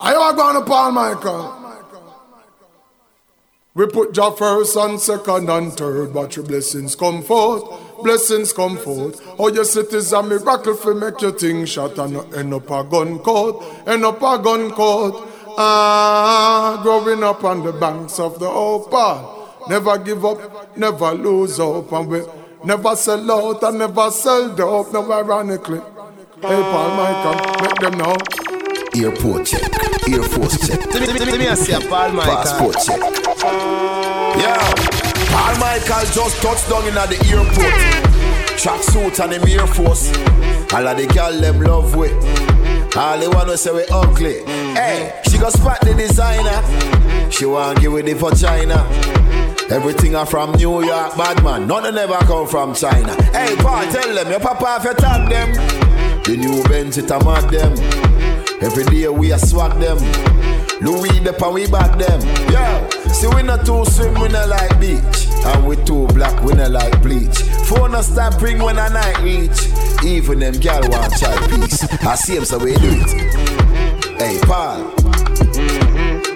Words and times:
I 0.00 0.14
are 0.14 0.32
going 0.32 0.54
to 0.54 0.62
Paul 0.62 0.92
Michael. 0.92 1.56
We 3.74 3.86
put 3.86 4.14
Jah 4.14 4.32
first 4.32 4.76
and 4.76 4.98
second 4.98 5.48
and 5.48 5.72
third, 5.72 6.12
but 6.12 6.34
your 6.34 6.44
blessings 6.44 6.96
come 6.96 7.22
forth, 7.22 8.02
blessings 8.02 8.52
come 8.52 8.76
forth. 8.78 9.20
Oh, 9.38 9.48
yes, 9.48 9.76
it 9.76 9.92
is 9.92 10.12
a 10.12 10.22
miracle 10.22 10.74
for 10.74 10.94
make 10.94 11.20
your 11.20 11.32
thing 11.32 11.66
shot 11.66 11.98
and 11.98 12.16
end 12.34 12.52
up 12.52 12.68
a 12.70 12.82
gun 12.82 13.18
court, 13.20 13.62
end 13.86 14.04
up 14.04 14.22
a 14.22 14.38
gun 14.42 14.70
court. 14.72 15.28
Ah, 15.56 16.80
growing 16.82 17.22
up 17.22 17.44
on 17.44 17.62
the 17.62 17.72
banks 17.72 18.18
of 18.18 18.38
the 18.40 18.48
Opal. 18.48 19.56
Never 19.68 19.98
give 19.98 20.24
up, 20.24 20.76
never 20.76 21.12
lose 21.12 21.58
hope, 21.58 21.92
and 21.92 22.08
we 22.08 22.22
never 22.64 22.96
sell 22.96 23.30
out 23.30 23.62
and 23.62 23.78
never 23.78 24.10
sell 24.10 24.54
dope, 24.56 24.92
no 24.92 25.12
ironically. 25.12 25.80
Hey, 26.40 26.62
Paul 26.62 26.96
Michael, 26.96 27.62
make 27.62 27.78
them 27.80 27.98
know. 27.98 28.49
Airport 28.96 29.46
check, 29.46 29.62
Air 30.08 30.22
Force 30.22 30.66
check. 30.66 30.84
Let 30.92 31.38
me 31.38 31.54
see 31.54 31.72
a 31.72 31.80
Paul 31.80 32.12
Michael. 32.12 32.34
Passport 32.36 32.74
check. 32.84 32.98
Yeah, 34.36 34.58
Paul 35.30 35.58
Michael 35.58 36.06
just 36.12 36.42
touched 36.42 36.68
down 36.68 36.86
in 36.88 36.98
at 36.98 37.08
the 37.08 37.16
airport. 37.30 38.58
Track 38.58 38.82
suit 38.82 39.20
and 39.20 39.32
him 39.32 39.46
Air 39.46 39.66
Force. 39.68 40.10
All 40.74 40.86
of 40.86 40.96
the 40.96 41.06
gal 41.06 41.32
them 41.32 41.60
love 41.60 41.94
we. 41.94 42.10
All 42.98 43.18
they 43.18 43.28
wanna 43.28 43.56
say 43.56 43.72
we 43.72 43.84
ugly. 43.92 44.44
Hey, 44.74 45.20
she 45.30 45.38
got 45.38 45.52
spot 45.52 45.80
the 45.82 45.94
designer. 45.94 46.60
She 47.30 47.46
want 47.46 47.80
give 47.80 47.94
it 47.94 48.18
for 48.18 48.32
China. 48.32 48.84
Everything 49.70 50.16
are 50.16 50.26
from 50.26 50.50
New 50.52 50.82
York, 50.84 51.16
bad 51.16 51.44
man. 51.44 51.68
None 51.68 51.86
of 51.86 51.94
never 51.94 52.18
come 52.26 52.48
from 52.48 52.74
China. 52.74 53.14
Hey, 53.32 53.54
Paul, 53.56 53.86
tell 53.92 54.14
them 54.14 54.28
your 54.28 54.40
papa 54.40 54.78
if 54.80 54.84
you 54.84 54.94
tag 54.94 55.30
them. 55.30 55.52
The 56.24 56.36
new 56.36 56.62
Benz 56.64 56.98
it 56.98 57.10
a 57.10 57.24
mad 57.24 57.48
them. 57.50 58.09
Every 58.62 58.84
day 58.84 59.08
we 59.08 59.32
a 59.32 59.38
swag 59.38 59.78
them. 59.80 59.96
Louis 60.80 61.18
the 61.20 61.32
pan 61.32 61.54
we 61.54 61.66
back 61.66 61.98
them. 61.98 62.20
Yo, 62.52 62.88
see 63.12 63.26
we 63.28 63.42
not 63.42 63.64
too 63.64 63.84
swim, 63.86 64.14
we 64.20 64.28
not 64.28 64.48
like 64.48 64.78
beach. 64.78 65.28
And 65.46 65.66
we 65.66 65.76
too 65.76 66.06
black, 66.08 66.42
we 66.42 66.52
not 66.52 66.70
like 66.70 67.02
bleach. 67.02 67.38
Phone 67.64 67.94
a 67.94 68.02
stop 68.02 68.40
ring 68.42 68.58
when 68.58 68.78
a 68.78 68.90
night 68.90 69.18
reach. 69.22 69.68
Even 70.04 70.40
them 70.40 70.54
gal 70.54 70.82
want 70.90 71.16
child 71.16 71.50
peace. 71.50 71.82
I 72.04 72.14
see 72.16 72.36
him 72.36 72.44
so 72.44 72.58
we 72.58 72.74
do 72.74 72.90
it. 72.92 74.20
Hey, 74.20 74.38
Paul. 74.42 74.92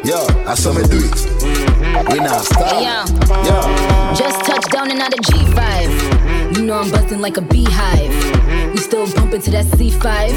Yo, 0.05 0.25
I 0.47 0.55
saw 0.55 0.73
me 0.73 0.83
do 0.85 1.01
it. 1.01 2.11
We 2.11 2.21
not 2.21 2.45
stop. 2.45 2.81
Yo. 2.81 3.05
Yo. 3.45 4.15
Just 4.15 4.45
touched 4.47 4.71
down 4.71 4.91
in 4.91 5.01
out 5.01 5.13
G5. 5.13 6.57
You 6.57 6.65
know 6.65 6.79
I'm 6.79 6.91
buzzing 6.91 7.21
like 7.21 7.37
a 7.37 7.43
beehive. 7.43 8.34
We 8.73 8.79
still 8.79 9.07
bumping 9.15 9.43
to 9.43 9.51
that 9.53 9.67
C5. 9.67 10.31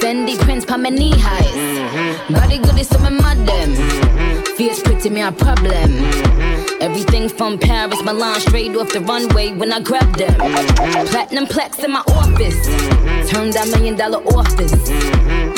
Fendi 0.00 0.38
prints 0.38 0.64
pa 0.64 0.76
my 0.76 0.90
knee 0.90 1.14
highs. 1.16 2.30
Body 2.30 2.58
good 2.58 2.78
is 2.78 2.88
some 2.88 3.16
mud 3.16 3.38
them. 3.46 3.74
Fierce 4.56 4.82
pretty 4.82 5.10
me 5.10 5.20
a 5.22 5.32
problem. 5.32 5.90
Everything 6.80 7.28
from 7.28 7.58
Paris, 7.58 8.00
Milan, 8.02 8.40
straight 8.40 8.76
off 8.76 8.92
the 8.92 9.00
runway 9.00 9.52
when 9.52 9.72
I 9.72 9.80
grab 9.80 10.14
them. 10.16 10.34
Platinum 11.08 11.46
plaques 11.46 11.82
in 11.82 11.92
my 11.92 12.00
office. 12.08 12.60
Turn 13.30 13.50
that 13.50 13.68
million 13.72 13.96
dollar 13.96 14.18
office. 14.36 14.74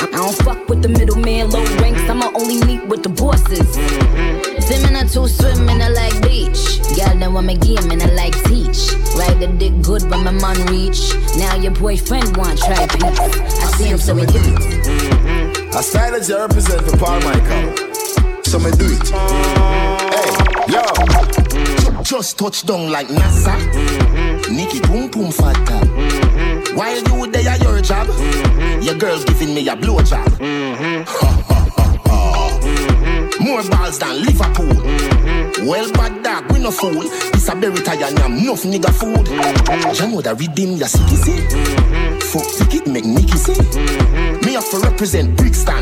I 0.01 0.07
don't 0.11 0.35
fuck 0.43 0.67
with 0.69 0.81
the 0.81 0.89
middleman, 0.89 1.49
low 1.49 1.63
ranks. 1.81 2.01
I'ma 2.09 2.31
only 2.35 2.63
meet 2.65 2.85
with 2.87 3.03
the 3.03 3.09
bosses. 3.09 4.48
Swimming 4.69 4.97
a 4.97 5.09
two 5.09 5.27
swimming 5.27 5.81
I 5.81 5.89
like 5.89 6.21
beach. 6.21 6.77
Girl, 6.95 7.17
then 7.17 7.33
want 7.33 7.47
me 7.47 7.57
game 7.57 7.89
and 7.89 8.03
I 8.03 8.13
like 8.13 8.35
teach. 8.43 8.93
Ride 9.17 9.39
the 9.39 9.47
dick 9.57 9.81
good 9.81 10.07
but 10.07 10.19
my 10.19 10.29
man 10.29 10.63
reach. 10.67 11.11
Now 11.39 11.55
your 11.55 11.71
boyfriend 11.71 12.37
want 12.37 12.59
try 12.59 12.85
peace. 12.85 13.19
I 13.19 13.71
see 13.77 13.85
him 13.85 13.97
so 13.97 14.13
we 14.13 14.27
do 14.27 14.37
it. 14.37 14.61
Mm-hmm. 14.85 15.75
A 15.75 15.81
silence 15.81 16.29
you 16.29 16.37
represent 16.37 16.83
for 16.83 16.97
Paul 16.97 17.19
Michael. 17.21 17.77
So 18.43 18.59
me 18.59 18.69
do 18.77 18.85
it. 18.93 19.09
Mm-hmm. 19.09 20.05
Hey, 20.13 20.73
yo. 20.73 20.83
Mm-hmm. 20.83 22.03
Just 22.03 22.37
touch 22.37 22.63
down 22.63 22.91
like 22.91 23.07
NASA. 23.07 23.57
Nikki 24.51 24.81
boom 24.81 25.09
boom 25.09 25.31
fatta. 25.31 25.79
While 26.75 26.95
you 26.95 27.31
there 27.31 27.49
at 27.49 27.63
your 27.63 27.81
job, 27.81 28.07
your 28.83 28.93
girl 28.99 29.17
giving 29.23 29.55
me 29.55 29.67
a 29.67 29.75
blow 29.75 29.99
job. 30.03 30.29
More 33.49 33.63
balls 33.63 33.97
than 33.97 34.21
Liverpool. 34.21 34.77
Well, 35.65 35.91
bad 35.93 36.21
dog, 36.21 36.51
we 36.51 36.59
no 36.59 36.69
fool. 36.69 37.01
It's 37.33 37.49
a 37.49 37.55
berry 37.55 37.81
tire 37.81 38.05
and 38.05 38.19
I'm 38.19 38.37
enough 38.37 38.61
nigga 38.61 38.93
food. 38.93 39.25
You 39.97 40.05
know 40.13 40.21
that 40.21 40.37
redeem 40.39 40.77
your 40.77 40.87
city, 40.87 41.17
see? 41.17 41.41
Fuck 42.29 42.45
ticket 42.61 42.85
make 42.85 43.05
Nicky 43.09 43.41
see. 43.41 43.57
Me 44.45 44.53
have 44.53 44.69
to 44.69 44.77
represent 44.85 45.35
Brixton. 45.35 45.81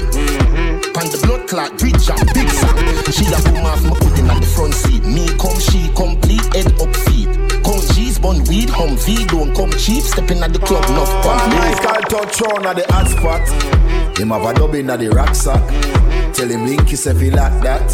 Pan 0.95 1.11
the 1.11 1.19
blood 1.27 1.43
clot, 1.49 1.77
bridge 1.77 2.07
and 2.07 2.23
big 2.31 2.47
song. 2.47 2.79
She 3.11 3.27
a 3.27 3.35
boom 3.43 3.67
off 3.67 3.83
my 3.83 3.99
pudding 3.99 4.31
on 4.31 4.39
the 4.39 4.47
front 4.47 4.73
seat. 4.73 5.03
Me 5.03 5.27
come, 5.35 5.59
she 5.59 5.91
complete, 5.91 6.47
head 6.55 6.71
up 6.79 6.95
feet. 7.03 7.27
Count 7.67 7.83
cheese, 7.91 8.17
bun 8.17 8.47
weed, 8.47 8.71
Humvee, 8.71 9.27
don't 9.27 9.51
come 9.51 9.75
cheap. 9.75 10.07
Stepping 10.07 10.39
at 10.39 10.53
the 10.55 10.59
club, 10.63 10.87
enough 10.87 11.11
pump. 11.19 11.51
Michael 11.51 11.99
touch 12.07 12.41
on 12.47 12.63
at 12.63 12.79
the 12.79 12.85
hot 12.87 13.11
spot. 13.11 13.43
Him 14.17 14.31
have 14.31 14.47
a 14.47 14.53
dub 14.55 14.73
in 14.73 14.89
at 14.89 14.99
the 15.03 15.09
rucksack. 15.11 16.06
Tell 16.37 16.49
him 16.49 16.67
link 16.67 16.87
himself 16.87 17.19
he 17.19 17.31
like 17.31 17.63
that. 17.63 17.89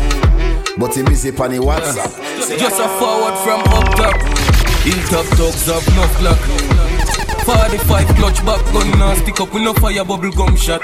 But 0.78 0.94
he 0.96 1.04
busy 1.04 1.30
on 1.30 1.52
the 1.52 1.60
WhatsApp. 1.64 2.12
Just 2.60 2.78
a 2.78 2.90
forward 3.00 3.40
from 3.40 3.62
up 3.72 3.88
top. 3.96 4.20
Hilltop 4.84 5.26
dogs 5.38 5.66
have 5.72 5.88
no 5.96 6.04
clock. 6.20 6.84
45 7.46 8.08
clutch 8.16 8.46
back 8.46 8.60
gun 8.74 8.90
now 9.00 9.14
stick 9.16 9.40
up 9.40 9.54
with 9.54 9.64
no 9.64 9.74
fire 9.74 10.04
bubble 10.04 10.32
gum 10.32 10.58
shot. 10.58 10.82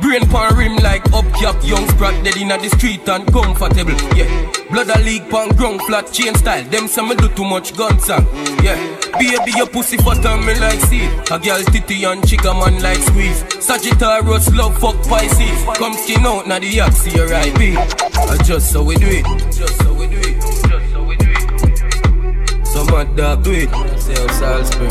Brain 0.00 0.22
pan 0.28 0.56
rim 0.56 0.76
like 0.76 1.04
up 1.12 1.24
cap, 1.34 1.56
young 1.64 1.88
sprat 1.90 2.14
dead 2.24 2.36
inna 2.36 2.58
the 2.58 2.68
street 2.70 3.08
and 3.08 3.26
comfortable. 3.32 3.94
Yeah, 4.14 4.30
blood 4.70 4.88
a 4.88 4.98
leak 5.02 5.28
pan 5.30 5.48
ground 5.56 5.82
flat 5.82 6.12
chain 6.12 6.34
style. 6.36 6.62
Them 6.64 6.86
some 6.86 7.08
me 7.08 7.16
do 7.16 7.28
too 7.28 7.44
much 7.44 7.76
gun 7.76 7.98
song. 7.98 8.26
Yeah, 8.62 8.78
baby 9.18 9.52
your 9.56 9.66
pussy 9.66 9.96
fat 9.96 10.24
and 10.24 10.46
me 10.46 10.58
like 10.60 10.80
see. 10.80 11.06
A 11.30 11.38
girl 11.38 11.62
titty 11.64 12.04
and 12.04 12.26
chica 12.26 12.52
man 12.54 12.80
like 12.82 12.98
squeeze. 12.98 13.44
Sagittarius 13.64 14.52
love 14.54 14.78
fuck 14.78 14.96
Pisces. 15.08 15.64
Come 15.76 15.94
skin 15.94 16.26
out 16.26 16.46
na 16.46 16.58
the 16.58 16.80
axe 16.80 17.04
here 17.04 17.32
I 17.32 17.50
be. 17.58 17.76
I 17.76 18.36
just 18.44 18.72
so 18.72 18.82
we 18.82 18.96
do 18.96 19.06
it. 19.06 19.24
Just 19.52 19.78
so 19.82 19.92
we 19.94 20.06
do 20.06 20.18
it. 20.18 20.40
Just 20.68 20.92
so 20.92 21.02
we 21.04 21.16
do 21.16 21.26
it. 21.30 22.66
Some 22.66 22.86
mad 22.86 23.16
dog 23.16 23.44
do 23.44 23.52
it. 23.52 23.70
Say 23.98 24.14
how 24.14 24.28
Salisbury. 24.28 24.90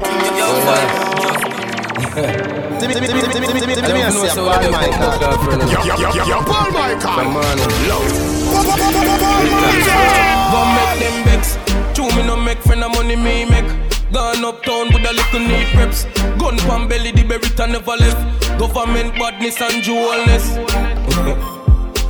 Let 0.00 1.09
me 3.94 4.10
see 4.10 4.28
a 4.28 4.34
Paul 6.44 6.70
Michael. 6.72 7.00
Paul 7.02 8.64
Go 10.50 10.60
make 10.74 10.96
them 11.00 11.16
vex. 11.24 11.42
Chew 11.94 12.08
me 12.16 12.22
no 12.26 12.36
make 12.36 12.58
friend 12.62 12.84
of 12.84 12.90
money 12.94 13.16
me 13.16 13.44
make. 13.44 13.70
Gone 14.12 14.44
uptown 14.44 14.88
with 14.92 15.06
a 15.06 15.12
little 15.12 15.40
neat 15.40 15.68
preps. 15.68 16.04
Gun 16.38 16.56
pan 16.58 16.88
belly, 16.88 17.12
the 17.12 17.22
berita 17.22 17.66
never 17.70 17.96
left. 17.96 18.58
Government 18.58 19.14
badness 19.14 19.60
and 19.60 19.82
jewelness. 19.84 20.56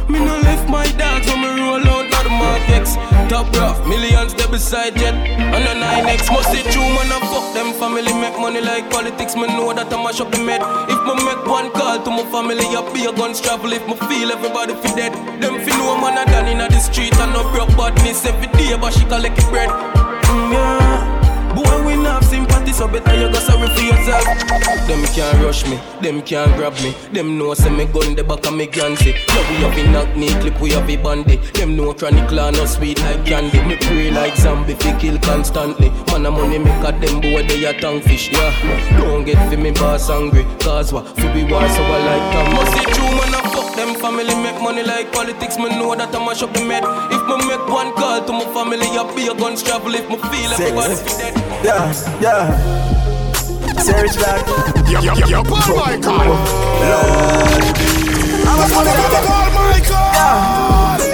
me 0.09 0.19
no 0.19 0.39
left 0.41 0.69
my 0.69 0.87
dogs 0.93 1.27
when 1.29 1.41
me 1.43 1.49
roll 1.61 1.87
out, 1.89 2.00
the 2.41 2.47
markex. 2.47 2.95
Top 3.29 3.47
rough, 3.57 3.87
millions 3.87 4.35
they 4.35 4.47
beside 4.47 4.97
jet. 4.97 5.15
And 5.15 5.65
the 5.65 5.75
9X 5.75 6.33
must 6.33 6.51
see 6.51 6.63
true 6.73 6.89
man 6.97 7.13
and 7.13 7.25
fuck 7.29 7.55
them 7.55 7.73
family. 7.75 8.13
Make 8.15 8.39
money 8.39 8.61
like 8.61 8.91
politics, 8.91 9.37
man, 9.37 9.49
know 9.57 9.73
that 9.73 9.93
I 9.93 9.97
mash 10.03 10.21
up 10.21 10.31
the 10.31 10.39
med. 10.39 10.63
If 10.89 11.01
me 11.07 11.15
make 11.25 11.45
one 11.47 11.71
call 11.71 12.03
to 12.03 12.11
my 12.11 12.25
family, 12.31 12.65
I 12.65 12.81
be 12.93 13.05
a 13.07 13.13
guns 13.13 13.41
travel. 13.41 13.73
If 13.73 13.87
me 13.87 13.95
feel 14.09 14.33
everybody 14.33 14.75
fi 14.75 14.95
dead, 14.97 15.13
them 15.41 15.61
fi 15.61 15.71
know 15.79 16.01
man 16.01 16.19
a 16.19 16.25
done 16.31 16.49
in 16.49 16.59
the 16.59 16.81
street 16.81 17.17
and 17.17 17.33
no 17.33 17.43
broke 17.53 17.77
badness 17.77 18.25
every 18.25 18.49
day, 18.59 18.77
but 18.77 18.93
she 18.93 19.05
collect 19.05 19.39
bread. 19.51 19.69
Mm, 19.69 20.53
yeah. 20.53 21.20
Sympathy, 22.61 22.73
so 22.73 22.89
better 22.89 23.15
you 23.15 23.33
go 23.33 23.39
sorry 23.39 23.69
for 23.69 23.81
yourself. 23.81 24.25
Them 24.87 25.03
can't 25.15 25.45
rush 25.45 25.65
me, 25.67 25.81
them 26.03 26.21
can't 26.21 26.55
grab 26.57 26.75
me. 26.83 26.95
Them 27.13 27.39
know 27.39 27.55
say 27.55 27.71
me 27.71 27.87
gun 27.87 28.15
the 28.15 28.23
back 28.25 28.47
of 28.47 28.55
me 28.55 28.67
Gansy. 28.67 29.15
Yeah, 29.29 29.51
we 29.51 29.57
have 29.65 29.79
a 29.79 29.91
knock 29.91 30.17
knee 30.17 30.35
clip, 30.41 30.61
we 30.61 30.71
have 30.73 30.89
a 30.89 30.97
bandy. 30.97 31.37
Them 31.55 31.77
know 31.77 31.95
chronic 31.95 32.29
clan 32.29 32.55
no 32.55 32.67
sweet 32.67 33.01
like 33.01 33.25
candy. 33.25 33.63
Me 33.63 33.77
pray 33.77 34.11
like 34.11 34.37
zombie, 34.37 34.75
fi 34.75 34.99
kill 34.99 35.19
constantly. 35.21 35.91
Man 36.09 36.27
a 36.27 36.31
money 36.31 36.59
make 36.59 36.85
a 36.85 36.93
them 36.93 37.21
boy 37.21 37.47
they 37.47 37.65
a 37.65 37.81
tongue 37.81 38.03
fish, 38.03 38.31
yeah. 38.31 38.99
Don't 38.99 39.25
get 39.25 39.39
fi 39.49 39.57
me 39.57 39.71
boss 39.71 40.11
angry, 40.11 40.45
cause 40.61 40.93
what? 40.93 41.07
Fi 41.17 41.33
be 41.33 41.45
war 41.45 41.67
so 41.67 41.83
I 41.83 41.99
like 42.09 42.33
Tom. 42.33 42.55
Must 42.55 42.73
see 42.73 42.85
true 42.93 43.17
man 43.17 43.50
them 43.81 43.95
family, 43.97 44.35
make 44.45 44.61
money 44.61 44.83
like 44.83 45.11
politics. 45.13 45.57
Me 45.57 45.69
know 45.71 45.95
that 45.97 46.15
I 46.15 46.19
mash 46.25 46.43
up 46.43 46.53
the 46.53 46.61
med. 46.65 46.85
If 47.09 47.23
me 47.25 47.37
make 47.49 47.67
one 47.69 47.93
call 47.97 48.21
to 48.21 48.33
my 48.33 48.45
family, 48.53 48.85
I 48.85 49.03
be 49.17 49.29
a 49.29 49.35
guns 49.35 49.63
travel. 49.63 49.95
If 49.95 50.09
me 50.09 50.17
feel 50.29 50.53
everybody 50.53 50.97
fi 51.01 51.13
dead. 51.17 51.35
Yeah, 51.65 51.93
yeah. 52.21 52.45
Serious 53.81 54.17
black. 54.17 54.47
Yo, 54.91 55.01
yo, 55.01 55.15
yo, 55.15 55.27
yo, 55.27 55.43
Paul 55.43 55.77
Michael. 55.81 56.37
I 58.45 58.53
was 58.61 58.71
one 58.77 58.87
of 58.87 58.95
the 59.01 59.21
Paul 59.25 59.49
Michael. 59.57 60.11
Why 60.21 61.01
you 61.01 61.10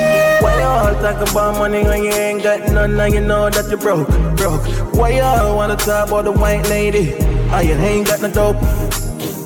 all 0.77 0.95
talk 1.01 1.31
about 1.31 1.59
money 1.59 1.83
when 1.85 2.05
you 2.05 2.11
ain't 2.11 2.43
got 2.43 2.61
none 2.71 3.01
and 3.01 3.15
you 3.15 3.21
know 3.21 3.49
that 3.49 3.71
you 3.71 3.77
broke, 3.79 4.09
broke? 4.37 4.65
Why 4.95 5.11
you 5.11 5.23
wanna 5.57 5.77
talk 5.77 6.09
about 6.09 6.25
the 6.25 6.33
white 6.33 6.69
lady? 6.69 7.15
Oh, 7.51 7.61
you 7.61 7.75
ain't 7.75 8.07
got 8.07 8.21
no 8.21 8.31
dope. 8.31 8.57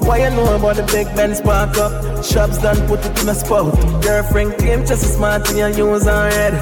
Why 0.03 0.25
you 0.25 0.31
know 0.31 0.57
about 0.57 0.77
the 0.77 0.83
big 0.91 1.07
Ben 1.15 1.35
spark 1.35 1.77
up? 1.79 2.25
Shops 2.25 2.59
done 2.59 2.79
put 2.89 3.05
it 3.07 3.23
in 3.23 3.29
a 3.29 3.35
spot. 3.35 3.73
Girlfriend 4.03 4.59
claim 4.59 4.81
just 4.81 5.05
as 5.05 5.15
smart 5.15 5.49
and 5.49 5.59
you 5.59 5.87
use 5.93 6.05
her 6.07 6.31
head. 6.31 6.55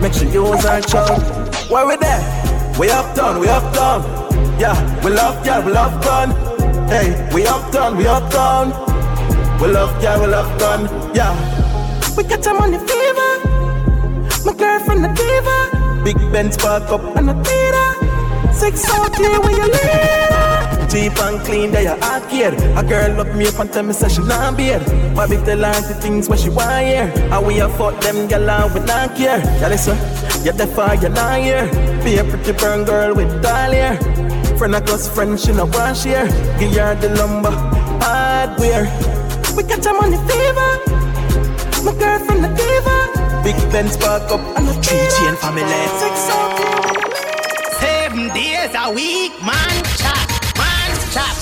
Make 0.00 0.14
sure 0.14 0.28
you 0.28 0.46
use 0.48 0.64
her 0.64 0.80
choke. 0.80 1.70
Why 1.70 1.84
we 1.84 1.96
there? 1.96 2.24
We 2.78 2.90
uptown, 2.90 3.40
we 3.40 3.48
uptown. 3.48 4.00
Yeah, 4.58 4.76
we 5.04 5.10
love 5.10 5.44
yeah, 5.44 5.64
we 5.64 5.72
love 5.72 6.02
gun. 6.02 6.30
Hey, 6.88 7.28
we 7.34 7.46
uptown, 7.46 7.96
we 7.98 8.06
uptown. 8.06 8.70
We 9.60 9.68
love 9.68 9.92
yeah, 10.02 10.18
we 10.18 10.26
love 10.26 10.58
gun. 10.58 10.80
Yeah. 11.14 11.34
We 12.16 12.24
got 12.24 12.42
some 12.42 12.56
money 12.58 12.78
fever. 12.78 13.25
My 14.46 14.54
girlfriend 14.54 15.04
a 15.04 15.12
diva. 15.12 16.02
Big 16.04 16.16
Ben 16.30 16.52
spark 16.52 16.84
up 16.90 17.16
and 17.16 17.30
a 17.30 17.34
theater. 17.42 18.52
Six 18.52 18.88
out 18.90 19.16
here 19.16 19.40
where 19.40 19.50
you 19.50 19.66
live. 19.66 20.88
Cheap 20.88 21.18
and 21.18 21.40
clean, 21.44 21.72
they 21.72 21.88
are 21.88 21.98
arcade. 21.98 22.54
A 22.78 22.84
girl 22.84 23.10
look 23.16 23.34
me 23.34 23.48
up 23.48 23.58
and 23.58 23.72
tell 23.72 23.82
me 23.82 23.92
say 23.92 24.08
she 24.08 24.22
not 24.22 24.56
beard. 24.56 24.86
My 25.16 25.26
big 25.26 25.44
tell 25.44 25.64
her 25.64 25.80
the 25.88 25.94
things 26.00 26.28
where 26.28 26.38
she 26.38 26.48
want 26.48 26.86
here. 26.86 27.12
And 27.32 27.44
we 27.44 27.58
a 27.58 27.68
fuck 27.70 28.00
them 28.00 28.28
gal 28.28 28.48
out 28.48 28.72
with 28.72 28.86
not 28.86 29.16
care. 29.16 29.40
Yeah, 29.58 29.66
listen, 29.66 29.98
you're 30.44 30.54
the 30.54 30.68
fire, 30.68 30.94
you're 30.94 31.10
not 31.10 31.40
here. 31.40 31.66
Be 32.04 32.18
a 32.18 32.22
pretty 32.22 32.52
burn 32.52 32.84
girl 32.84 33.16
with 33.16 33.42
doll 33.42 33.72
hair. 33.72 33.96
Friend 34.58 34.76
of 34.76 34.84
close 34.86 35.08
friend, 35.08 35.40
she 35.40 35.50
no 35.50 35.64
want 35.66 35.96
share. 35.96 36.28
Give 36.60 36.72
her 36.76 36.94
the 36.94 37.08
lumber, 37.18 37.50
hardware. 38.00 38.84
We 39.56 39.64
got 39.64 39.82
some 39.82 39.96
money 39.96 40.18
fever. 40.28 40.95
Big 43.76 43.84
Ben 43.84 43.92
spark 43.92 44.30
up 44.30 44.40
and 44.56 44.68
a 44.68 44.72
three 44.80 45.06
chain 45.18 45.36
family. 45.36 45.82
Six 46.00 46.30
out 46.32 46.56
Seven 47.78 48.28
days 48.32 48.72
a 48.72 48.90
week, 48.90 49.32
man 49.44 49.76
chop, 50.00 50.28
man 50.56 50.92
chop. 51.12 51.36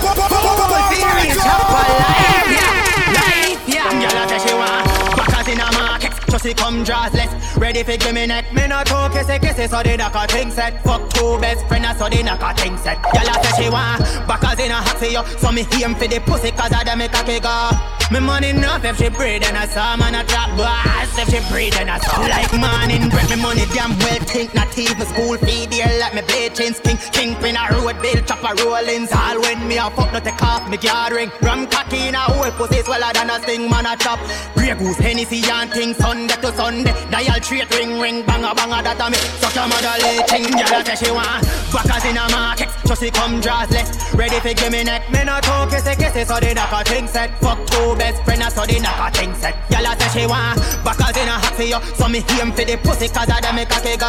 Whole 0.00 0.80
series 0.88 1.36
chop 1.36 1.68
a 1.68 1.82
life, 2.00 2.48
yeah, 2.56 3.12
life, 3.20 3.68
yeah. 3.68 3.92
Girl, 3.92 4.16
I 4.16 4.26
say 4.26 4.48
she 4.48 4.54
want 4.54 5.16
backers 5.16 5.48
in 5.52 5.60
a 5.60 5.68
market. 5.72 6.12
Just 6.30 6.44
see 6.44 6.54
come 6.54 6.82
draws 6.82 7.12
less. 7.12 7.56
Ready 7.58 7.82
for 7.82 7.96
give 7.98 8.14
me 8.14 8.26
neck. 8.26 8.54
Me 8.54 8.66
not 8.66 8.86
talk 8.86 9.12
kissy 9.12 9.38
kissy 9.38 9.68
so 9.68 9.82
they 9.82 9.98
knock 9.98 10.14
a 10.14 10.26
thing 10.32 10.50
set. 10.50 10.82
Fuck 10.82 11.10
two 11.10 11.38
best 11.40 11.66
friends 11.68 11.98
so 11.98 12.08
they 12.08 12.22
knock 12.22 12.40
a 12.40 12.54
thing 12.58 12.78
set. 12.78 13.02
Girl, 13.02 13.28
I 13.28 13.42
say 13.42 13.64
she 13.64 13.68
want 13.68 14.00
backers 14.26 14.64
in 14.64 14.70
a 14.70 14.76
hot 14.76 14.96
for 14.96 15.04
you. 15.04 15.22
So 15.38 15.52
me 15.52 15.66
aim 15.84 15.94
for 15.94 16.08
the 16.08 16.20
pussy 16.20 16.52
cause 16.52 16.72
I 16.72 16.84
dem 16.84 16.98
make 16.98 17.12
a 17.12 17.22
kick 17.22 17.44
off. 17.44 17.95
Me 18.12 18.20
money 18.20 18.50
enough 18.50 18.84
if 18.84 18.98
she 18.98 19.06
and 19.06 19.58
I 19.58 19.66
saw 19.66 19.96
man 19.96 20.14
a 20.14 20.22
drop 20.22 20.56
boss 20.56 21.18
if 21.18 21.26
she 21.26 21.42
and 21.74 21.90
I 21.90 21.98
saw 21.98 22.22
like 22.22 22.54
morning 22.54 23.10
bread 23.10 23.28
me 23.30 23.34
money 23.42 23.66
damn 23.74 23.98
well 23.98 24.22
think. 24.30 24.54
Not 24.54 24.78
even 24.78 25.06
school 25.06 25.36
fee 25.38 25.66
dear 25.66 25.90
like 25.98 26.14
me 26.14 26.22
play 26.22 26.48
chain 26.50 26.72
king. 26.86 26.98
Kingpin 27.10 27.56
a 27.58 27.66
road 27.74 27.98
bill 28.00 28.22
chop 28.22 28.46
a 28.46 28.54
rollings. 28.62 29.10
All 29.10 29.40
when 29.42 29.66
me 29.66 29.78
a 29.78 29.90
fuck 29.90 30.12
no 30.12 30.20
take 30.20 30.40
off 30.40 30.70
me 30.70 30.78
yard 30.78 31.14
ring. 31.14 31.32
Rum 31.42 31.66
cocky 31.66 32.06
in 32.06 32.14
a 32.14 32.18
whole 32.30 32.50
pussy 32.52 32.80
sweller 32.82 33.10
than 33.12 33.28
a 33.28 33.42
sting 33.42 33.68
man 33.68 33.86
a 33.86 33.96
chop. 33.96 34.20
Grey 34.54 34.74
goose 34.78 34.98
Hennessy 34.98 35.42
and 35.50 35.72
thing 35.72 35.92
Sunday 35.94 36.36
to 36.36 36.54
Sunday. 36.54 36.94
Dial 37.10 37.42
straight 37.42 37.70
ring 37.74 37.98
ring 37.98 38.22
banga 38.22 38.54
banga 38.54 38.86
that 38.86 39.02
a 39.02 39.10
me. 39.10 39.18
Suck 39.42 39.54
your 39.58 39.66
mother 39.66 39.98
leeching 40.06 40.46
girl 40.54 40.84
say 40.86 40.94
she 40.94 41.10
want 41.10 41.42
backers 41.74 42.06
in 42.06 42.16
a 42.16 42.30
market. 42.30 42.70
Just 42.86 43.00
see 43.00 43.10
come 43.10 43.40
draws 43.40 43.70
less. 43.74 44.14
Ready 44.14 44.38
for 44.38 44.54
give 44.54 44.70
me 44.70 44.84
neck. 44.84 45.10
Me 45.10 45.24
no 45.24 45.40
talk 45.42 45.70
kissy 45.70 45.98
kissy 45.98 46.22
so 46.24 46.38
they 46.38 46.54
knock 46.54 46.70
a 46.70 46.84
thing 46.86 47.08
set. 47.08 47.34
Fuck 47.42 47.58
two 47.66 47.95
best 47.96 48.22
friend 48.24 48.42
a 48.42 48.50
study 48.50 48.78
knock 48.80 48.98
a 49.00 49.10
thing 49.16 49.34
set. 49.34 49.54
Y'all 49.70 49.84
say 49.98 50.20
she 50.20 50.26
want 50.26 50.60
backers 50.84 51.16
in 51.16 51.28
a 51.28 51.32
hot 51.32 51.54
for 51.54 51.62
you, 51.62 51.78
so 51.96 52.08
me 52.08 52.24
aim 52.40 52.52
for 52.52 52.64
the 52.64 52.76
pussy 52.78 53.08
'cause 53.08 53.28
I 53.30 53.40
dem 53.40 53.56
make 53.56 53.70
a 53.70 53.80
kick 53.80 54.02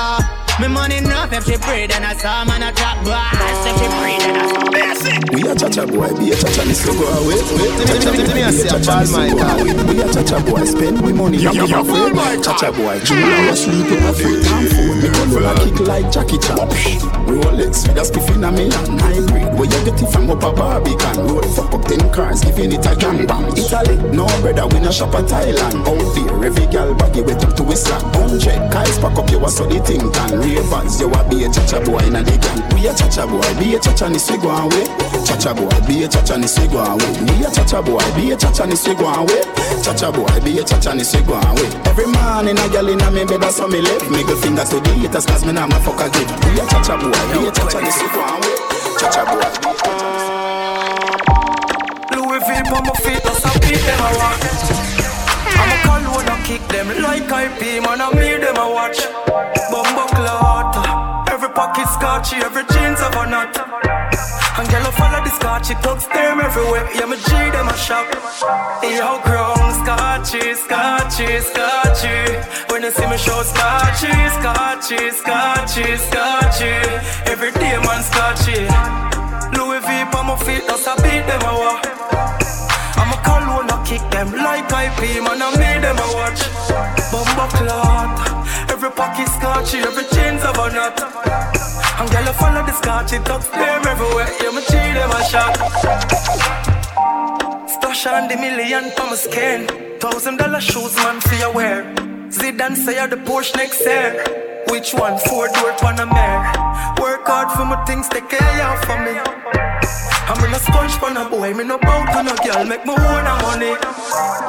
Me 0.59 0.67
money 0.67 0.97
enough 0.97 1.31
if 1.33 1.45
she 1.45 1.55
breathe 1.57 1.91
and 1.93 2.03
I 2.03 2.15
saw 2.17 2.43
man 2.43 2.63
a 2.63 2.71
drop 2.73 3.03
blast 3.03 3.67
if 3.69 3.77
she 3.77 3.85
breathe 4.01 4.25
and 4.25 4.37
I 4.41 4.45
saw 4.49 4.65
We 5.31 5.45
a 5.45 5.53
chacha 5.53 5.85
boy, 5.85 6.09
be 6.17 6.31
a 6.31 6.35
chacha 6.35 6.65
ni 6.65 6.73
so 6.73 6.97
go 6.97 7.05
away. 7.05 7.37
Chacha 7.85 8.09
boy, 8.09 8.25
be 8.33 8.41
a 8.41 8.49
chacha 8.49 9.05
ni 9.05 9.05
so 9.05 9.37
go 9.37 9.45
away. 9.53 9.73
We 9.85 10.01
a 10.01 10.09
chacha 10.09 10.39
boy, 10.41 10.65
spend 10.65 11.01
we 11.05 11.13
money 11.13 11.37
you 11.37 11.53
give 11.53 11.69
away. 11.69 12.41
Chacha 12.41 12.71
boy, 12.73 12.97
Julia 13.05 13.49
was 13.49 13.63
sleep 13.63 13.85
in 13.85 14.01
a 14.01 14.13
free 14.13 14.41
time 14.41 14.65
phone. 14.65 14.97
Me 14.97 15.09
gun 15.13 15.29
roll 15.29 15.45
a 15.45 15.53
kick 15.61 15.79
like 15.85 16.09
Jackie 16.11 16.41
Chan. 16.41 16.57
Rolex 17.29 17.85
with 17.85 18.01
a 18.01 18.03
spiff 18.07 18.33
in 18.33 18.43
a 18.43 18.51
me 18.51 18.65
and 18.65 19.01
hybrid. 19.01 19.53
Where 19.61 19.69
you 19.69 19.81
get 19.85 20.01
it 20.01 20.09
from 20.09 20.29
up 20.31 20.41
a 20.41 20.51
Barbican. 20.51 21.21
Road 21.27 21.45
fuck 21.53 21.73
up 21.73 21.85
ten 21.85 22.01
cars, 22.11 22.41
giving 22.41 22.71
it 22.73 22.85
a 22.85 22.95
gang 22.97 23.27
bang. 23.27 23.45
Italy, 23.53 23.93
no 24.09 24.25
brother, 24.41 24.65
we 24.73 24.79
no 24.79 24.89
shop 24.89 25.13
at 25.13 25.25
Thailand. 25.29 25.85
Out 25.85 26.15
there, 26.17 26.45
every 26.45 26.65
gal 26.73 26.95
baggy 26.95 27.21
wet 27.21 27.43
up 27.45 27.53
to 27.57 27.63
his 27.65 27.83
slack. 27.83 28.01
Hundred 28.15 28.57
guys 28.73 28.97
pack 28.97 29.17
up, 29.17 29.29
you 29.29 29.37
a 29.45 29.49
so 29.49 29.65
the 29.67 29.79
thing 29.85 30.01
can. 30.55 30.63
Ravens, 30.63 30.99
you 30.99 31.11
a 31.11 31.29
be 31.29 31.43
a 31.43 31.49
chacha 31.51 31.79
boy 31.81 31.99
in 31.99 32.15
a 32.15 32.23
the 32.23 32.37
gang. 32.37 32.61
We 32.75 32.87
a 32.87 32.93
chacha 32.93 33.27
boy, 33.27 33.41
be 33.59 33.75
a 33.75 33.79
chacha 33.79 34.09
ni 34.09 34.19
swig 34.19 34.43
one 34.43 34.69
way. 34.69 34.85
Chacha 35.25 35.53
boy, 35.53 35.69
be 35.87 36.03
a 36.03 36.07
chacha 36.07 36.37
ni 36.37 36.47
swig 36.47 36.71
one 36.71 36.97
way. 36.97 37.11
Be 37.25 37.43
a 37.43 37.49
chacha 37.51 37.81
boy, 37.81 37.99
be 38.15 38.31
a 38.31 38.37
chacha 38.37 38.65
ni 38.65 38.75
swig 38.75 38.99
one 38.99 39.25
way. 39.27 39.41
Chacha 39.83 40.11
boy, 40.11 40.39
be 40.43 40.59
a 40.59 40.63
chacha 40.63 40.93
ni 40.95 41.03
swig 41.03 41.27
one 41.27 41.55
way. 41.55 41.69
Every 41.85 42.07
morning 42.07 42.57
a 42.57 42.67
gal 42.69 42.87
in 42.87 43.01
a 43.01 43.11
me 43.11 43.25
bed, 43.25 43.43
so 43.51 43.67
me 43.67 43.81
left. 43.81 44.09
Middle 44.09 44.35
finger 44.37 44.63
to 44.63 44.79
the 44.79 44.91
haters, 45.01 45.25
cause 45.25 45.45
me 45.45 45.51
nah 45.53 45.67
ma 45.67 45.79
fuck 45.79 45.99
a 45.99 46.09
give. 46.09 46.29
Be 46.41 46.59
a 46.61 46.65
chacha 46.71 46.95
boy, 46.97 47.11
be 47.33 47.47
a 47.47 47.51
chacha 47.51 47.81
ni 47.81 47.91
swig 47.91 48.15
one 48.15 48.39
way. 48.41 48.55
Chacha 48.99 49.25
boy, 49.27 49.41
be 49.41 49.67
a 49.67 49.75
chacha 49.77 50.17
Louis 52.15 52.39
V 52.39 52.49
on 52.71 52.83
my 52.83 52.93
feet, 53.03 53.21
that's 53.23 53.43
how 53.43 53.53
beat 53.59 53.81
them 53.83 55.16
kick 56.57 56.67
them 56.69 56.87
like 57.01 57.23
IP, 57.23 57.83
man, 57.83 58.01
I 58.01 58.09
me 58.13 58.37
them 58.37 58.57
a 58.57 58.67
watch. 58.69 58.99
Bumbo 59.69 60.05
clot, 60.15 61.29
every 61.29 61.49
pocket 61.49 61.87
scotchy, 61.87 62.37
every 62.37 62.63
jeans 62.73 63.01
of 63.01 63.13
a 63.13 63.25
nut. 63.29 63.53
And 64.57 64.67
I 64.73 64.91
follow 64.97 65.23
the 65.23 65.29
scotchy, 65.29 65.75
thugs 65.75 66.07
them 66.07 66.39
everywhere, 66.41 66.89
yeah, 66.95 67.05
me 67.05 67.17
G 67.17 67.31
them 67.53 67.67
a 67.67 67.77
shop. 67.77 68.07
Yo, 68.81 69.21
grown 69.25 69.69
scotchy, 69.81 70.55
scotchy, 70.55 71.29
scotchy. 71.49 72.17
When 72.69 72.81
you 72.83 72.91
see 72.91 73.07
me 73.07 73.17
show 73.17 73.41
scotchy, 73.43 74.13
scotchy, 74.37 75.11
scotchy, 75.11 75.97
scotchy. 76.09 76.73
Every 77.29 77.51
day, 77.51 77.77
man, 77.85 78.01
scotchy. 78.01 78.65
Louis 79.55 79.81
V 79.85 79.89
on 80.17 80.25
my 80.25 80.35
feet, 80.45 80.63
that's 80.67 80.87
a 80.87 80.95
beat 81.03 81.23
them 81.27 81.41
a 81.41 81.53
walk. 81.61 82.46
Kick 83.87 84.03
them 84.11 84.31
like 84.35 84.67
IP, 84.67 85.23
man, 85.23 85.41
I 85.41 85.49
made 85.55 85.81
them 85.81 85.95
a 85.95 86.07
watch. 86.11 86.43
Bumbo 87.11 87.47
clot, 87.55 88.19
every 88.69 88.91
pocket 88.91 89.29
scotchy, 89.29 89.77
every 89.79 90.03
chains 90.13 90.43
a 90.43 90.51
nut. 90.75 90.99
And 91.99 92.09
girl, 92.11 92.27
I 92.27 92.33
follow 92.35 92.63
the 92.67 92.73
scotchy, 92.73 93.17
tucks 93.23 93.47
them 93.47 93.87
everywhere, 93.87 94.27
yeah, 94.43 94.51
me 94.51 94.61
cheat 94.67 94.93
them 94.99 95.11
a 95.11 95.21
shot. 95.31 95.53
Splash 97.69 98.05
on 98.07 98.27
the 98.27 98.35
million 98.35 98.91
for 98.91 99.07
my 99.07 99.15
skin. 99.15 99.67
Thousand 99.99 100.37
dollar 100.37 100.59
shoes, 100.59 100.95
man, 100.97 101.21
for 101.21 101.35
your 101.35 101.53
wear. 101.53 101.83
Zidane 102.29 102.75
say 102.75 102.95
you're 102.95 103.07
the 103.07 103.15
Porsche 103.15 103.55
next 103.55 103.81
year. 103.81 104.11
Which 104.69 104.93
one? 104.93 105.17
Four 105.17 105.47
door 105.47 105.71
Panamera. 105.79 106.99
Work 106.99 107.25
hard 107.25 107.49
for 107.55 107.65
my 107.65 107.83
things, 107.85 108.09
take 108.09 108.27
care 108.27 108.67
of 108.67 108.79
for 108.83 108.99
me. 109.05 109.66
I'm 110.29 110.43
in 110.43 110.53
a 110.53 110.59
sponge 110.59 110.91
for 110.99 111.09
no 111.09 111.29
boy, 111.29 111.53
me 111.53 111.63
no 111.63 111.77
bout 111.77 112.11
to 112.11 112.23
no 112.23 112.35
girl, 112.43 112.65
make 112.65 112.85
me 112.85 112.91
own 112.91 113.25
a 113.25 113.33
money. 113.47 113.73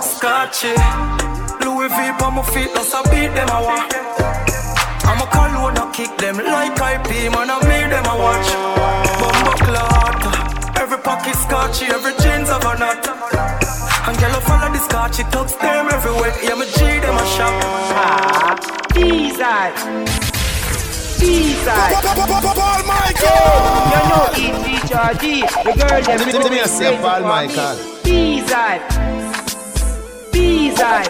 Scotchy, 0.02 0.75
Louis 1.62 1.88
V 1.88 1.99
on 2.25 2.35
my 2.35 2.42
feet, 2.50 2.75
that's 2.75 2.92
a 2.94 3.02
beat 3.11 3.30
them 3.30 3.49
a 3.49 3.62
walk. 3.62 3.87
I'm 5.06 5.23
a 5.23 5.26
cologne, 5.30 5.78
I 5.78 5.90
kick 5.94 6.16
them 6.18 6.37
like 6.38 6.75
IP, 6.75 7.30
man, 7.30 7.50
I 7.50 7.62
made 7.70 7.90
them 7.94 8.06
a 8.11 8.14
watch. 8.18 8.50
Bumbo 9.23 9.52
clot, 9.62 10.78
every 10.78 10.99
pocket 10.99 11.37
scotchy, 11.37 11.87
every 11.87 12.12
jeans 12.23 12.50
of 12.50 12.64
a 12.64 12.78
nut. 12.78 13.06
And 14.08 14.18
girl, 14.18 14.35
I 14.35 14.40
follow 14.42 14.73
the 14.73 14.80
scotchy, 14.80 15.23
tucks 15.30 15.54
them 15.54 15.88
everywhere, 15.92 16.35
yeah, 16.42 16.54
me 16.56 16.66
G 16.75 16.99
them 16.99 17.14
a 17.14 17.25
shop. 17.38 17.54
Ah, 17.94 18.88
Jesus. 18.94 20.27
Michael. 22.87 23.50
You 23.92 24.02
know 24.08 24.25
E.G. 24.37 24.66
Georgie, 24.88 25.42
the 25.64 25.72
girl 25.76 26.00
them 26.02 26.20
let 26.28 26.50
me 26.50 26.58
say 26.64 26.96
Paul 26.98 27.22
Michael. 27.22 27.76
Jesus. 30.32 31.08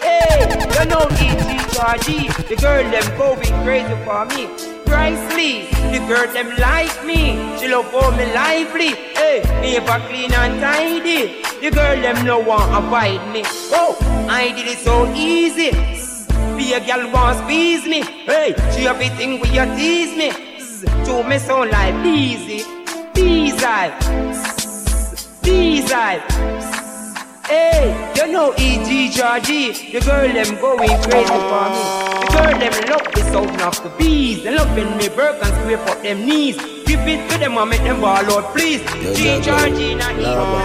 Hey, 0.00 0.38
you 0.74 0.84
know 0.88 1.04
E.G. 1.10 1.48
Georgie, 1.74 2.28
the 2.48 2.56
girl 2.60 2.84
them 2.90 3.06
going 3.18 3.54
crazy 3.64 3.96
for 4.04 4.24
me. 4.26 4.42
Precisely, 4.86 5.66
the 5.90 5.98
girl 6.06 6.32
them 6.32 6.48
like 6.58 7.04
me. 7.04 7.58
She 7.58 7.68
love 7.68 7.90
for 7.90 8.10
me 8.12 8.32
lively. 8.32 8.94
Hey, 9.14 9.42
me 9.60 9.76
ever 9.76 9.98
clean 10.06 10.32
and 10.32 10.60
tidy. 10.60 11.42
The 11.60 11.70
girl 11.70 12.00
them 12.00 12.24
no 12.24 12.38
want 12.38 12.72
avoid 12.72 13.20
me. 13.32 13.42
Oh, 13.72 13.96
I 14.30 14.52
did 14.52 14.68
it 14.68 14.78
so 14.78 15.12
easy. 15.14 16.05
Be 16.56 16.72
a 16.72 16.80
girl 16.80 17.12
want 17.12 17.38
squeeze 17.38 17.84
me. 17.86 18.02
Hey, 18.02 18.54
she 18.72 18.86
everything 18.86 19.40
will 19.40 19.48
you 19.48 19.64
tease 19.76 20.16
me. 20.16 20.30
To 21.04 21.22
me 21.22 21.38
so 21.38 21.60
like 21.60 21.94
easy, 22.04 22.64
easy, 23.16 23.66
easy. 25.44 26.20
Hey, 27.46 28.12
you 28.16 28.32
know 28.32 28.52
E.G. 28.58 29.10
Georgie, 29.10 29.92
the 29.92 30.00
girl 30.00 30.32
them 30.32 30.60
going 30.60 30.88
crazy 31.04 31.38
for 31.50 31.66
me. 31.70 31.82
The 32.20 32.28
girl 32.32 32.58
them 32.58 32.74
love 32.90 33.06
the 33.14 33.20
sound 33.30 33.60
of 33.62 33.82
the 33.82 33.90
bees. 33.98 34.42
They 34.42 34.54
love 34.54 34.74
when 34.74 34.96
me 34.96 35.08
work 35.10 35.36
and 35.42 35.54
scrape 35.54 35.86
up 35.86 36.02
them 36.02 36.26
knees. 36.26 36.56
Give 36.86 37.00
it 37.06 37.30
to 37.30 37.38
them 37.38 37.56
and 37.56 37.70
make 37.70 37.82
them 37.82 38.00
ball 38.00 38.16
out, 38.32 38.54
please. 38.54 38.82
G 39.16 39.40
Georgina, 39.42 40.04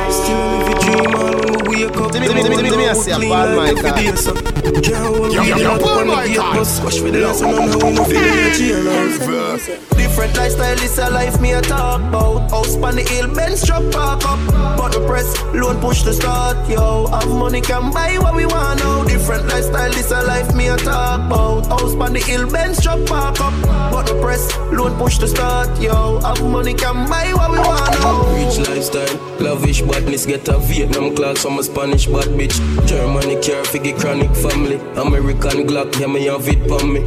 Still 0.10 0.42
live 0.52 0.68
a 0.70 0.80
dream 0.82 1.16
all 1.16 1.22
when 1.22 1.26
we 1.26 1.31
wake 1.72 1.98
up. 1.98 2.12
Give 2.12 2.22
me, 2.22 2.28
give 2.28 2.36
me, 2.36 2.44
give 2.44 2.64
me, 2.64 2.70
give 2.70 2.78
me 2.78 2.88
a 2.88 2.96
say, 2.96 3.12
Paul 3.12 3.56
Michael. 3.56 4.52
Can't 4.82 4.98
hold 4.98 5.32
me 5.32 5.64
up 5.64 5.82
on 5.86 6.08
the 6.08 6.16
gate, 6.28 6.38
ah. 6.40 6.54
but 6.56 6.66
squash 6.66 7.00
with 7.02 7.14
the 7.14 7.22
last 7.22 7.42
and 7.42 7.56
I 7.56 7.66
we 7.66 7.94
no 7.94 8.04
feel 8.04 8.22
the 8.22 8.54
cheer 8.58 9.98
Different 9.98 10.36
lifestyle 10.36 10.82
is 10.82 10.98
a 10.98 11.10
life 11.10 11.40
me 11.40 11.52
a 11.54 11.62
talk 11.62 12.02
about. 12.02 12.52
House 12.52 12.76
on 12.76 12.96
the 12.96 13.02
hill, 13.02 13.34
Benz 13.34 13.66
truck 13.66 13.84
park 13.92 14.26
up. 14.26 14.78
Button 14.78 15.06
press, 15.08 15.42
loan 15.54 15.80
push 15.80 16.04
to 16.04 16.14
start, 16.14 16.58
yo. 16.70 17.08
Have 17.08 17.30
money 17.30 17.62
can 17.62 17.92
buy 17.92 18.18
what 18.18 18.36
we 18.36 18.46
want 18.46 18.80
now. 18.80 19.04
Different 19.06 19.48
lifestyle 19.48 19.92
is 19.92 20.12
a 20.12 20.22
life 20.24 20.54
me 20.54 20.68
a 20.68 20.78
talk 20.78 21.22
about. 21.28 21.68
House 21.68 21.96
on 21.96 22.14
the 22.14 22.20
hill, 22.20 22.50
Benz 22.50 22.82
truck 22.82 23.06
park 23.06 23.40
up. 23.40 23.54
Button 23.92 24.20
press, 24.20 24.56
loan 24.72 24.98
push 24.98 25.18
to 25.20 25.28
start, 25.28 25.80
yo. 25.80 26.20
Have 26.20 26.44
money 26.44 26.74
can 26.74 27.08
buy 27.10 27.32
what 27.34 27.52
we 27.52 27.60
want 27.60 27.92
now. 28.02 28.36
Rich 28.36 28.68
lifestyle, 28.68 29.18
lavish 29.40 29.82
badness, 29.82 30.26
get 30.26 30.48
a 30.50 30.60
Vietnam 30.60 31.16
class 31.16 31.42
from 31.44 31.61
a 31.62 31.64
Spanish 31.64 32.08
bad 32.08 32.30
bitch. 32.38 32.58
Germany 32.88 33.40
care 33.42 33.64
figure 33.66 33.96
chronic 33.98 34.34
family. 34.36 34.78
American 34.96 35.68
Glock, 35.68 36.00
yeah, 36.00 36.08
me 36.08 36.26
have 36.26 36.48
it 36.48 36.72
on 36.72 36.94
me. 36.94 37.02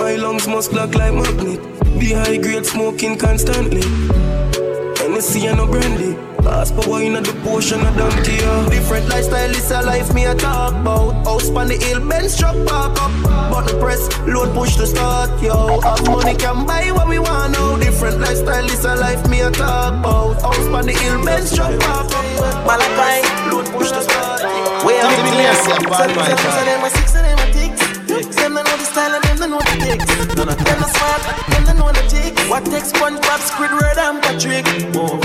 My 0.00 0.16
lungs 0.16 0.48
must 0.48 0.72
block 0.72 0.94
like 0.94 1.14
magnet. 1.14 1.60
Be 1.98 2.12
high 2.12 2.38
grade 2.38 2.66
smoking 2.66 3.16
constantly. 3.16 3.82
Hennessy 4.98 5.46
and 5.46 5.58
no 5.58 5.66
brandy. 5.66 6.27
Ask 6.46 6.74
power 6.74 7.02
in 7.02 7.14
the 7.14 7.34
potion 7.44 7.80
of 7.80 7.96
donkey, 7.96 8.36
yeah. 8.36 8.68
Different 8.68 9.08
lifestyle 9.08 9.50
is 9.50 9.70
a 9.70 9.82
life 9.82 10.12
me 10.14 10.24
a 10.24 10.34
talk 10.34 10.74
about. 10.74 11.24
House 11.26 11.50
on 11.50 11.68
the 11.68 11.76
hill, 11.76 12.00
Benz 12.06 12.38
truck 12.38 12.56
park 12.66 12.96
up. 13.00 13.12
Button 13.50 13.78
press, 13.80 14.08
load 14.26 14.54
push 14.54 14.76
to 14.76 14.86
start, 14.86 15.30
yo. 15.42 15.80
Have 15.80 16.06
money 16.06 16.34
can 16.34 16.66
buy 16.66 16.90
what 16.92 17.08
we 17.08 17.18
want 17.18 17.52
now. 17.52 17.76
Different 17.78 18.20
lifestyle 18.20 18.64
is 18.66 18.84
a 18.84 18.94
life 18.96 19.28
me 19.28 19.40
a 19.40 19.50
talk 19.50 19.94
about. 19.94 20.40
House 20.42 20.66
on 20.66 20.86
the 20.86 20.92
hill, 20.92 21.24
Benz 21.24 21.54
truck 21.54 21.78
park 21.80 22.10
up. 22.12 22.24
Malachi, 22.66 23.26
load 23.50 23.66
push 23.72 23.90
to 23.90 24.02
start. 24.02 24.40
Give 24.40 24.86
me, 24.86 25.16
give 25.16 25.36
me 25.36 25.44
a 25.46 25.54
say, 25.54 25.78
Paul 25.84 26.08
Michael. 26.14 26.64
them 26.64 26.84
a 26.84 26.90
six 26.90 27.14
and 27.14 27.24
them 27.24 27.32
a 27.32 27.36
ticks. 27.36 27.37
Them 28.48 28.56
don't 28.56 28.64
know 28.64 28.80
the 28.80 28.88
style 28.88 29.12
and 29.12 29.20
them 29.28 29.36
don't 29.36 29.52
know 29.52 29.60
the 29.60 29.76
ticks. 29.76 30.08
None 30.32 30.48
of 30.48 30.56
them 30.56 30.80
are 30.80 30.88
smart, 30.88 31.20
them 31.52 31.68
don't 31.68 31.84
know 31.84 31.92
the 31.92 32.00
ticks. 32.08 32.40
What 32.48 32.64
takes 32.64 32.96
SpongeBob, 32.96 33.44
Squidward 33.44 34.00
and 34.00 34.24
Patrick? 34.24 34.64
Oh, 34.96 35.20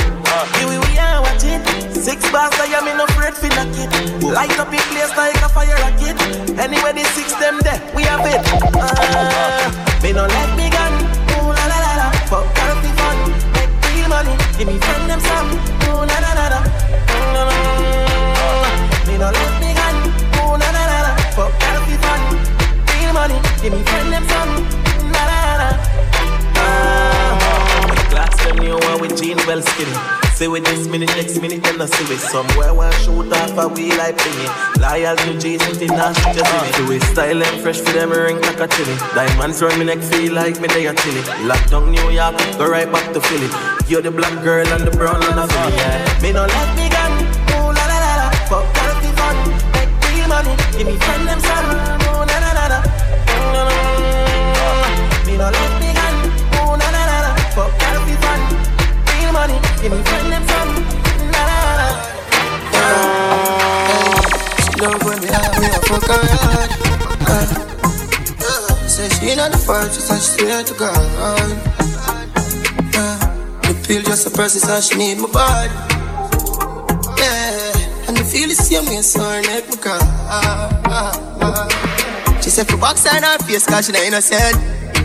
here 0.59 0.67
we, 0.67 0.75
we 0.75 0.99
are 0.99 1.23
watching. 1.23 1.63
Six 1.95 2.19
bars, 2.35 2.51
I 2.59 2.67
am 2.75 2.83
in 2.83 2.99
no 2.99 3.07
afraid 3.07 3.31
for 3.31 3.47
knock 3.55 3.71
it. 3.79 3.87
Light 4.27 4.51
up 4.59 4.75
in 4.75 4.83
place 4.91 5.15
like 5.15 5.39
a 5.39 5.47
fire 5.47 5.71
rocket. 5.71 6.19
Anyway, 6.59 6.91
the 6.91 7.07
six 7.15 7.31
them 7.39 7.63
there, 7.63 7.79
we 7.95 8.03
have 8.03 8.27
it. 8.27 8.43
Uh, 8.75 9.71
me 10.03 10.11
no 10.11 10.27
let 10.27 10.51
me 10.59 10.67
gun. 10.67 10.91
Ooh 11.39 11.47
la 11.47 11.63
la 11.71 11.79
la 11.79 11.91
la. 12.03 12.07
Fuck 12.27 12.43
be 12.83 12.91
fun. 12.99 13.15
Make 13.55 13.71
real 13.87 14.11
money. 14.11 14.35
Give 14.59 14.67
me 14.67 14.75
friend 14.83 15.07
them 15.07 15.23
some. 15.23 15.47
Ooh 15.95 16.03
la 16.03 16.17
la 16.27 16.31
la 16.35 16.45
la. 16.51 16.59
Mm, 17.07 19.07
Me 19.07 19.15
no 19.15 19.31
let 19.31 19.53
me 19.62 19.62
skinny. 29.83 30.33
See 30.33 30.47
with 30.47 30.65
this 30.65 30.87
minute, 30.87 31.09
next 31.09 31.39
minute, 31.39 31.61
then 31.63 31.79
I 31.81 31.85
see 31.85 32.05
with 32.09 32.19
somewhere 32.19 32.73
one 32.73 32.91
shoot 33.03 33.31
off 33.31 33.57
a 33.57 33.67
wheel 33.67 33.95
like 33.97 34.17
thingy. 34.17 34.47
Loyal 34.81 35.15
to 35.15 35.37
Jesus, 35.39 35.79
in 35.81 35.89
shit 35.89 36.35
just 36.35 36.49
see 36.49 36.81
me. 36.81 36.87
Do 36.87 36.91
it 36.93 37.03
style 37.03 37.43
and 37.43 37.61
fresh 37.61 37.79
for 37.79 37.91
them 37.91 38.11
ring 38.11 38.41
like 38.41 38.59
a 38.59 38.67
chili. 38.67 38.95
Diamonds 39.13 39.61
round 39.61 39.77
me 39.77 39.85
neck 39.85 39.99
feel 39.99 40.33
like 40.33 40.59
me 40.59 40.67
they 40.67 40.87
a 40.87 40.93
chili. 40.93 41.21
Lock 41.45 41.63
down 41.69 41.91
New 41.91 42.09
York, 42.09 42.35
go 42.57 42.67
right 42.67 42.91
back 42.91 43.13
to 43.13 43.21
Philly. 43.21 43.49
You're 43.87 44.01
the 44.01 44.11
black 44.11 44.43
girl 44.43 44.65
and 44.67 44.83
the 44.87 44.91
brown 44.91 45.21
and 45.21 45.37
the 45.37 45.47
Philly. 45.47 45.75
Yeah. 45.77 46.21
Me 46.21 46.31
no 46.31 46.45
let 46.45 46.69
me 46.77 46.89
gun. 46.89 47.11
Ooh 47.53 47.69
la 47.77 47.83
la 47.91 47.97
la 48.05 48.13
la. 48.21 48.27
Fuck 48.49 48.65
be 49.01 49.09
fun. 49.19 49.37
Make 49.75 49.91
real 50.09 50.27
money. 50.27 50.55
Give 50.77 50.87
me 50.87 50.95
friend 50.97 51.27
them 51.27 51.39
son. 51.39 51.65
Ooh 52.09 52.25
la 52.25 52.37
la 52.41 52.51
la 52.57 52.65
la. 52.73 52.79
Mm, 53.29 53.45
Me 55.27 55.33
no 55.37 55.45
let 55.45 55.53
me 55.53 55.57
gun. 55.61 55.69
Ooh 55.69 55.72
Give 59.83 59.91
me 59.91 59.99
friend 60.03 60.31
them. 60.31 60.43
La 61.33 61.43
la 61.43 61.59
la. 61.79 61.87
Love 64.79 65.03
when 65.03 65.19
me 65.19 65.27
have 65.27 65.59
me 65.59 65.67
a 65.67 65.69
fuck 65.83 66.07
her 66.07 66.23
hard. 66.23 66.69
Say 68.87 69.09
she 69.09 69.35
not 69.35 69.51
the 69.51 69.57
first, 69.57 69.95
she 69.95 70.01
said 70.07 70.21
she 70.21 70.31
swear 70.39 70.63
to 70.63 70.73
God. 70.75 70.93
The 73.63 73.73
pill 73.85 74.03
just 74.03 74.25
a 74.25 74.29
process 74.29 74.69
and 74.69 74.81
she 74.81 74.95
need 74.95 75.17
my 75.19 75.27
body. 75.27 75.73
Yeah, 77.19 78.07
and 78.07 78.15
the 78.15 78.23
feel 78.23 78.47
the 78.47 78.55
same 78.55 78.85
way, 78.85 79.01
so 79.01 79.19
her 79.19 79.41
neck 79.41 79.67
me 79.69 79.75
cry. 79.75 79.99
She 82.41 82.49
said 82.49 82.69
for 82.69 82.77
box 82.77 83.05
and 83.05 83.25
her 83.25 83.37
face, 83.39 83.65
cause 83.65 83.85
she 83.87 83.91
not 83.91 84.03
innocent. 84.03 84.55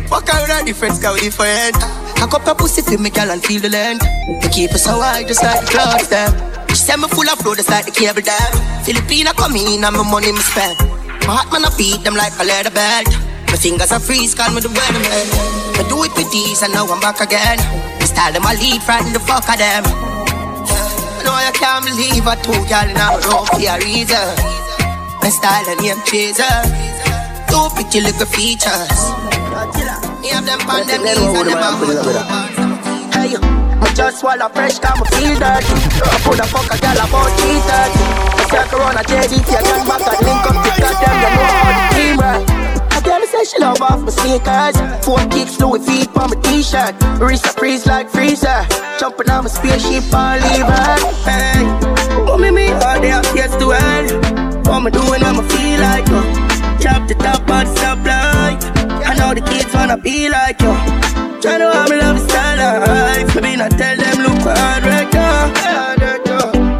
Fuck 0.08 0.28
her 0.28 0.40
with 0.42 0.62
a 0.62 0.64
different, 0.64 1.02
cause 1.02 1.14
we 1.14 1.22
different. 1.26 1.97
I 2.18 2.26
cup 2.26 2.42
her 2.46 2.54
pussy 2.54 2.82
for 2.82 2.98
me, 2.98 3.10
girl, 3.10 3.30
and 3.30 3.42
feel 3.42 3.60
the 3.60 3.70
land. 3.70 4.02
We 4.42 4.48
keep 4.50 4.70
her 4.72 4.78
so 4.78 4.98
high, 4.98 5.22
just 5.22 5.42
like 5.42 5.62
the 5.62 5.70
clouds, 5.70 6.08
them. 6.08 6.34
She 6.70 6.82
said 6.82 6.98
me 6.98 7.06
full 7.08 7.28
of 7.30 7.38
flow, 7.38 7.54
just 7.54 7.70
like 7.70 7.86
the 7.86 7.94
cable 7.94 8.22
dam. 8.22 8.50
Filipina 8.82 9.30
come 9.38 9.54
in 9.54 9.84
and 9.84 9.94
my 9.94 10.02
money 10.02 10.32
me 10.32 10.42
spend. 10.42 10.76
My 11.26 11.38
heart 11.38 11.52
man 11.54 11.64
I 11.64 11.70
beat 11.78 12.02
them 12.02 12.14
like 12.18 12.34
a 12.38 12.44
leather 12.44 12.74
belt. 12.74 13.08
My 13.48 13.56
fingers 13.56 13.92
are 13.92 14.00
freeze, 14.02 14.34
call 14.34 14.50
me 14.52 14.60
the 14.60 14.68
weatherman. 14.68 15.26
I 15.78 15.86
do 15.86 16.02
it 16.02 16.12
with 16.18 16.30
these 16.34 16.60
and 16.62 16.74
now 16.74 16.90
I'm 16.90 17.00
back 17.00 17.22
again. 17.22 17.56
Me 18.02 18.06
style 18.06 18.32
them 18.32 18.44
I 18.44 18.58
lead, 18.58 18.82
frighten 18.82 19.12
the 19.14 19.20
fuck 19.22 19.46
of 19.48 19.56
them. 19.56 19.86
I 19.86 21.22
know 21.22 21.32
I 21.32 21.54
can't 21.54 21.86
believe 21.86 22.26
I 22.26 22.34
told 22.42 22.66
y'all 22.66 22.82
in 22.82 22.98
a 22.98 23.08
row 23.30 23.46
for 23.46 23.62
a 23.62 23.74
reason. 23.78 24.28
My 25.22 25.30
style 25.30 25.70
and 25.70 25.80
name 25.80 26.02
chaser. 26.02 26.56
Two 27.46 27.68
pretty 27.78 28.00
little 28.02 28.26
features. 28.26 30.07
Me 30.20 30.28
have 30.34 30.44
them 30.44 30.58
on 30.66 30.82
them 30.86 31.02
knees 31.06 31.18
and 31.18 31.46
them 31.46 31.62
on 31.62 31.78
Hey, 33.14 33.38
I 33.38 33.92
just 33.94 34.18
swallow 34.18 34.48
fresh, 34.48 34.78
cause 34.78 34.98
I 34.98 35.06
feel 35.14 35.38
dirty. 35.38 35.74
I 36.02 36.18
put 36.26 36.40
a 36.42 36.46
fuck 36.50 36.66
a 36.74 36.76
gal 36.82 36.98
about 36.98 37.30
330. 37.38 38.02
I 38.34 38.44
circle 38.50 38.80
around 38.82 38.98
a 38.98 39.04
JDT, 39.06 39.46
I 39.46 39.62
got 39.62 39.86
back 39.86 40.02
and 40.10 40.26
link 40.26 40.42
up 40.42 40.56
to 40.58 40.70
goddamn, 40.74 41.22
you 41.22 41.30
know 41.38 41.54
how 41.54 41.70
the 41.70 41.84
team 41.94 42.18
right. 42.18 42.68
I 42.90 43.00
tell 43.00 43.20
me 43.20 43.26
say 43.26 43.44
she 43.44 43.58
love 43.62 43.80
off 43.80 44.02
my 44.02 44.10
sneakers. 44.10 44.74
Four 45.06 45.22
kicks, 45.30 45.60
Louis 45.60 45.86
feet 45.86 46.10
on 46.16 46.30
my 46.30 46.36
t-shirt. 46.42 46.98
Wrist 47.22 47.46
a 47.46 47.52
freeze 47.54 47.86
like 47.86 48.10
freezer. 48.10 48.66
Jumping 48.98 49.30
on 49.30 49.44
my 49.44 49.50
spaceship 49.50 50.02
and 50.12 50.42
leave 50.50 50.66
her. 50.66 50.98
Hey, 51.22 51.62
what 52.26 52.40
me 52.40 52.50
me 52.50 52.72
all 52.72 52.98
day 52.98 53.14
yes 53.38 53.54
to 53.54 53.70
hell. 53.70 54.06
What 54.66 54.80
me 54.82 54.90
doing, 54.90 55.22
I'ma 55.22 55.46
feel 55.46 55.78
like 55.78 56.08
you. 56.10 56.22
Chop 56.82 57.06
the 57.06 57.14
top 57.14 57.42
of 57.42 57.46
the 57.46 57.74
stoplight. 57.78 58.77
I 59.28 59.34
know 59.34 59.40
the 59.42 59.50
kids 59.50 59.74
wanna 59.74 59.98
be 59.98 60.30
like 60.30 60.58
you. 60.62 60.72
Tryna 61.42 61.70
have 61.74 61.90
me 61.90 61.96
love 61.98 62.18
style 62.18 62.80
life. 62.80 63.34
Maybe 63.34 63.56
not 63.58 63.72
tell 63.72 63.94
them 63.94 64.18
look 64.24 64.40
hard 64.40 64.82
right 64.84 65.12
now. 65.12 65.48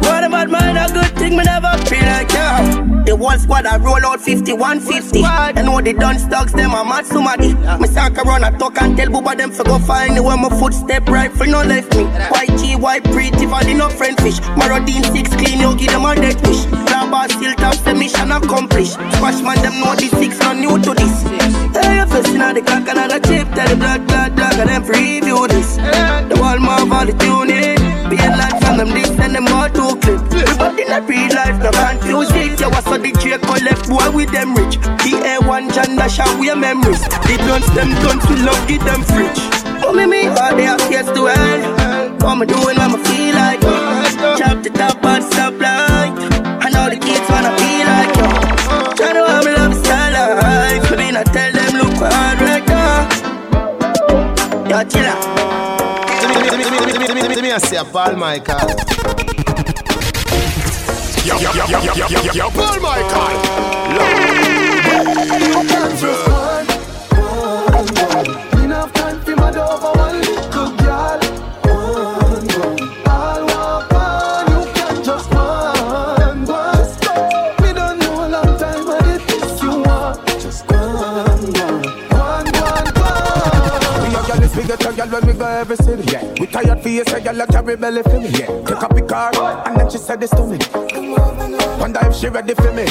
What 0.01 0.23
a 0.23 0.29
bad 0.29 0.49
mind, 0.49 0.75
a 0.79 0.91
good 0.91 1.15
thing, 1.15 1.37
me 1.37 1.43
never 1.43 1.77
feel 1.85 2.01
like 2.01 2.31
you. 2.31 3.05
The 3.05 3.15
whole 3.15 3.37
squad 3.37 3.67
I 3.67 3.77
roll 3.77 4.03
out 4.03 4.19
5150. 4.21 5.23
I 5.23 5.61
know 5.61 5.79
the 5.79 5.93
done 5.93 6.17
stocks, 6.17 6.51
them 6.51 6.71
a 6.71 6.83
mad 6.83 7.05
somebody. 7.05 7.53
Me 7.53 7.87
sack 7.87 8.17
around 8.17 8.43
a 8.43 8.57
talk 8.57 8.81
and 8.81 8.97
tell 8.97 9.09
Booba 9.09 9.37
them 9.37 9.51
for 9.51 9.63
go 9.63 9.77
find 9.77 10.17
the 10.17 10.23
where 10.23 10.35
my 10.35 10.49
footstep 10.49 11.07
rifle 11.07 11.45
no 11.45 11.61
left 11.61 11.95
me. 11.95 12.05
White 12.33 12.57
G, 12.57 12.75
white 12.75 13.03
pretty, 13.03 13.45
valley 13.45 13.75
no 13.75 13.89
friend 13.89 14.19
fish. 14.21 14.39
Marodine 14.57 15.05
six 15.13 15.29
clean, 15.35 15.59
you 15.59 15.77
give 15.77 15.91
them 15.91 16.03
a 16.03 16.15
dead 16.15 16.41
fish. 16.41 16.88
Grabber 17.09 17.33
still 17.33 17.55
top, 17.55 17.73
say 17.73 17.93
mission 17.93 18.31
accomplished. 18.31 18.93
Squash 19.17 19.41
man, 19.41 19.57
them 19.63 19.81
know 19.81 19.95
the 19.95 20.07
six, 20.13 20.37
not 20.39 20.57
new 20.57 20.77
to 20.77 20.93
this. 20.93 21.23
Hey, 21.73 21.97
you 21.97 22.05
first 22.05 22.29
in 22.29 22.37
the 22.37 22.61
clock 22.61 22.85
and 22.85 23.09
the 23.09 23.17
chip, 23.25 23.49
tell 23.57 23.67
the 23.67 23.75
blood, 23.75 24.05
blood, 24.05 24.35
dog, 24.37 24.53
and 24.61 24.69
them 24.69 24.83
preview 24.83 25.47
this. 25.49 25.77
The 26.29 26.37
wall 26.37 26.59
mob, 26.59 26.93
all 26.93 27.05
the 27.05 27.13
tune 27.17 27.49
in. 27.49 27.81
Be 28.13 28.17
a 28.21 28.29
lot 28.37 28.53
from 28.61 28.77
them, 28.77 28.93
this 28.93 29.09
and 29.09 29.33
them 29.33 29.49
all 29.49 29.69
two 29.69 29.97
clip. 30.05 30.21
But 30.61 30.77
in 30.77 30.93
a 30.93 31.01
real 31.01 31.33
life, 31.33 31.57
no 31.65 31.73
confuse 31.73 32.29
it. 32.29 32.61
You 32.61 32.69
was 32.69 32.85
so 32.85 32.97
the 32.97 33.11
Draco 33.17 33.57
left 33.57 33.89
boy 33.89 34.05
with 34.13 34.29
them 34.29 34.53
rich. 34.53 34.77
The 35.01 35.41
A1 35.41 35.73
John 35.73 35.97
Dash 35.97 36.21
we 36.37 36.53
memories. 36.53 37.01
The 37.25 37.41
guns, 37.41 37.65
them 37.73 37.89
guns, 38.05 38.21
we 38.29 38.37
love, 38.45 38.61
give 38.69 38.85
them 38.85 39.01
fridge. 39.01 39.41
Oh, 39.81 39.93
me, 39.97 40.05
me, 40.05 40.29
all 40.29 40.53
they 40.53 40.69
have 40.69 40.85
yes 40.93 41.09
to 41.09 41.25
hell. 41.25 42.13
What 42.21 42.37
me 42.37 42.45
doing, 42.45 42.77
I'ma 42.77 43.01
feel 43.01 43.33
like. 43.33 43.61
Chop 44.37 44.61
the 44.61 44.69
top 44.69 45.03
and 45.03 45.23
stop 45.25 45.57
light. 45.57 46.28
Tryna 48.99 49.27
have 49.27 49.45
me 49.45 49.51
love 49.53 49.75
style 49.75 50.35
life. 50.35 50.91
Maybe 50.91 51.11
not 51.13 51.25
tell 51.27 51.51
them 51.53 51.73
look 51.79 51.95
hard 52.03 52.41
right 52.41 52.67
now. 52.67 53.07
Yo, 54.67 54.83
chill 54.91 55.05
out. 55.05 55.23
Give 57.31 57.41
me, 57.41 57.51
a 57.51 57.59
say, 57.61 57.81
Paul 57.93 58.17
Michael. 58.17 58.59
Yo, 61.23 61.39
yo, 61.39 61.51
yo, 61.53 61.65
yo, 61.69 61.79
yo, 61.95 62.07
yo, 62.09 62.33
yo, 62.33 62.49
Paul 62.49 62.79
Michael. 62.81 63.69
Enough 65.61 66.58
every 85.45 85.75
city. 85.77 86.03
Yeah. 86.11 86.23
We 86.39 86.47
tired 86.47 86.81
for 86.81 86.89
you, 86.89 87.03
say 87.05 87.21
girl, 87.21 87.45
carry 87.47 87.75
belly 87.75 88.03
for 88.03 88.19
me. 88.19 88.29
Yeah. 88.29 88.47
Take 88.65 88.83
up 88.83 88.93
the 88.95 89.01
car, 89.01 89.31
and 89.67 89.79
then 89.79 89.89
she 89.89 89.97
said 89.97 90.19
this 90.19 90.31
to 90.31 90.43
me. 90.45 90.57
Wonder 91.79 91.99
if 92.03 92.15
she 92.15 92.27
ready 92.29 92.53
for 92.53 92.71
me. 92.73 92.85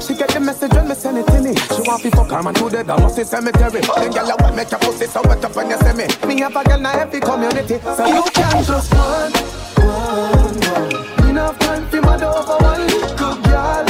She 0.00 0.14
get 0.14 0.30
the 0.30 0.40
message 0.40 0.72
when 0.72 0.88
me 0.88 0.94
send 0.94 1.18
it 1.18 1.26
to 1.26 1.40
me. 1.40 1.54
She 1.54 1.82
want 1.88 2.02
to 2.02 2.10
fuck 2.10 2.30
her 2.30 2.42
man 2.42 2.54
to 2.54 2.68
the 2.68 2.82
Damacy 2.84 3.24
cemetery. 3.24 3.80
Then 3.80 4.10
girl, 4.12 4.30
I 4.30 4.36
want 4.42 4.56
make 4.56 4.70
your 4.70 4.80
pussy 4.80 5.06
so 5.06 5.22
wet 5.24 5.44
up 5.44 5.54
when 5.56 5.70
you 5.70 5.78
see 5.78 5.92
me. 5.94 6.06
Me 6.26 6.40
have 6.40 6.56
a 6.56 6.64
girl 6.64 6.78
in 6.78 6.86
every 6.86 7.20
community, 7.20 7.78
so 7.80 8.06
you 8.06 8.22
can 8.32 8.64
just 8.64 8.92
one, 8.94 9.32
one, 9.82 10.60
one. 10.60 11.28
Enough 11.28 11.58
time 11.58 11.86
for 11.88 12.00
my 12.02 12.14
over 12.16 12.56
one 12.64 12.86
little 12.86 13.36
girl. 13.42 13.81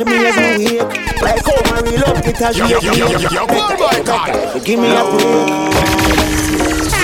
A 0.00 0.04
me 0.04 0.26
as 0.26 0.36
me 0.36 0.64
weak. 0.64 0.80
Like 1.22 1.42
oh, 1.46 1.62
how 1.64 1.70
my 1.70 1.90
real 1.90 2.00
love 2.00 2.26
it 2.26 2.40
as 2.40 2.58
boy, 2.58 2.66
oh 2.72 4.02
God. 4.04 4.64
Give 4.64 4.80
me 4.80 4.88
a 4.90 5.04
break. 5.06 5.74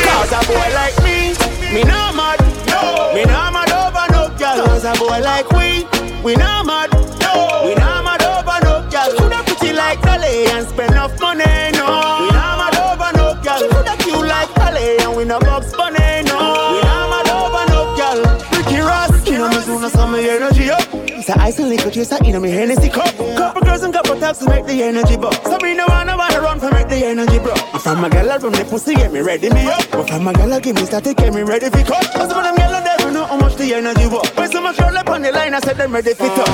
Cause 0.06 0.32
a 0.32 0.40
boy 0.46 0.68
like 0.74 0.96
me, 1.04 1.34
me 1.74 1.84
no 1.84 2.12
mad. 2.12 2.40
No. 2.66 3.14
Me 3.14 3.24
no 3.24 3.50
mad 3.54 3.70
over 3.70 4.06
no 4.10 4.28
girl. 4.38 4.66
Cause 4.66 4.84
a 4.84 4.92
boy 4.98 5.20
like 5.22 5.48
we, 5.52 5.86
we 6.24 6.34
no 6.34 6.64
mad. 6.64 6.90
No. 7.20 7.62
We 7.64 7.74
no 7.74 8.02
mad 8.02 8.22
over 8.22 8.58
no 8.64 8.82
girl. 8.90 9.10
Coulda 9.18 9.42
pretty 9.46 9.72
like 9.72 10.00
Dolly 10.02 10.46
and 10.50 10.66
spend 10.66 10.92
enough 10.92 11.18
money. 11.20 11.44
No. 11.78 11.86
We 12.26 12.28
no 12.34 12.46
mad 12.58 12.74
over 12.74 13.12
no 13.16 13.38
girl. 13.42 13.68
Coulda 13.70 13.96
cute 14.02 14.26
like 14.26 14.52
Dolly 14.54 14.98
and 14.98 15.16
we 15.16 15.24
no 15.24 15.38
box 15.38 15.72
bunny. 15.76 16.22
No. 16.26 16.74
We 16.74 16.80
no 16.82 16.96
mad 17.06 17.30
over 17.30 17.64
no 17.70 17.94
girl. 17.94 18.18
Ricky 18.50 18.80
Ross, 18.80 19.26
you 19.28 19.38
know 19.38 19.48
me 19.48 19.60
soon 19.62 19.84
as 19.84 19.92
some 19.92 20.14
energy 20.14 20.70
up. 20.70 20.89
It's 21.30 21.38
a 21.38 21.42
ice 21.42 21.58
and 21.60 21.68
liquor 21.68 21.90
chaser 21.90 22.18
in 22.24 22.42
me 22.42 22.50
Hennessy 22.50 22.88
cup. 22.88 23.14
Couple 23.14 23.62
girls 23.62 23.84
and 23.84 23.94
couple 23.94 24.18
taps 24.18 24.40
to 24.40 24.48
make 24.48 24.66
the 24.66 24.82
energy 24.82 25.16
buck. 25.16 25.32
So 25.46 25.58
me 25.62 25.76
no 25.76 25.86
wanna 25.86 26.16
wanna 26.16 26.40
run 26.40 26.58
for 26.58 26.72
make 26.72 26.88
the 26.88 27.06
energy 27.06 27.38
bro. 27.38 27.52
If 27.54 27.86
I'm 27.86 28.02
from 28.02 28.04
a 28.06 28.10
gal 28.10 28.40
from 28.40 28.52
the 28.52 28.64
pussy 28.64 28.96
get 28.96 29.12
me 29.12 29.20
ready 29.20 29.48
me 29.48 29.64
up. 29.70 29.78
But 29.92 30.10
from 30.10 30.26
a 30.26 30.32
gal 30.32 30.58
give 30.58 30.74
me 30.74 30.84
start 30.86 31.04
to 31.04 31.14
get 31.14 31.32
me 31.32 31.42
ready 31.42 31.70
for 31.70 31.84
cut. 31.84 32.02
Cause 32.14 32.32
of 32.32 32.42
them 32.42 32.56
gal 32.56 32.72
never 32.82 33.12
know 33.12 33.26
how 33.26 33.36
much 33.36 33.54
the 33.54 33.74
energy 33.74 34.08
work. 34.08 34.26
When 34.36 34.50
so 34.50 34.60
much 34.60 34.76
girl 34.78 34.98
up 34.98 35.08
on 35.08 35.22
the 35.22 35.30
line, 35.30 35.54
I 35.54 35.60
said 35.60 35.76
them 35.76 35.92
ready 35.94 36.14
fit 36.14 36.32
up. 36.34 36.48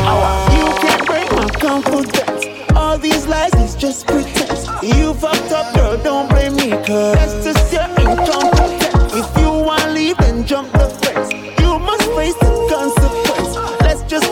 You 0.53 0.69
can't 0.85 1.07
break 1.07 1.33
my 1.33 1.49
confidence. 1.57 2.45
All 2.77 2.99
these 2.99 3.27
lies 3.27 3.55
is 3.55 3.77
just 3.77 4.07
pretense. 4.07 4.69
You 4.83 5.15
fucked 5.15 5.53
up, 5.53 5.75
girl, 5.75 5.97
don't 6.05 6.29
blame 6.29 6.55
me, 6.55 6.69
cause 6.85 7.17
that's 7.17 7.45
just 7.47 7.73
your 7.73 7.89
incompetence. 7.97 9.15
If 9.17 9.39
you 9.41 9.49
wanna 9.49 9.93
leave, 9.93 10.19
then 10.19 10.45
jump 10.45 10.71
the 10.73 10.91
fence. 11.01 11.33
You 11.63 11.79
must 11.79 12.05
face 12.13 12.37
the 12.45 12.53
consequence. 12.69 13.57
Let's 13.81 14.03
just 14.03 14.29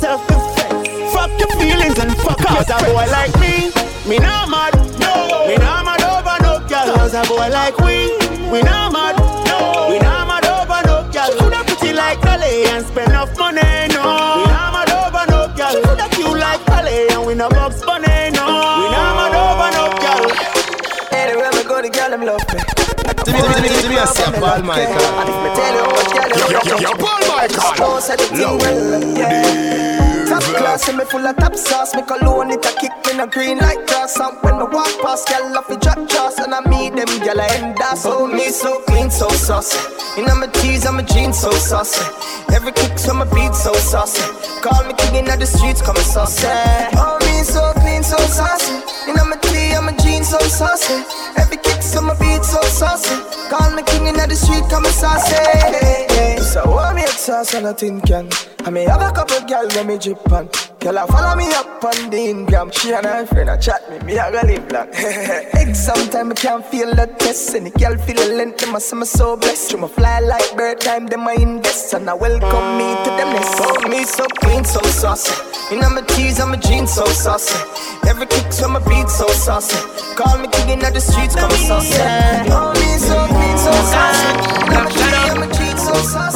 call 0.00 0.18
it 0.18 0.26
self-defense. 0.26 1.12
Fuck 1.12 1.30
your 1.38 1.48
feelings 1.60 1.98
and 1.98 2.16
fuck 2.18 2.38
Cause 2.38 2.70
a 2.70 2.78
boy 2.84 3.06
like 3.10 3.34
me, 3.40 3.70
me 4.08 4.18
not 4.18 4.48
mad. 4.48 4.74
No. 5.00 5.46
Me 5.48 5.56
not 5.56 5.84
mad 5.84 6.02
over 6.02 6.36
no 6.42 6.66
girl. 6.68 6.94
Cause 6.96 7.14
a 7.14 7.22
boy 7.28 7.48
like 7.48 7.76
we, 7.78 8.12
we 8.50 8.62
not 8.62 8.92
mad. 8.92 9.16
No. 9.46 9.88
We 9.90 9.98
not 9.98 10.26
mad 10.26 10.46
over 10.46 10.82
no 10.86 11.10
girl. 11.12 11.30
Coulda 11.38 11.64
pretty 11.64 11.92
like 11.92 12.20
Dolly 12.20 12.64
and 12.66 12.86
spend 12.86 13.10
enough 13.10 13.36
money. 13.38 13.60
No. 13.94 14.02
We 14.38 14.44
not 14.50 14.72
mad 14.72 14.90
over 14.90 15.24
no 15.30 15.54
girl. 15.56 15.82
Coulda 15.82 16.08
cute 16.10 16.38
like 16.38 16.64
Dolly 16.66 17.08
and 17.10 17.26
we 17.26 17.34
no 17.34 17.48
box 17.48 17.84
bunny. 17.84 18.30
No. 18.32 18.46
We 18.80 18.86
not 18.92 19.12
mad 19.18 19.34
over 19.34 19.70
no 19.76 19.84
girl. 20.02 20.26
Anywhere 21.12 21.52
me 21.52 21.64
go, 21.64 21.82
the 21.82 21.90
girl 21.90 22.10
them 22.10 22.24
love 22.24 22.40
me. 22.54 22.95
Give 23.26 23.34
me, 23.34 23.42
give 23.42 23.62
me, 23.62 23.68
give 23.82 23.90
me 23.90 23.98
a 23.98 24.06
step, 24.06 24.34
Paul 24.38 24.62
Michael. 24.62 25.02
And 25.02 25.28
if 25.28 25.38
me 25.42 25.50
tell 25.58 25.74
you 25.74 25.82
how 25.82 26.06
girl 26.14 26.30
Yo, 26.30 26.46
you 26.46 26.54
yo, 26.54 26.62
love 26.62 26.80
yo, 26.80 26.90
me, 26.94 27.02
Paul 27.02 27.22
Michael. 27.26 27.74
Don't 27.74 28.06
the 28.06 28.16
thing 28.22 28.58
well, 28.62 29.18
yeah. 29.18 30.24
Top 30.30 30.42
class, 30.42 30.86
me 30.94 31.04
full 31.04 31.26
of 31.26 31.36
top 31.36 31.56
sauce. 31.56 31.94
Me 31.96 32.02
cologne 32.02 32.52
it 32.52 32.64
a 32.64 32.70
kick 32.78 32.92
me 33.06 33.18
no 33.18 33.26
green 33.26 33.58
like 33.58 33.84
grass. 33.88 34.14
And 34.20 34.38
when 34.42 34.58
me 34.58 34.66
walk 34.70 34.94
past, 35.02 35.28
girl 35.28 35.58
off 35.58 35.66
the 35.66 35.76
drop 35.76 36.08
jaws, 36.08 36.38
and 36.38 36.54
I 36.54 36.60
meet 36.70 36.94
them 36.94 37.10
girl 37.26 37.40
I 37.40 37.48
end 37.58 37.80
up. 37.82 37.98
So 37.98 38.28
me 38.28 38.48
so 38.50 38.80
clean, 38.82 39.10
so 39.10 39.28
saucy. 39.30 39.78
In 40.16 40.26
my 40.26 40.46
tees, 40.46 40.86
I'm 40.86 41.00
a 41.00 41.02
jeans 41.02 41.40
so 41.40 41.50
saucy. 41.50 42.06
Every 42.54 42.70
kick 42.70 42.96
from 42.96 43.18
my 43.18 43.24
beat 43.34 43.54
so 43.54 43.74
saucy. 43.74 44.22
Call 44.62 44.84
me 44.86 44.94
king 44.94 45.16
in 45.16 45.24
the 45.26 45.46
streets, 45.46 45.82
come 45.82 45.96
saucy. 45.96 46.46
Oh 46.94 47.25
me 47.36 47.44
so 47.44 47.72
clean, 47.80 48.02
so 48.02 48.16
saucy. 48.16 48.74
In 49.08 49.14
my 49.14 49.36
tee, 49.42 49.74
I'm 49.74 49.88
a 49.88 49.92
jeans 50.02 50.28
so 50.28 50.38
saucy. 50.38 51.04
Every 51.36 51.58
kick 51.58 51.82
from 51.82 52.06
my 52.06 52.14
beat 52.18 52.44
so 52.44 52.60
saucy. 52.62 53.16
Call 53.50 53.70
me 53.74 53.82
king 53.82 54.06
in 54.06 54.16
the 54.16 54.34
street, 54.34 54.64
come 54.70 54.84
saucy. 54.84 56.35
So 56.46 56.64
what 56.70 56.94
me 56.94 57.02
sauce 57.06 57.54
on 57.54 57.66
a 57.66 57.74
tin 57.74 58.00
can. 58.00 58.30
I 58.64 58.70
may 58.70 58.84
have 58.84 59.02
a 59.02 59.10
couple 59.12 59.40
girl 59.46 59.68
when 59.74 59.86
me 59.88 59.98
drip 59.98 60.32
on. 60.32 60.48
Girl, 60.80 60.98
I 60.98 61.06
follow 61.06 61.36
me 61.36 61.46
up 61.52 61.84
on 61.84 62.10
the 62.10 62.18
Ingram. 62.18 62.70
She 62.70 62.92
and 62.92 63.04
her 63.04 63.26
friend 63.26 63.50
a 63.50 63.58
chat 63.58 63.82
me, 63.90 63.98
me 64.06 64.18
a 64.18 64.30
go 64.30 64.40
live 64.46 64.70
long. 64.70 64.88
Exam 65.60 66.08
time, 66.10 66.30
I 66.30 66.34
can't 66.34 66.64
feel 66.64 66.94
the 66.94 67.06
test. 67.18 67.54
And 67.54 67.66
the 67.66 67.70
girl 67.70 67.98
feel 67.98 68.16
the 68.16 68.34
length, 68.34 68.58
them 68.58 68.76
a 68.76 68.80
say 68.80 68.96
me 68.96 69.04
so 69.04 69.36
blessed. 69.36 69.70
Through 69.70 69.80
my 69.80 69.88
fly 69.88 70.20
like 70.20 70.56
bird 70.56 70.80
time, 70.80 71.06
them 71.06 71.26
I 71.26 71.34
invest. 71.34 71.92
And 71.94 72.08
I 72.08 72.14
welcome 72.14 72.78
me 72.78 72.88
to 73.04 73.10
them 73.18 73.34
nest. 73.34 73.58
Oh, 73.60 73.88
me 73.88 74.04
so 74.04 74.24
clean, 74.40 74.64
so 74.64 74.80
saucy. 74.82 75.34
In 75.74 75.80
my 75.80 76.00
tees, 76.08 76.38
I'm 76.38 76.54
a 76.54 76.56
jeans, 76.56 76.94
so 76.94 77.04
saucy. 77.06 77.58
Every 78.08 78.26
kick 78.26 78.52
from 78.52 78.72
my 78.74 78.80
beat, 78.86 79.08
so 79.08 79.26
saucy. 79.28 79.76
Call 80.14 80.38
me 80.38 80.48
king 80.48 80.70
in 80.70 80.78
the 80.78 81.00
streets, 81.00 81.34
come 81.34 81.50
saucy. 81.50 81.98
Oh, 82.54 82.72
me 82.78 82.98
so 83.02 83.18
clean, 83.34 83.58
so 83.58 83.72
saucy. 83.92 84.28
In 84.66 84.84
my 84.84 84.90
tees, 84.90 85.30
I'm 85.30 85.42
a 85.42 85.46
jeans, 85.52 85.82
so 85.82 85.94
saucy. 85.94 86.35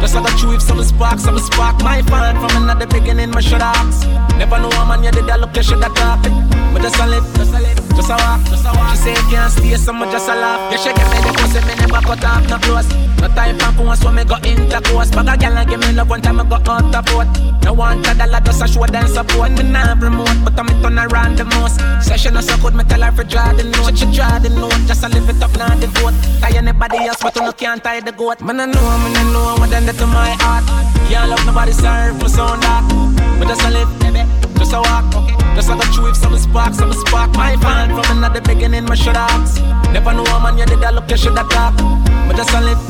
Just 0.00 0.14
like 0.14 0.32
a 0.32 0.36
chew 0.38 0.52
if 0.52 0.62
some 0.62 0.82
spark, 0.82 1.18
some 1.18 1.38
spark. 1.38 1.82
My 1.82 2.02
fan 2.02 2.36
from 2.38 2.62
another 2.62 2.86
beginning, 2.86 3.30
my 3.30 3.40
shut 3.40 3.60
ask. 3.60 4.06
Never 4.38 4.58
know 4.58 4.70
a 4.70 4.86
man, 4.86 5.02
you 5.02 5.10
did 5.10 5.26
that 5.26 5.40
look, 5.40 5.56
you 5.56 5.62
should 5.62 5.82
have 5.82 5.94
talk. 5.94 6.22
But 6.72 6.82
just 6.82 7.00
a 7.00 7.06
live, 7.06 7.26
just 7.34 7.52
a 7.52 7.58
live, 7.58 7.76
just 7.96 8.10
a 8.10 8.14
walk, 8.14 8.40
just 8.46 8.64
a 8.64 8.70
walk. 8.78 8.94
She 8.94 8.96
say 8.96 9.12
you 9.18 9.24
can't 9.26 9.50
stay, 9.50 9.74
so 9.74 9.92
much 9.92 10.10
just 10.12 10.28
a 10.28 10.34
laugh. 10.38 10.70
Yeah, 10.70 10.78
she 10.78 10.90
get 10.94 11.06
me 11.10 11.18
the 11.26 11.32
pussy, 11.34 11.60
me 11.66 11.74
never 11.82 12.00
cut 12.06 12.24
off, 12.24 12.46
no 12.46 12.58
close. 12.62 12.88
No 13.18 13.26
time 13.34 13.58
for 13.58 13.72
course, 13.74 14.00
so 14.00 14.12
me 14.12 14.22
go 14.22 14.36
intercourse. 14.46 15.10
Bag 15.10 15.42
a 15.42 15.46
and 15.50 15.68
give 15.68 15.80
me 15.80 15.92
love 15.92 16.08
one 16.08 16.22
time, 16.22 16.38
I 16.38 16.44
go 16.46 16.62
out 16.70 16.86
the 16.94 17.02
boat. 17.10 17.26
No 17.64 17.72
want 17.74 18.06
a 18.06 18.14
dollar, 18.14 18.40
just 18.46 18.62
a 18.62 18.68
show 18.68 18.86
them 18.86 19.08
support. 19.08 19.50
Me 19.58 19.64
nah 19.66 19.98
remote, 19.98 20.38
but 20.44 20.54
I'm 20.54 20.70
on 20.86 20.98
around 20.98 21.38
the 21.38 21.44
most. 21.58 21.82
Session 22.06 22.40
so 22.40 22.54
good, 22.62 22.74
me 22.74 22.84
tell 22.84 23.02
her 23.02 23.10
for 23.10 23.24
draw 23.24 23.52
the 23.52 23.64
note. 23.64 23.98
She 23.98 24.06
draw 24.14 24.38
the 24.38 24.50
note, 24.50 24.78
just 24.86 25.02
a 25.02 25.08
live 25.08 25.28
it 25.28 25.42
up, 25.42 25.50
now 25.58 25.74
the 25.74 25.88
vote. 25.98 26.14
Tie 26.40 26.56
anybody 26.56 26.98
else, 27.08 27.18
but 27.20 27.34
you 27.34 27.42
no 27.42 27.52
can't 27.52 27.82
tie 27.82 28.00
the 28.00 28.12
goat. 28.12 28.40
Man, 28.40 28.60
I 28.60 28.66
know, 28.66 28.80
man, 28.80 29.16
I 29.16 29.22
know 29.32 29.56
what 29.58 29.70
them 29.70 29.87
do 29.92 29.98
to 29.98 30.06
my 30.06 30.36
heart. 30.40 30.64
Can't 31.08 31.30
love 31.30 31.44
nobody, 31.46 31.72
serve 31.72 32.20
my 32.20 32.28
sound 32.28 32.62
that. 32.62 32.84
But 33.38 33.48
just 33.48 33.62
a 33.64 33.70
live, 33.70 33.88
baby, 34.00 34.22
just 34.58 34.72
a 34.72 34.80
walk. 34.84 35.08
Just 35.56 35.68
like 35.68 35.80
a 35.80 35.86
chew 35.92 36.06
if 36.08 36.16
some 36.16 36.36
spark, 36.36 36.74
some 36.74 36.92
spark. 36.92 37.32
My 37.34 37.56
fan 37.56 37.88
from 37.96 38.18
another 38.18 38.40
beginning, 38.40 38.84
my 38.84 38.94
shut 38.94 39.16
ask. 39.16 39.62
Never 39.92 40.12
know 40.12 40.24
a 40.24 40.40
man, 40.40 40.58
you 40.58 40.66
did 40.66 40.80
that 40.80 40.94
look, 40.94 41.08
you 41.10 41.16
should 41.16 41.36
have 41.38 41.48
talk. 41.48 41.72
But 42.28 42.36
just 42.36 42.52
a 42.52 42.60
live, 42.60 42.80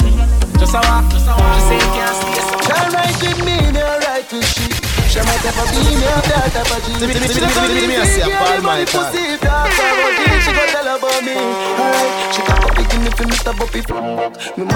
just 0.59 0.75
a 0.75 0.81
walk. 0.83 1.07
She 1.15 1.21
say 1.23 1.79
you 1.79 1.91
can't 1.95 2.17
stay, 2.19 2.43
so 2.43 2.57
Shall 2.67 2.91
right 2.91 3.17
with 3.23 3.41
me, 3.47 3.57
me 3.71 3.83
right 3.83 4.27
with 4.33 4.49
she. 4.51 4.67
She 5.09 5.21
might 5.23 5.41
have 5.47 5.57
a 5.57 5.65
be 5.71 5.81
me, 5.95 6.05
a 6.05 6.19
that 6.29 6.53
type 6.53 6.69
of 6.69 6.83
G. 6.85 6.99
Give 6.99 7.09
me, 7.09 7.15
give 7.15 7.23
me, 7.23 7.29
give 7.33 7.41
me, 7.41 7.49
give 7.49 7.73
me, 7.73 7.81
give 7.81 7.89
me 7.89 7.97
a 7.97 8.05
step, 8.05 8.29
Paul 8.43 8.61
Michael. 8.61 9.07
Pussy, 9.07 9.23
if 9.25 9.41
that's 9.41 9.79
how 9.79 9.89
I 9.89 10.39
She 10.43 10.53
gon' 10.53 10.69
tell 10.69 10.89
about 10.99 11.23
me. 11.25 11.33
Alright, 11.33 12.13
she 12.35 12.43
got 12.45 12.61
up 12.61 12.75
picking 12.77 12.87
me 12.87 12.87
for 12.87 12.87
Mr. 12.87 12.87
Buppy. 12.87 12.88
Me 12.88 12.88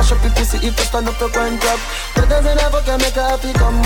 mash 0.03 0.13
up 0.13 0.23
your 0.23 0.33
pussy 0.33 0.59
if 0.67 0.79
you 0.79 0.85
stand 0.85 1.09
up 1.09 1.17
to 1.19 1.29
grind 1.31 1.61
trap. 1.61 1.79
Better 2.15 2.41
than 2.43 2.59
ever 2.59 2.81
can 2.83 2.99
make 2.99 3.15
her 3.15 3.29
happy 3.29 3.53
come. 3.53 3.81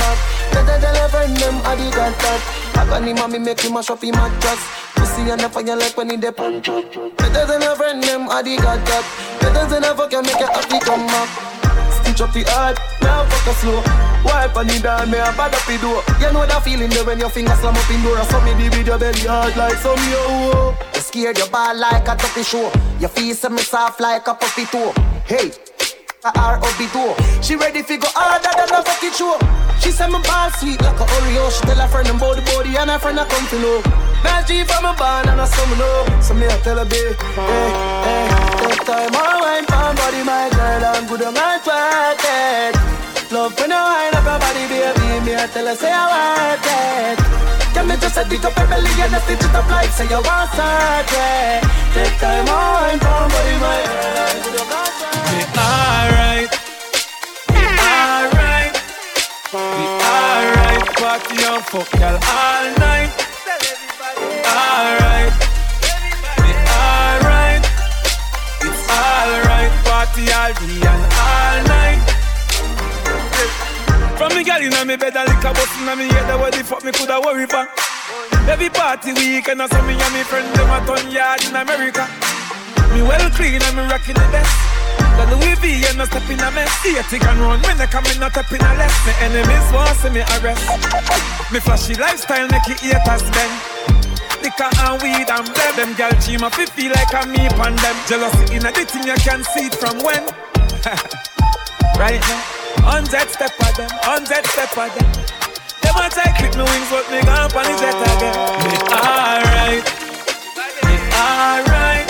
Better 0.52 0.80
tell 0.80 1.04
a 1.04 1.08
friend 1.08 1.36
them 1.36 1.56
I 1.64 1.76
that 1.76 2.14
that. 2.18 2.40
I 2.76 2.86
got 2.86 3.02
him 3.02 3.16
mommy 3.16 3.38
make 3.38 3.60
him 3.60 3.74
mash 3.74 3.90
up 3.90 4.02
him 4.02 4.14
mattress. 4.14 4.60
Pussy 4.94 5.30
and 5.30 5.40
the 5.40 5.48
fire 5.48 5.76
like 5.76 5.96
when 5.96 6.08
punch 6.32 6.68
up. 6.68 6.84
Better 7.16 7.46
than 7.46 7.62
her 7.62 7.76
friend 7.76 8.02
them 8.02 8.28
I 8.30 8.42
did 8.42 8.60
that 8.60 8.80
that. 8.86 9.04
Better 9.40 9.66
than 9.68 9.84
ever 9.84 10.08
can 10.08 10.22
make 10.24 10.40
her 10.40 10.46
happy 10.46 10.78
come 10.80 11.06
back. 11.06 11.28
Stitch 12.00 12.20
up 12.20 12.32
the 12.32 12.42
hard, 12.48 12.78
now 13.02 13.24
fuck 13.28 13.46
a 13.46 13.58
slow. 13.58 13.82
Wipe 14.24 14.56
on 14.56 14.66
the 14.66 14.80
down, 14.80 15.10
me 15.10 15.18
a 15.18 15.30
bad 15.36 15.54
up 15.54 15.64
the 15.66 15.76
door. 15.78 16.02
You 16.20 16.32
know 16.32 16.46
that 16.46 16.62
feeling 16.64 16.90
there 16.90 17.04
when 17.04 17.18
your 17.18 17.30
fingers 17.30 17.58
slam 17.60 17.76
up 17.76 17.90
in 17.90 18.02
door. 18.02 18.18
So 18.30 18.40
me 18.42 18.54
the 18.54 18.82
your 18.82 18.98
belly 18.98 19.26
hard 19.26 19.56
like 19.56 19.76
some 19.78 20.00
yo. 20.10 20.95
You 21.16 21.22
scared 21.22 21.38
your 21.38 21.48
ball 21.48 21.74
like 21.74 22.06
a 22.08 22.14
tuppy 22.14 22.42
show. 22.42 22.70
Your 23.00 23.08
face 23.08 23.48
me 23.48 23.56
soft 23.64 24.00
like 24.00 24.28
a 24.28 24.34
puppy 24.34 24.66
toe. 24.66 24.92
Hey. 25.24 25.50
A 26.28 26.30
R 26.36 26.60
O 26.62 26.68
B 26.76 26.84
door. 26.92 27.16
She 27.40 27.56
ready 27.56 27.80
fi 27.80 27.96
go 27.96 28.06
harder 28.12 28.52
than 28.52 28.68
a 28.68 28.84
fucking 28.84 29.16
show. 29.16 29.40
She 29.80 29.92
say 29.96 30.12
me 30.12 30.20
ball 30.20 30.50
sweet 30.60 30.76
like 30.82 31.00
a 31.00 31.06
Oreo. 31.08 31.48
She 31.48 31.64
tell 31.64 31.80
her 31.80 31.88
friend 31.88 32.08
about 32.12 32.36
the 32.36 32.42
body 32.52 32.76
and 32.76 32.90
her 32.90 32.98
friend 32.98 33.18
a 33.18 33.24
come 33.24 33.48
to 33.48 33.58
know. 33.64 33.80
Now 34.28 34.44
G 34.44 34.60
from 34.68 34.84
a 34.84 34.92
band 34.92 35.32
and 35.32 35.40
a 35.40 35.46
some 35.48 35.72
know. 35.80 36.04
So 36.20 36.34
me 36.34 36.44
a 36.52 36.56
tell 36.60 36.76
her 36.76 36.84
babe, 36.84 37.16
hey, 37.16 37.72
hey, 38.04 38.28
take 38.60 38.84
time, 38.84 39.16
all 39.16 39.40
wine, 39.40 39.64
pan 39.64 39.96
body, 39.96 40.20
my 40.20 40.52
girl, 40.52 40.84
I'm 40.84 41.08
good 41.08 41.22
on 41.24 41.32
my 41.32 41.56
track. 41.64 42.76
Love 43.32 43.56
when 43.56 43.72
you 43.72 43.80
wind 43.88 44.16
up 44.20 44.24
your 44.28 44.36
body, 44.36 44.68
baby. 44.68 45.24
Me 45.24 45.32
I 45.32 45.48
tell 45.48 45.64
her 45.64 45.76
say 45.80 45.88
I 45.88 46.04
worth 46.12 47.48
it. 47.48 47.55
Can 47.76 47.88
me 47.88 47.96
just 48.00 48.16
a 48.16 48.24
dig 48.24 48.42
up 48.42 48.56
your 48.56 48.66
belly 48.68 48.88
and 48.88 49.12
just 49.12 49.24
stitch 49.26 49.44
it 49.44 49.54
up 49.54 49.68
like 49.68 49.90
say 49.90 50.08
you 50.08 50.16
want 50.16 50.48
surgery. 50.56 51.60
Take 51.92 52.16
time 52.16 52.48
on, 52.48 52.98
come 52.98 53.28
body 53.28 53.56
my 53.60 53.76
head. 53.84 54.40
We 55.28 55.44
alright. 55.60 56.48
We 57.52 57.60
alright. 57.84 58.72
We 59.52 59.84
alright. 60.08 60.88
Party 60.96 61.36
and 61.44 61.64
fuck 61.68 61.92
y'all 62.00 62.16
all 62.16 62.64
night. 62.80 63.12
Alright. 64.48 65.32
We 66.40 66.50
alright. 66.80 67.60
It's 68.64 68.88
alright. 68.88 69.72
Party 69.84 70.24
all 70.32 70.52
day 70.64 70.80
and 70.80 71.04
all 71.12 71.60
night. 71.68 72.15
From 74.16 74.32
me 74.32 74.44
girl 74.44 74.64
inna 74.64 74.80
me 74.88 74.96
bed 74.96 75.12
and 75.12 75.28
lick 75.28 75.44
a 75.44 75.52
bus 75.52 75.68
inna 75.76 75.92
me 75.94 76.08
head 76.08 76.40
what 76.40 76.48
the 76.56 76.64
fuck 76.64 76.82
me 76.82 76.90
coulda 76.90 77.20
worry 77.20 77.44
for. 77.44 77.68
Every 78.48 78.72
party 78.72 79.12
weekend 79.12 79.60
I 79.60 79.68
saw 79.68 79.84
me 79.84 79.92
and 79.92 80.12
me 80.16 80.24
friend 80.24 80.48
them 80.56 80.72
a 80.72 80.80
ton 80.88 81.04
yard 81.12 81.44
in 81.44 81.52
America. 81.52 82.08
Me 82.96 83.04
well 83.04 83.28
clean 83.36 83.60
and 83.60 83.76
me 83.76 83.84
rocking 83.84 84.16
the 84.16 84.24
best. 84.32 84.48
The 85.20 85.36
Louis 85.36 85.60
V 85.60 85.84
and 85.84 86.00
no 86.00 86.08
step 86.08 86.24
in 86.32 86.40
a 86.40 86.48
mess. 86.48 86.72
Eighty 86.88 87.20
can 87.20 87.36
run 87.44 87.60
when 87.60 87.76
they 87.76 87.84
come 87.92 88.08
in 88.08 88.16
not 88.16 88.32
up 88.32 88.48
in 88.48 88.64
a 88.64 88.72
less. 88.80 88.96
Me 89.04 89.12
enemies 89.20 89.68
want 89.68 89.92
see 90.00 90.08
me 90.08 90.24
arrest. 90.40 90.64
Me 91.52 91.60
flashy 91.60 91.92
lifestyle 92.00 92.48
make 92.48 92.72
it 92.72 92.80
haters 92.80 93.20
bend. 93.36 93.52
Liquor 94.40 94.72
and 94.80 94.96
weed 95.04 95.28
and 95.28 95.44
blem 95.44 95.76
Them 95.76 95.92
gal 95.92 96.12
cheat 96.24 96.40
my 96.40 96.48
feel 96.48 96.88
like 96.88 97.12
I'm 97.12 97.28
me 97.28 97.52
pan 97.52 97.76
them. 97.84 97.96
Jealousy 98.08 98.56
in 98.56 98.64
a 98.64 98.72
the 98.72 98.88
thing 98.88 99.04
you 99.04 99.18
can 99.20 99.44
see 99.44 99.68
it 99.68 99.76
from 99.76 100.00
when 100.00 100.24
Right 101.98 102.20
now 102.20 102.56
Hundred 102.86 103.28
step 103.30 103.50
of 103.58 103.76
them, 103.76 103.90
hundred 104.06 104.46
step 104.46 104.70
of 104.78 104.94
them. 104.94 105.10
Them 105.82 105.96
a 105.98 106.06
try 106.06 106.30
clip 106.38 106.54
me 106.54 106.62
wings, 106.62 106.86
but 106.86 107.02
me 107.10 107.18
gone 107.26 107.50
on 107.50 107.64
the 107.66 107.74
jet 107.82 107.98
again. 107.98 108.30
Me 108.62 108.78
alright, 108.94 109.82
me 110.86 110.94
alright, 111.10 112.06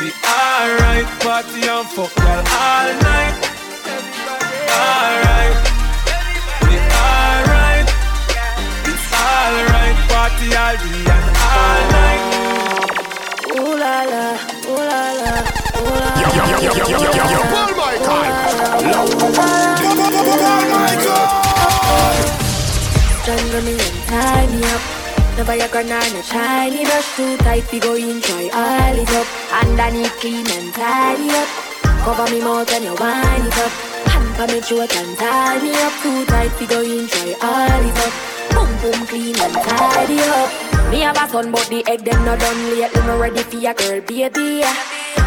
me 0.00 0.08
alright. 0.24 1.06
Party 1.20 1.68
and 1.68 1.86
fuck 1.92 2.08
girl 2.16 2.40
all 2.40 2.88
night. 3.04 3.36
Alright, 4.72 5.60
me 6.64 6.76
alright, 7.04 7.86
it's 8.80 9.12
alright. 9.12 9.98
Party 10.08 10.56
all 10.56 10.76
day 10.80 11.04
and 11.04 11.36
all 11.36 11.82
night. 11.92 12.22
Ooh 13.60 13.76
la 13.76 14.08
la, 14.08 14.24
ooh 14.72 14.80
la 14.88 15.02
la. 15.20 15.65
Yo, 15.76 16.28
yo, 16.36 16.44
yo, 16.46 16.58
yo, 16.62 16.72
yo, 16.72 16.96
yo, 16.96 17.12
yo, 17.12 17.46
and 23.68 23.98
tie 24.08 24.46
me 24.46 24.64
up. 24.72 24.82
No 25.36 25.44
Viagra 25.44 25.82
nor 25.84 26.06
no 26.14 26.22
shiny 26.22 26.84
brush 26.84 27.16
too 27.16 27.36
tight. 27.38 27.70
We 27.70 27.78
go 27.78 27.94
in 27.94 28.22
all 28.54 28.96
it 28.96 29.10
up. 29.10 29.26
Underneath 29.52 30.16
clean 30.20 30.46
and 30.48 30.72
tidy 30.72 31.28
up. 31.30 31.48
Cover 32.04 32.30
me 32.32 32.40
mouth 32.40 32.72
and 32.72 32.84
you 32.84 32.94
wind 32.94 33.46
it 33.46 33.58
up. 33.58 33.72
Hand 34.08 34.52
me 34.52 34.60
throat 34.60 34.96
and 34.96 35.18
tie 35.18 35.58
up 35.84 35.92
too 36.02 36.24
tight. 36.24 36.58
We 36.58 36.66
go 36.66 36.80
in 36.80 37.06
all 37.42 37.84
it 37.90 37.98
up. 38.06 38.12
Boom 38.54 38.70
boom 38.80 39.06
clean 39.06 39.38
and 39.40 39.54
tidy 39.54 40.20
up. 40.20 40.65
Me 40.90 41.00
have 41.00 41.16
a 41.16 41.28
son 41.28 41.50
but 41.50 41.66
the 41.68 41.84
egg 41.88 42.04
them 42.04 42.24
not 42.24 42.38
done 42.38 42.70
lately. 42.70 43.02
Me 43.02 43.18
ready 43.18 43.42
for 43.42 43.56
your 43.56 43.74
girl 43.74 44.00
baby. 44.00 44.64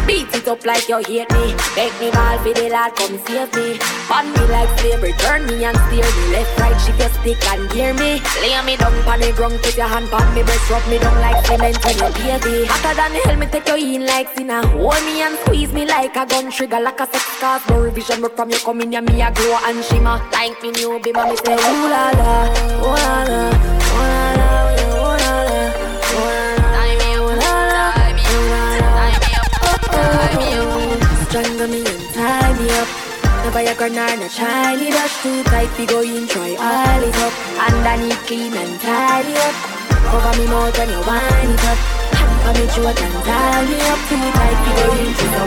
Beat 0.06 0.32
it 0.34 0.48
up 0.48 0.64
like 0.64 0.88
you 0.88 0.96
hate 1.06 1.30
me. 1.30 1.54
Make 1.76 1.94
me 2.00 2.10
ball 2.10 2.38
for 2.38 2.54
the 2.54 2.68
lad, 2.70 2.96
come 2.96 3.18
save 3.26 3.52
me. 3.54 3.78
Pon 4.08 4.26
me 4.32 4.42
like 4.48 4.70
slavery, 4.80 5.12
turn 5.18 5.46
me 5.46 5.64
and 5.64 5.76
steer 5.86 6.02
me. 6.02 6.32
Left, 6.32 6.58
right, 6.58 6.80
shift 6.80 6.98
your 6.98 7.10
stick 7.20 7.46
and 7.52 7.70
gear 7.70 7.92
me. 7.94 8.18
Lay 8.40 8.56
me 8.64 8.76
down 8.76 8.96
pon 9.04 9.20
the 9.20 9.32
ground, 9.36 9.60
put 9.62 9.76
your 9.76 9.86
hand 9.86 10.08
pon 10.08 10.26
me 10.34 10.42
breast, 10.42 10.70
rub 10.70 10.82
me 10.88 10.98
down 10.98 11.14
like 11.20 11.44
cement 11.46 11.78
when 11.84 11.96
you 11.98 12.10
baby. 12.16 12.66
Hotter 12.66 12.94
than 12.96 13.12
hell, 13.22 13.36
me 13.36 13.46
take 13.46 13.68
you 13.68 13.94
in 13.94 14.06
like 14.06 14.28
sinner. 14.34 14.66
Hold 14.66 15.04
me 15.04 15.22
and 15.22 15.36
squeeze 15.44 15.72
me 15.72 15.84
like 15.86 16.16
a 16.16 16.24
gun 16.26 16.50
trigger, 16.50 16.80
like 16.80 17.00
a 17.00 17.06
sex 17.06 17.24
cause 17.38 17.62
no 17.68 17.80
revision. 17.80 18.20
But 18.22 18.36
from 18.36 18.50
you 18.50 18.58
coming, 18.58 18.92
yeah, 18.92 19.00
me 19.00 19.20
a 19.20 19.30
glow 19.30 19.58
and 19.64 19.84
shimmer. 19.84 20.18
Like 20.32 20.60
me 20.62 20.70
new 20.70 20.98
baby, 20.98 21.20
me 21.20 21.36
say 21.36 21.54
ooh 21.54 21.86
la 21.92 22.10
la, 22.18 22.48
ooh 22.82 22.96
la 22.96 23.22
la, 23.28 23.50
ooh 23.50 24.00
la 24.00 24.08
la, 24.08 24.19
Viagra 33.52 33.88
nor 33.90 34.16
no 34.16 34.28
shiny 34.28 34.90
dash 34.90 35.22
too 35.22 35.42
tight. 35.44 35.70
We 35.76 35.84
go 35.84 36.00
in 36.02 36.26
try 36.28 36.54
all 36.54 37.02
it 37.02 37.16
up. 37.26 37.32
Underneath 37.66 38.22
clean 38.26 38.54
and 38.54 38.80
tidy 38.80 39.34
up. 39.34 39.54
Cover 40.06 40.34
me 40.38 40.46
mouth 40.46 40.78
when 40.78 40.88
you 40.88 41.02
wind 41.08 41.50
it 41.50 41.64
up. 41.70 41.78
Hand 42.14 42.38
for 42.44 42.52
me 42.58 42.66
throat 42.70 43.00
and 43.02 43.18
tie 43.26 43.64
me 43.66 43.76
up 43.90 44.00
too 44.08 44.26
tight. 44.38 44.58
We 44.64 44.70
go 44.78 44.86
in 45.02 45.10
try 45.18 45.34
so 45.34 45.42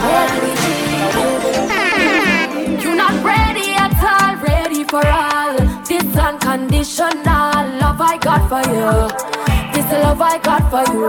You 2.82 2.90
not 2.94 3.14
ready 3.24 3.68
at 3.84 3.96
all, 4.12 4.36
ready 4.36 4.82
for 4.84 5.06
all. 5.06 5.56
This 5.88 6.08
unconditional 6.14 7.64
love 7.80 8.00
I 8.00 8.18
got 8.20 8.42
for 8.50 8.62
you. 8.68 9.63
This 9.74 9.86
the 9.86 9.98
love 9.98 10.22
I 10.22 10.38
got 10.38 10.62
for 10.70 10.84
you. 10.94 11.02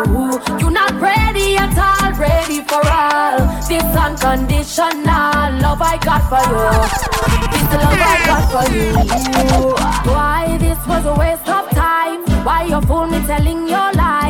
You're 0.60 0.72
not 0.72 0.94
ready 1.00 1.56
at 1.56 1.78
all, 1.78 2.12
ready 2.18 2.62
for 2.62 2.82
all. 2.82 3.38
This 3.70 3.84
unconditional 4.06 5.62
love 5.62 5.82
I 5.82 5.98
got 6.02 6.24
for 6.32 6.44
you. 6.50 6.66
This 7.52 7.62
is 7.62 7.70
the 7.70 7.78
love 7.86 8.02
I 8.02 8.18
got 8.30 8.44
for 8.54 8.66
you. 8.74 8.90
Why 10.12 10.58
this 10.58 10.80
was 10.88 11.06
a 11.06 11.14
waste 11.14 11.48
of 11.48 11.70
time? 11.72 12.22
Why 12.44 12.66
you 12.66 12.82
fool 12.82 13.06
me 13.06 13.20
telling 13.28 13.68
your 13.68 13.92
lies? 13.94 14.25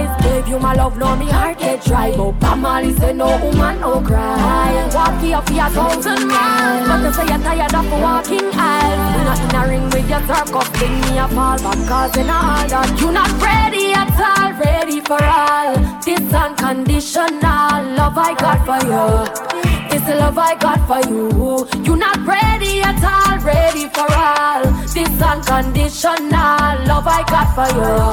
Gave 0.46 0.54
you 0.54 0.60
my 0.60 0.76
love, 0.76 0.96
now 1.00 1.16
me 1.16 1.26
heart 1.26 1.58
get 1.58 1.84
dry. 1.84 2.16
But 2.16 2.34
Bob 2.34 2.60
Marley 2.60 2.96
say 2.98 3.14
no 3.14 3.26
woman, 3.44 3.80
no 3.80 4.00
cry. 4.00 4.88
Walk 4.94 5.20
here 5.20 5.42
for 5.42 5.54
a 5.54 5.70
thousand 5.72 6.28
miles. 6.28 6.88
But 6.88 7.02
they 7.02 7.12
say 7.14 7.26
you're 7.34 7.42
tired 7.42 7.74
of 7.74 7.92
walking 8.00 8.52
aisles. 8.54 9.16
You 9.16 9.24
not 9.26 9.40
in 9.40 9.56
a 9.56 9.68
ring 9.68 9.86
with 9.90 10.08
your 10.08 10.22
circus, 10.28 10.68
thing 10.78 11.02
me 11.02 11.18
a 11.18 11.28
fall 11.30 11.58
back. 11.58 11.88
Cause 11.90 12.18
in 12.18 12.30
all 12.30 12.68
that 12.68 13.02
you 13.02 13.12
not 13.12 13.32
ready 13.42 13.94
at 13.94 14.14
all, 14.22 14.54
ready 14.62 15.00
for 15.02 15.24
all. 15.24 15.78
This 16.06 16.32
unconditional 16.32 17.82
love 17.98 18.16
I 18.16 18.36
got 18.36 18.66
for 18.68 18.80
you. 18.86 19.75
This 19.96 20.04
the 20.08 20.16
love 20.16 20.38
I 20.38 20.56
got 20.56 20.84
for 20.92 21.00
you. 21.08 21.64
You're 21.86 21.96
not 21.96 22.20
ready 22.28 22.82
at 22.84 23.00
all, 23.00 23.40
ready 23.40 23.88
for 23.96 24.04
all. 24.12 24.68
This 24.92 25.08
unconditional 25.24 26.84
love 26.84 27.08
I 27.08 27.24
got 27.32 27.56
for 27.56 27.64
you. 27.72 28.12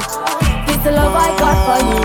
This 0.63 0.79
the 0.79 0.95
love 0.95 1.11
I 1.11 1.27
got 1.35 1.59
for 1.67 1.83
you. 1.83 1.99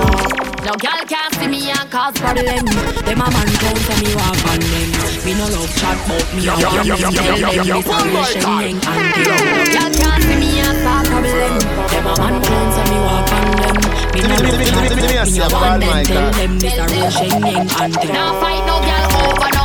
No 0.67 0.75
girl 0.83 0.99
can't 1.07 1.31
see 1.39 1.47
me 1.47 1.71
and 1.71 1.89
cause 1.95 2.19
problem. 2.19 2.67
Them 3.07 3.23
a 3.23 3.31
man 3.31 3.47
count 3.63 3.79
and 3.79 4.03
me 4.03 4.11
walk 4.19 4.43
on 4.51 4.59
them. 4.59 4.91
Me 5.23 5.39
no 5.39 5.47
love 5.47 5.71
chat 5.79 5.95
but 6.11 6.27
me 6.35 6.43
a 6.43 6.59
want 6.59 6.83
them. 6.83 7.15
Tell 7.15 7.39
them 7.39 7.63
this 7.63 7.87
a 7.87 8.03
real 8.03 8.27
sheneng 8.35 8.83
and 8.83 9.15
them. 9.15 9.39
Girl 9.79 9.95
can't 9.95 10.23
see 10.27 10.43
me 10.43 10.59
and 10.59 10.79
cause 10.83 11.07
problem. 11.07 11.55
Them 11.87 12.03
a 12.03 12.15
man 12.19 12.35
count 12.43 12.75
and 12.83 12.89
me 12.91 12.99
walk 13.07 13.31
on 13.31 13.47
them. 13.63 13.79
Me 14.11 14.27
no 14.27 14.43
love 14.43 14.59
chat 14.59 14.91
but 14.91 15.23
me 15.23 15.39
a 15.39 15.47
want 15.47 15.79
them. 15.79 16.03
Tell 16.03 16.35
them 16.35 16.53
this 16.59 16.75
a 16.75 16.85
real 16.91 17.11
sheneng 17.15 17.71
and 17.79 17.95
them. 17.95 18.11
Now 18.11 18.35
fight 18.43 18.67
no 18.67 18.83
girl 18.83 19.07
over 19.23 19.58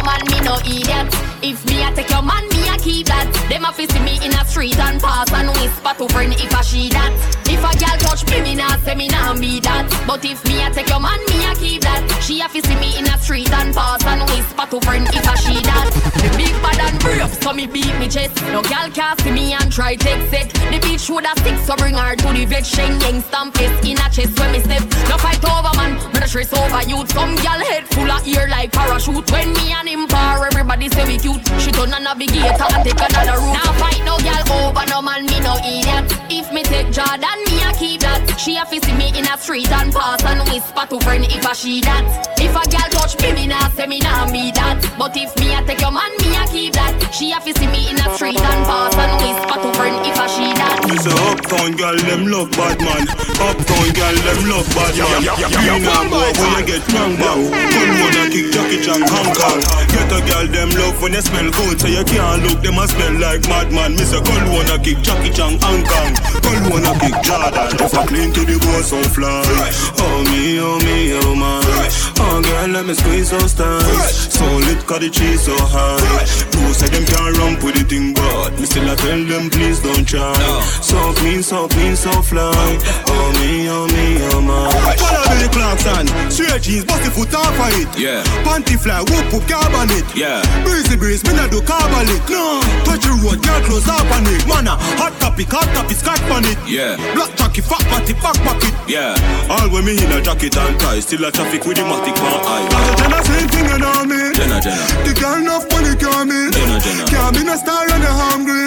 no 0.44 0.56
man, 0.56 0.66
me 0.66 0.74
no 0.74 0.80
idiot. 0.80 1.33
If 1.44 1.66
me 1.66 1.84
a 1.84 1.92
take 1.92 2.10
your 2.10 2.24
man, 2.24 2.48
me 2.56 2.70
a 2.72 2.78
keep 2.80 3.08
that. 3.08 3.28
Them 3.52 3.68
a 3.68 3.74
see 3.76 4.00
me 4.00 4.16
in 4.24 4.32
a 4.32 4.46
street 4.48 4.80
and 4.80 4.96
pass 5.02 5.28
and 5.34 5.52
whisper 5.60 5.92
to 6.00 6.08
friend 6.08 6.32
if 6.32 6.56
a 6.56 6.64
she 6.64 6.88
that. 6.96 7.12
If 7.44 7.60
a 7.60 7.72
girl 7.76 7.98
touch 8.00 8.24
me, 8.32 8.40
me 8.40 8.56
nah 8.56 8.80
say 8.80 8.96
me 8.96 9.10
nah 9.10 9.36
be 9.36 9.60
that. 9.60 9.92
But 10.08 10.24
if 10.24 10.40
me 10.48 10.64
a 10.64 10.72
take 10.72 10.88
your 10.88 11.04
man, 11.04 11.20
me 11.28 11.44
a 11.44 11.52
keep 11.60 11.84
that. 11.84 12.00
She 12.24 12.40
a 12.40 12.48
see 12.48 12.64
me 12.80 12.96
in 12.96 13.12
a 13.12 13.18
street 13.20 13.52
and 13.52 13.76
pass 13.76 14.00
and 14.08 14.24
whisper 14.32 14.72
to 14.72 14.80
friend 14.88 15.04
if 15.12 15.28
a 15.28 15.36
she 15.36 15.60
that. 15.68 15.92
The 16.24 16.32
big 16.40 16.56
bad 16.64 16.80
and 16.80 16.98
brave, 17.04 17.28
so 17.44 17.52
me 17.52 17.68
beat 17.68 17.92
me 18.00 18.08
chest. 18.08 18.40
No 18.56 18.64
girl 18.64 18.88
can 18.96 19.18
see 19.20 19.36
me 19.36 19.52
and 19.52 19.68
try 19.68 20.00
take 20.00 20.24
set. 20.32 20.48
The 20.72 20.80
bitch 20.80 21.12
woulda 21.12 21.36
stick, 21.44 21.60
so 21.68 21.76
bring 21.76 22.00
her 22.00 22.16
to 22.16 22.30
the 22.32 22.46
vet. 22.48 22.64
Sheng 22.66 22.96
yang 23.04 23.20
stamp 23.20 23.52
fist 23.60 23.84
in 23.84 24.00
a 24.00 24.08
chest 24.08 24.40
when 24.40 24.56
me 24.56 24.64
step. 24.64 24.80
No 25.12 25.20
fight 25.20 25.44
over 25.44 25.76
man, 25.76 26.00
me 26.16 26.24
no 26.24 26.26
stress 26.26 26.56
over 26.56 26.88
youth. 26.88 27.12
Some 27.12 27.36
girl 27.36 27.60
head 27.68 27.84
full 27.92 28.08
of 28.08 28.24
ear 28.24 28.48
like 28.48 28.72
parachute. 28.72 29.28
When 29.28 29.52
me 29.52 29.76
and 29.76 29.90
him 29.92 30.08
par, 30.08 30.48
everybody 30.48 30.88
say 30.88 31.04
we 31.04 31.20
cute. 31.20 31.33
She 31.60 31.72
turn 31.72 31.94
a 31.94 32.00
navigator 32.00 32.68
and 32.70 32.84
take 32.84 33.00
another 33.00 33.40
route. 33.42 33.58
Now 33.58 33.74
fight 33.80 34.02
no 34.06 34.18
girl 34.20 34.44
over 34.70 34.86
no 34.90 35.02
man, 35.02 35.26
me 35.26 35.40
no 35.42 35.58
idiot. 35.64 36.06
If 36.30 36.52
me 36.52 36.64
take 36.64 36.92
Jordan, 36.92 37.40
me 37.48 37.62
a 37.64 37.72
keep 37.74 38.02
that. 38.02 38.22
She 38.38 38.58
a 38.58 38.66
fi 38.66 38.80
see 38.80 38.94
me 38.94 39.10
in 39.18 39.26
a 39.26 39.38
street 39.38 39.72
and 39.72 39.94
pass 39.94 40.24
and 40.26 40.42
whisper 40.50 40.86
to 40.90 41.00
friend 41.02 41.26
if 41.26 41.46
a 41.46 41.54
she 41.56 41.82
that. 41.82 42.04
If 42.38 42.54
a 42.54 42.64
girl 42.70 42.90
touch 42.94 43.18
me, 43.22 43.34
me 43.34 43.48
nah 43.48 43.70
say 43.74 43.88
me 43.88 44.00
nah 44.00 44.30
me 44.30 44.52
that. 44.54 44.78
But 44.98 45.16
if 45.18 45.34
me 45.40 45.54
a 45.56 45.62
take 45.66 45.82
your 45.82 45.92
man, 45.92 46.12
me 46.22 46.36
a 46.38 46.46
keep 46.46 46.74
that. 46.78 46.94
She 47.14 47.32
a 47.32 47.42
fi 47.42 47.52
see 47.54 47.68
me 47.68 47.90
in 47.90 47.98
a 47.98 48.08
street 48.14 48.38
and 48.38 48.64
pass 48.70 48.94
and 48.94 49.14
whisper 49.22 49.58
to 49.64 49.70
friend 49.74 49.98
if 50.06 50.20
a 50.20 50.28
she 50.30 50.54
that. 50.54 50.86
Me 50.86 50.98
say 51.02 51.16
uptown 51.32 51.74
girl 51.74 51.98
them 51.98 52.30
love 52.30 52.52
bad 52.54 52.78
man. 52.84 53.08
Uptown 53.42 53.88
girl 53.98 54.16
them 54.22 54.40
love 54.52 54.70
bad 54.78 54.94
man. 55.00 55.22
You 55.50 55.80
know 55.82 56.02
boy 56.12 56.30
when 56.38 56.52
you 56.60 56.66
get 56.68 56.84
wrong 56.94 57.16
bow. 57.18 57.40
Gun 57.42 57.90
one 58.04 58.18
a 58.22 58.24
kick 58.30 58.52
Jackie 58.54 58.82
Chan 58.84 59.02
Hong 59.02 59.32
Kong. 59.34 59.60
Get 59.90 60.12
a 60.12 60.20
girl 60.28 60.46
them 60.52 60.70
love 60.78 61.00
when 61.02 61.16
you 61.16 61.23
smell 61.24 61.50
good, 61.52 61.80
so 61.80 61.88
you 61.88 62.04
can't 62.04 62.44
look 62.44 62.60
them 62.62 62.78
a 62.78 62.88
smell 62.88 63.16
like 63.20 63.48
madman. 63.48 63.96
Miss 63.96 64.12
a 64.12 64.20
girl 64.22 64.44
wanna 64.52 64.78
kick 64.80 65.00
Jackie 65.02 65.32
Chan 65.32 65.58
Hong 65.64 65.84
Kong. 65.88 66.12
Girl 66.44 66.62
wanna 66.72 66.94
kick 67.00 67.16
Jordan. 67.24 67.72
If 67.80 67.94
I 67.96 68.06
clean 68.06 68.32
to 68.34 68.42
the 68.44 68.58
bone, 68.60 68.84
so 68.84 69.00
fly. 69.16 69.44
Oh 70.04 70.20
me, 70.30 70.60
oh 70.60 70.78
me, 70.84 71.14
oh 71.24 71.36
my. 71.36 71.64
Oh 72.20 72.42
girl, 72.42 72.68
let 72.70 72.86
me 72.86 72.94
squeeze 72.94 73.32
those 73.32 73.54
thighs. 73.54 74.34
So 74.34 74.46
lit, 74.68 74.86
cause 74.86 75.00
the 75.00 75.10
cheese 75.10 75.42
so 75.44 75.56
high. 75.58 76.00
Who 76.60 76.74
say 76.74 76.90
them 76.90 77.06
can't 77.06 77.38
run 77.38 77.54
with 77.64 77.76
the 77.76 77.84
thing, 77.84 78.14
but 78.14 78.52
me 78.60 78.66
still 78.66 78.90
I 78.90 78.96
tell 78.96 79.24
them 79.24 79.50
please 79.50 79.80
don't 79.82 80.08
try. 80.08 80.34
So 80.82 80.98
clean, 81.14 81.44
so 81.44 81.68
clean, 81.68 81.96
so 81.96 82.12
fly. 82.22 82.52
Oh 83.08 83.28
me, 83.40 83.70
oh 83.70 83.88
me, 83.88 84.18
oh 84.34 84.42
my. 84.42 84.72
Follow 84.98 85.24
Billy 85.30 85.50
Clarkson, 85.52 86.08
straight 86.32 86.62
jeans, 86.62 86.86
bust 86.86 87.04
the 87.04 87.12
foot 87.12 87.34
off 87.36 87.54
of 87.60 87.72
it. 87.80 87.90
Yeah. 88.00 88.24
Panty 88.48 88.80
fly, 88.80 89.02
whoop 89.04 89.28
whoop 89.34 89.46
carbon 89.48 89.92
it. 89.92 90.06
Yeah. 90.16 90.42
Breezy 90.64 90.96
breeze, 90.96 91.13
me 91.22 91.38
not 91.38 91.54
do 91.54 91.62
carbon. 91.62 92.10
No, 92.26 92.58
touch 92.82 93.06
the 93.06 93.14
road, 93.22 93.38
girl 93.46 93.62
close 93.70 93.86
up 93.86 94.10
on 94.10 94.26
it. 94.26 94.42
Mana, 94.50 94.74
hot 94.98 95.14
topic, 95.22 95.54
hot 95.54 95.70
topic, 95.78 95.98
scotch 96.02 96.26
on 96.34 96.42
it. 96.50 96.58
Yeah. 96.66 96.98
Black 97.14 97.30
jockey, 97.38 97.62
fat 97.62 97.86
body, 97.94 98.18
back 98.18 98.34
pocket. 98.42 98.74
Yeah. 98.90 99.14
All 99.54 99.70
when 99.70 99.86
me 99.86 99.94
in 99.94 100.10
a 100.10 100.18
jacket 100.18 100.58
and 100.58 100.80
tie, 100.82 101.00
still 101.00 101.26
a 101.26 101.32
traffic 101.32 101.66
with 101.70 101.78
the 101.78 101.86
matic 101.86 102.18
eye. 102.18 102.66
Cause 102.74 102.86
the 102.90 102.94
Jenna 102.98 103.20
same 103.30 103.48
thing 103.54 103.66
you 103.70 103.78
know 103.78 104.02
me. 104.10 104.34
Jenna, 104.34 104.58
Jenna. 104.58 104.86
The 105.06 105.14
girl 105.14 105.38
enough 105.38 105.70
money 105.70 105.94
can't 105.94 106.26
me. 106.26 106.50
Jenna, 106.50 106.82
Jenna. 106.82 107.06
Can't 107.06 107.32
be 107.38 107.44
no 107.46 107.56
star 107.62 107.86
and 107.86 108.02
you 108.02 108.10
hungry. 108.10 108.66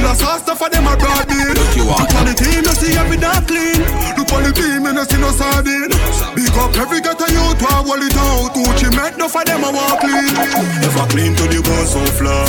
Full 0.00 0.08
of 0.08 0.16
sauce 0.16 0.40
stuff 0.40 0.58
for 0.58 0.70
them 0.70 0.86
a 0.86 0.96
broad 0.96 1.28
beat. 1.28 1.44
Look 1.44 1.76
you 1.76 1.84
on 1.84 2.24
the 2.24 2.32
team, 2.32 2.64
you 2.64 2.72
see 2.72 2.96
every 2.96 3.18
dark 3.20 3.44
clean. 3.44 3.84
Look 4.16 4.32
on 4.32 4.48
the 4.48 4.52
team, 4.56 4.88
you 4.88 4.92
no 4.96 5.04
see 5.04 5.20
no 5.20 5.28
sardine. 5.28 5.92
Big 6.32 6.56
up 6.56 6.72
every 6.72 7.04
a 7.04 7.28
youth, 7.28 7.60
to 7.60 7.68
hold 7.68 8.00
it 8.00 8.16
out. 8.16 8.48
Gucci 8.56 8.88
make 8.96 9.20
no 9.20 9.28
for 9.28 9.44
them 9.44 9.60
a 9.60 9.68
walk 9.68 10.00
clean. 10.00 10.32
If 10.80 10.96
I 10.96 11.04
clean 11.12 11.36
to 11.36 11.44
the 11.44 11.60
bone, 11.60 11.84
so 11.84 12.00
oh, 12.00 12.16
fly. 12.16 12.48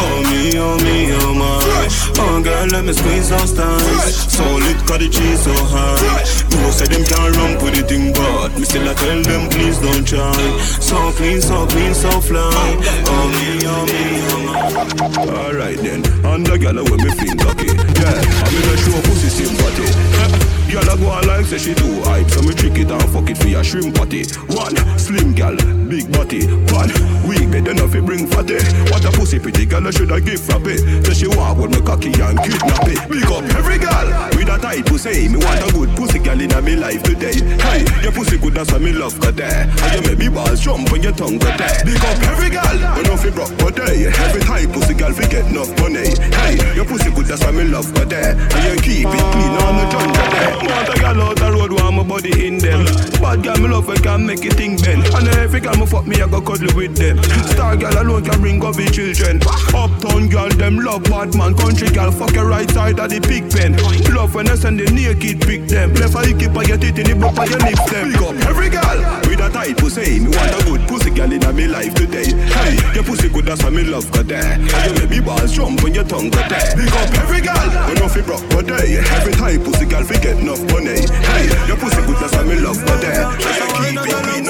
Oh 0.00 0.24
me, 0.24 0.56
oh 0.56 0.80
me, 0.80 1.12
oh 1.20 1.36
my. 1.36 2.06
Oh 2.16 2.40
girl, 2.40 2.66
let 2.72 2.84
me 2.84 2.94
squeeze 2.94 3.28
those 3.28 3.52
thighs. 3.52 4.32
So 4.32 4.44
lit, 4.56 4.80
cause 4.88 4.96
the 4.96 5.08
cheese 5.12 5.44
so 5.44 5.52
high. 5.52 6.24
No 6.48 6.70
say 6.70 6.88
them 6.88 7.04
can't 7.04 7.36
run 7.36 7.60
with 7.60 7.76
the 7.76 7.84
thing, 7.84 8.12
but 8.16 8.56
me 8.56 8.64
still 8.64 8.88
I 8.88 8.94
tell 8.94 9.20
them 9.20 9.50
please 9.50 9.78
don't 9.84 10.08
try. 10.08 10.32
So 10.80 11.12
clean, 11.12 11.42
so 11.42 11.66
clean, 11.66 11.92
so 11.92 12.08
fly. 12.24 12.40
Oh, 12.40 13.12
oh 13.12 13.26
me, 13.36 13.60
oh 13.68 13.84
me, 13.84 14.02
oh 14.32 14.40
my. 14.48 15.36
Alright 15.44 15.78
then, 15.78 16.00
and 16.24 16.46
the 16.46 16.56
girl 16.58 16.85
when 16.90 17.00
me 17.02 17.10
feel 17.16 17.36
lucky. 17.44 17.70
Yeah, 17.98 18.16
I'm 18.44 18.54
in 18.54 18.66
a 18.70 18.76
show 18.78 19.00
pussy 19.06 19.28
sympathy. 19.28 20.46
Girl 20.76 20.92
a 20.92 20.96
go 20.98 21.08
on 21.08 21.26
like 21.26 21.46
say 21.46 21.58
she 21.58 21.74
do 21.74 22.02
hype 22.02 22.28
So 22.28 22.42
me 22.42 22.52
trick 22.52 22.76
it 22.76 22.90
and 22.90 23.08
fuck 23.10 23.30
it 23.30 23.38
for 23.38 23.46
your 23.46 23.62
shrimp 23.62 23.94
patty. 23.94 24.26
One, 24.50 24.76
slim 24.98 25.32
gal, 25.32 25.56
big 25.86 26.10
body. 26.12 26.44
One, 26.74 26.90
weak 27.22 27.48
bed 27.50 27.68
enough 27.68 27.92
fi 27.92 28.00
bring 28.00 28.26
fatty. 28.26 28.58
What 28.90 29.04
a 29.06 29.10
pussy 29.14 29.38
pretty 29.38 29.64
girl 29.64 29.86
I 29.86 29.90
shoulda 29.90 30.20
give 30.20 30.40
frappy 30.40 30.76
Say 31.06 31.14
she 31.14 31.28
walk 31.28 31.58
with 31.58 31.70
me 31.70 31.80
cocky 31.86 32.10
and 32.20 32.38
kidnap 32.42 32.82
it 32.90 32.98
Big 33.08 33.30
up 33.30 33.44
every 33.54 33.78
gal 33.78 34.26
with 34.36 34.48
a 34.50 34.58
tight 34.58 34.84
pussy. 34.86 35.28
Me 35.28 35.38
want 35.38 35.62
a 35.62 35.72
good 35.72 35.90
pussy 35.96 36.18
gal 36.18 36.40
in 36.40 36.52
me 36.64 36.76
life 36.76 37.02
today. 37.02 37.38
Hey, 37.62 37.86
your 38.02 38.12
pussy 38.12 38.36
good 38.38 38.56
why 38.56 38.78
me 38.78 38.92
love 38.92 39.18
got 39.20 39.36
there. 39.36 39.70
And 39.70 40.06
you 40.06 40.16
make 40.16 40.34
balls 40.34 40.60
jump 40.60 40.90
when 40.90 41.02
your 41.02 41.12
tongue 41.12 41.38
got 41.38 41.58
there. 41.58 41.84
Big 41.84 42.02
up 42.04 42.18
every 42.34 42.50
gal, 42.50 42.76
we 42.96 43.02
know 43.02 43.16
fi 43.16 43.30
broke 43.30 43.56
but 43.58 43.76
day. 43.76 44.06
Every 44.06 44.42
tight 44.42 44.72
pussy 44.72 44.94
gal 44.94 45.12
fi 45.12 45.26
get 45.28 45.46
enough 45.46 45.70
money. 45.80 46.10
Hey, 46.36 46.58
your 46.76 46.84
pussy 46.84 47.10
good 47.10 47.24
that's 47.26 47.42
why 47.42 47.50
me 47.50 47.64
love 47.64 47.92
got 47.94 48.08
there 48.08 48.36
And 48.36 48.64
you 48.68 48.76
keep 48.82 49.08
it 49.08 49.26
clean 49.32 49.56
on 49.64 49.74
the 49.80 49.84
got 49.90 50.30
there 50.30 50.66
Want 50.76 50.88
a 50.88 51.00
gal 51.00 51.22
out 51.22 51.36
the 51.36 51.50
road, 51.52 51.72
want 51.72 51.96
my 51.96 52.02
body 52.02 52.46
in 52.46 52.58
them. 52.58 52.84
Bad 53.22 53.42
gal 53.42 53.56
me 53.58 53.68
love, 53.68 53.88
I 53.88 53.96
can 53.96 54.26
make 54.26 54.44
it 54.44 54.54
thing 54.54 54.76
bend. 54.76 55.06
And 55.14 55.28
every 55.38 55.60
gal 55.60 55.76
me 55.76 55.86
fuck 55.86 56.06
me, 56.06 56.20
I 56.20 56.28
go 56.28 56.40
cuddle 56.40 56.74
with 56.76 56.96
them. 56.96 57.22
Star 57.54 57.76
gal 57.76 57.96
alone 58.02 58.24
can 58.24 58.40
bring 58.40 58.64
up 58.64 58.74
the 58.74 58.84
children. 58.90 59.40
Uptown 59.72 60.28
gal, 60.28 60.48
them 60.50 60.76
love 60.78 61.04
bad 61.04 61.34
man. 61.34 61.54
Country 61.54 61.88
gal, 61.88 62.10
fuck 62.10 62.34
your 62.34 62.46
right 62.46 62.68
side 62.70 62.98
of 62.98 63.10
the 63.10 63.20
pig 63.20 63.46
pen. 63.50 63.78
Love 64.14 64.34
when 64.34 64.50
I 64.50 64.56
send 64.56 64.80
the 64.80 64.90
naked 64.90 65.40
pick 65.40 65.68
them. 65.68 65.94
Left 65.94 66.16
eye 66.16 66.34
keep 66.34 66.52
I 66.52 66.64
your 66.66 66.82
it 66.82 66.98
in 66.98 67.06
the 67.06 67.26
of 67.26 67.48
your 67.48 67.62
lips 67.62 67.86
them. 67.90 68.12
Big 68.12 68.22
up 68.22 68.36
every 68.50 68.68
gal 68.68 68.98
with 69.30 69.40
a 69.40 69.48
tight 69.48 69.78
pussy. 69.78 70.20
Me 70.20 70.28
want 70.34 70.50
a 70.50 70.60
good 70.66 70.82
pussy 70.88 71.10
gal 71.10 71.30
in 71.30 71.40
my 71.40 71.66
life 71.66 71.94
today. 71.94 72.34
Hey, 72.52 72.76
your 72.92 73.04
pussy 73.04 73.28
good, 73.28 73.46
that's 73.46 73.62
why 73.62 73.70
me 73.70 73.84
love 73.84 74.10
got 74.12 74.26
there. 74.26 74.58
And 74.58 74.84
you 74.86 74.92
make 74.98 75.10
me 75.10 75.20
balls 75.20 75.52
jump 75.52 75.82
when 75.82 75.94
your 75.94 76.04
tongue 76.04 76.30
got 76.30 76.50
there. 76.50 76.65
Big 76.74 76.90
up 76.90 77.12
every 77.22 77.40
girl, 77.40 77.68
we 77.86 77.94
know 77.94 78.08
fi 78.08 78.20
broke 78.22 78.42
but 78.50 78.66
day. 78.66 78.98
Every 78.98 79.32
time 79.32 79.62
pussy 79.62 79.86
girl 79.86 80.02
fi 80.04 80.18
get 80.18 80.38
enough 80.40 80.60
money. 80.72 81.06
Hey, 81.28 81.46
your 81.68 81.76
pussy 81.76 82.02
good, 82.02 82.18
why 82.18 82.42
me 82.42 82.56
love 82.58 82.80
but 82.86 82.98
there. 83.00 83.30
Just 83.38 83.60
keep 83.76 83.94
it 83.94 84.16
clean. 84.26 84.46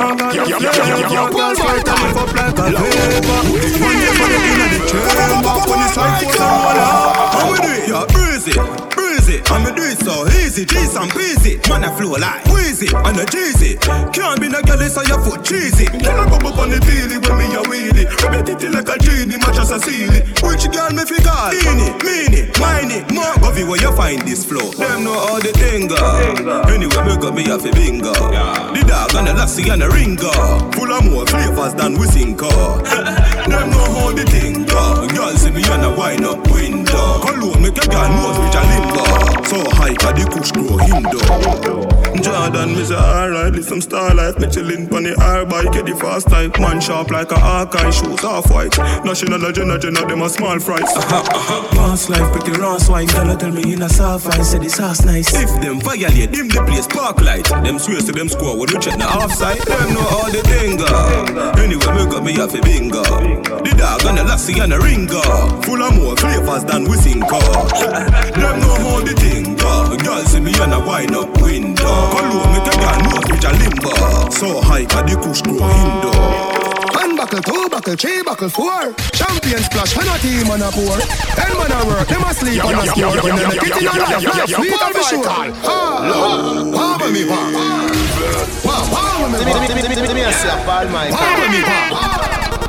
Yo, 0.00 0.44
yo, 0.44 0.58
yo, 0.58 0.70
yo, 0.70 0.96
yo, 1.08 1.22
pull 1.30 1.54
my 1.54 1.80
time 1.82 2.16
up 2.16 2.32
like 2.34 2.58
a 2.58 2.64
paper. 2.68 3.40
Money 3.80 4.08
for 4.18 4.28
the 4.28 4.38
inna 4.50 4.66
the 4.72 4.80
chamber. 4.90 5.54
When 5.68 5.80
it's 5.80 5.94
time 5.94 6.14
for 6.20 6.32
roll 6.38 6.80
out, 6.80 7.34
how 7.34 7.44
we 7.50 7.56
do 7.58 7.70
it? 7.70 8.08
Breezy, 8.12 8.52
breezy. 8.90 9.09
And 9.38 9.62
me 9.62 9.70
do 9.70 9.82
it 9.86 10.02
so 10.02 10.26
easy, 10.42 10.64
G's 10.66 10.96
and 10.96 11.10
breezy. 11.12 11.62
Man, 11.70 11.84
I 11.84 11.94
flow 11.94 12.18
like 12.18 12.42
wheezy 12.50 12.90
and 12.90 13.14
a 13.14 13.22
jeezy. 13.22 13.78
Can't 14.10 14.40
be 14.40 14.48
no 14.48 14.58
girl, 14.62 14.82
so 14.90 15.02
your 15.06 15.22
foot 15.22 15.44
cheesy. 15.44 15.86
Can 15.86 16.18
I 16.18 16.26
bubble 16.26 16.58
on 16.58 16.70
the 16.70 16.82
feely 16.82 17.22
when 17.22 17.38
me 17.38 17.46
a 17.54 17.62
wheelie? 17.70 18.10
Rub 18.26 18.42
titty 18.44 18.68
like 18.68 18.90
a 18.90 18.98
genie, 18.98 19.38
match 19.38 19.62
as 19.62 19.70
a 19.70 19.78
ceiling. 19.78 20.26
Which 20.42 20.66
girl 20.74 20.90
me 20.90 21.06
fi 21.06 21.22
call? 21.22 21.54
Beanie, 21.54 21.94
meanie, 22.02 22.50
miney, 22.58 23.06
more 23.14 23.34
govy 23.38 23.62
where 23.62 23.78
you 23.78 23.94
find 23.94 24.22
this 24.26 24.44
flow. 24.44 24.70
Them 24.74 25.04
know 25.04 25.14
how 25.14 25.38
the 25.38 25.54
thing. 25.54 25.86
Anyway, 26.66 27.00
me 27.06 27.14
got 27.22 27.34
me 27.34 27.46
a 27.46 27.58
fi 27.58 27.70
bingo. 27.70 28.10
The 28.10 28.82
dog 28.82 29.14
and 29.14 29.28
the 29.28 29.34
lassie 29.34 29.70
and 29.70 29.82
the 29.82 29.88
ringer. 29.88 30.34
Full 30.74 30.90
of 30.90 31.04
more 31.06 31.26
flavors 31.26 31.74
than 31.74 31.94
we 31.98 32.06
sing 32.10 32.34
Them 32.36 33.70
know 33.70 33.86
how 33.94 34.10
the 34.10 34.26
thing. 34.26 34.66
Girl 34.66 35.36
see 35.36 35.50
me 35.50 35.62
and 35.70 35.84
a 35.84 35.90
wine 35.94 36.24
up 36.24 36.42
window. 36.50 37.20
Cologne 37.22 37.62
make 37.62 37.78
a 37.78 37.86
girl 37.86 38.08
nose 38.08 38.38
with 38.38 38.54
a 38.54 38.62
limbo. 38.66 39.19
So 39.48 39.58
high, 39.78 39.94
'cause 39.94 40.14
the 40.14 40.26
kush 40.30 40.52
grow 40.52 40.76
hindo. 40.78 41.18
Jordan, 42.22 42.76
me 42.76 42.84
say 42.84 42.94
alright, 42.94 43.64
some 43.64 43.80
star 43.80 44.14
life. 44.14 44.38
Me 44.38 44.46
chillin' 44.46 44.90
pon 44.90 45.04
the 45.04 45.14
air 45.22 45.44
bike, 45.46 45.72
get 45.72 45.86
the 45.86 45.94
fast 45.96 46.28
type. 46.28 46.58
Man 46.58 46.80
sharp 46.80 47.10
like 47.10 47.30
a 47.32 47.38
Hawkeye, 47.38 47.90
shoes 47.90 48.20
half 48.20 48.50
white. 48.50 48.76
National 49.04 49.42
agenda, 49.46 49.74
agenda, 49.74 50.04
them 50.06 50.22
a 50.22 50.28
small 50.28 50.58
fries. 50.58 50.82
Uh-huh, 50.82 51.16
uh-huh. 51.16 51.74
Boss 51.76 52.08
life, 52.10 52.30
pretty 52.32 52.52
raw 52.60 52.76
swine. 52.78 53.06
Girl, 53.06 53.34
tell 53.36 53.50
me 53.50 53.72
in 53.72 53.82
a 53.82 53.88
soft 53.88 54.26
eye, 54.26 54.42
say 54.42 54.58
this 54.58 54.78
house 54.78 55.04
nice. 55.04 55.32
If 55.34 55.50
them 55.62 55.80
violate, 55.80 56.32
them 56.32 56.48
the 56.48 56.62
place 56.66 56.86
park 56.86 57.20
light. 57.22 57.48
Them 57.64 57.78
swear 57.78 58.00
to 58.00 58.12
them 58.12 58.28
score 58.28 58.56
when 58.58 58.68
we 58.72 58.78
check 58.78 58.98
the 58.98 59.06
offside. 59.08 59.58
Them 59.62 59.94
know 59.94 60.06
all 60.14 60.30
the 60.30 60.42
thing. 60.50 60.78
Anyway, 61.58 61.90
me 61.96 62.04
got 62.10 62.22
me 62.24 62.38
off 62.40 62.54
a 62.54 62.60
bingo. 62.60 63.02
The 63.02 63.72
dog 63.78 64.04
and 64.04 64.18
the 64.18 64.24
lassie 64.24 64.58
and 64.60 64.72
the 64.72 64.78
ringer. 64.78 65.24
Full 65.64 65.82
of 65.82 65.94
more 65.96 66.16
flavors 66.16 66.64
than 66.64 66.84
we 66.84 66.96
sing 66.98 67.20
Them 68.40 68.60
know 68.60 68.76
how 68.84 69.00
the 69.14 69.20
thing 69.20 69.56
go. 69.56 69.96
Girl 69.96 70.24
see 70.24 70.40
me 70.40 70.52
and 70.60 70.74
a 70.74 70.80
wine 70.80 71.14
up 71.14 71.30
window. 71.40 72.10
Cologne 72.10 72.52
make 72.52 72.66
a 72.66 72.74
girl 72.78 72.98
nose 73.06 73.26
with 73.30 73.44
a 73.44 73.52
limbo. 73.58 74.30
So 74.30 74.60
high, 74.60 74.70
high 74.70 74.86
'cause 74.86 75.04
the 75.10 75.16
kush 75.22 75.42
grow 75.42 75.68
hindo. 75.68 76.12
One 76.94 77.16
buckle, 77.16 77.42
two 77.42 77.68
buckle, 77.68 77.96
three 77.96 78.22
buckle, 78.22 78.48
four. 78.48 78.94
Champion 79.12 79.62
splash, 79.64 79.96
when 79.96 80.08
a 80.08 80.18
team 80.18 80.50
on 80.50 80.62
a 80.62 80.70
pour. 80.70 80.98
Ten 81.36 81.52
man 81.58 81.72
a 81.72 81.84
work, 81.86 82.08
them 82.08 82.24
a 82.24 82.34
sleep 82.34 82.64
on 82.64 82.74
a 82.74 82.86
score. 82.86 83.22
When 83.22 83.36
they 83.36 83.46
make 83.46 83.62
it 83.62 83.76
in 83.80 83.88
a 83.88 83.94
life, 83.98 84.24
life 84.24 84.50
sweet 84.54 84.82
of 84.86 84.92
the 84.94 85.02
sure. 85.02 85.26
Ah, 85.26 86.00
power 86.76 87.10
me, 87.10 87.22
power. 87.30 87.50
Wow, 88.66 88.84
power 88.94 89.28
me, 89.28 89.38
power. 89.44 89.60
Let 89.60 90.14
me 90.14 90.22
say 90.32 90.48
a 90.48 90.56
ball, 90.66 90.86
my 90.94 91.10
Power 91.10 91.48
me, 91.54 91.60
power. 91.70 91.92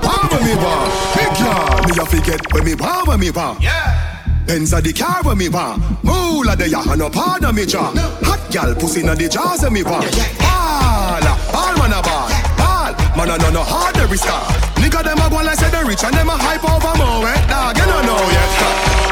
Power 0.08 0.39
me, 0.45 0.54
power. 0.63 0.88
Big 1.15 1.34
yard, 1.39 1.82
me 1.88 1.93
a 2.01 2.06
forget 2.06 2.41
when 2.54 2.63
me 2.65 2.75
power 2.75 3.17
me, 3.17 3.32
power. 3.32 3.58
Yeah. 3.60 4.11
Benz 4.52 4.74
a 4.74 4.82
the 4.82 4.92
car 4.92 5.24
when 5.24 5.38
me 5.38 5.48
want. 5.48 5.80
Moolah 6.04 6.58
the 6.58 6.68
ya 6.68 6.84
and 6.92 7.00
part 7.14 7.42
of 7.42 7.56
me 7.56 7.64
jaw? 7.66 7.88
Hot 8.28 8.52
gal 8.52 8.76
pussy 8.76 9.02
na 9.02 9.16
the 9.16 9.32
jaws 9.32 9.64
me 9.72 9.80
want. 9.80 10.12
Ball, 10.44 11.24
ball 11.56 11.72
man 11.80 11.96
a 11.96 12.04
ball. 12.04 12.28
Ball, 12.60 12.92
man 13.16 13.32
a 13.32 13.36
no 13.40 13.48
no 13.56 13.64
hard 13.64 13.96
every 13.96 14.20
star 14.20 14.44
Nigga 14.76 15.08
them 15.08 15.24
a 15.24 15.32
go 15.32 15.40
like 15.40 15.56
say 15.56 15.72
they 15.72 15.80
rich 15.88 16.04
and 16.04 16.12
them 16.12 16.28
a 16.28 16.36
hype 16.36 16.68
over 16.68 16.92
more 17.00 17.32
eh? 17.32 17.40
Dog 17.48 17.80
you 17.80 17.88
don't 17.88 18.04
know 18.04 18.20
yet. 18.28 18.52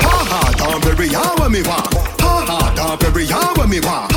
Ha 0.04 0.18
ha, 0.28 0.42
down 0.60 0.82
very 0.84 1.08
hard 1.08 1.40
when 1.40 1.56
me 1.56 1.64
want. 1.64 1.88
Ha 2.20 2.36
ha, 2.44 2.60
down 2.76 3.00
very 3.00 3.24
hard 3.24 3.56
when 3.56 3.70
me 3.72 3.80
want. 3.80 4.12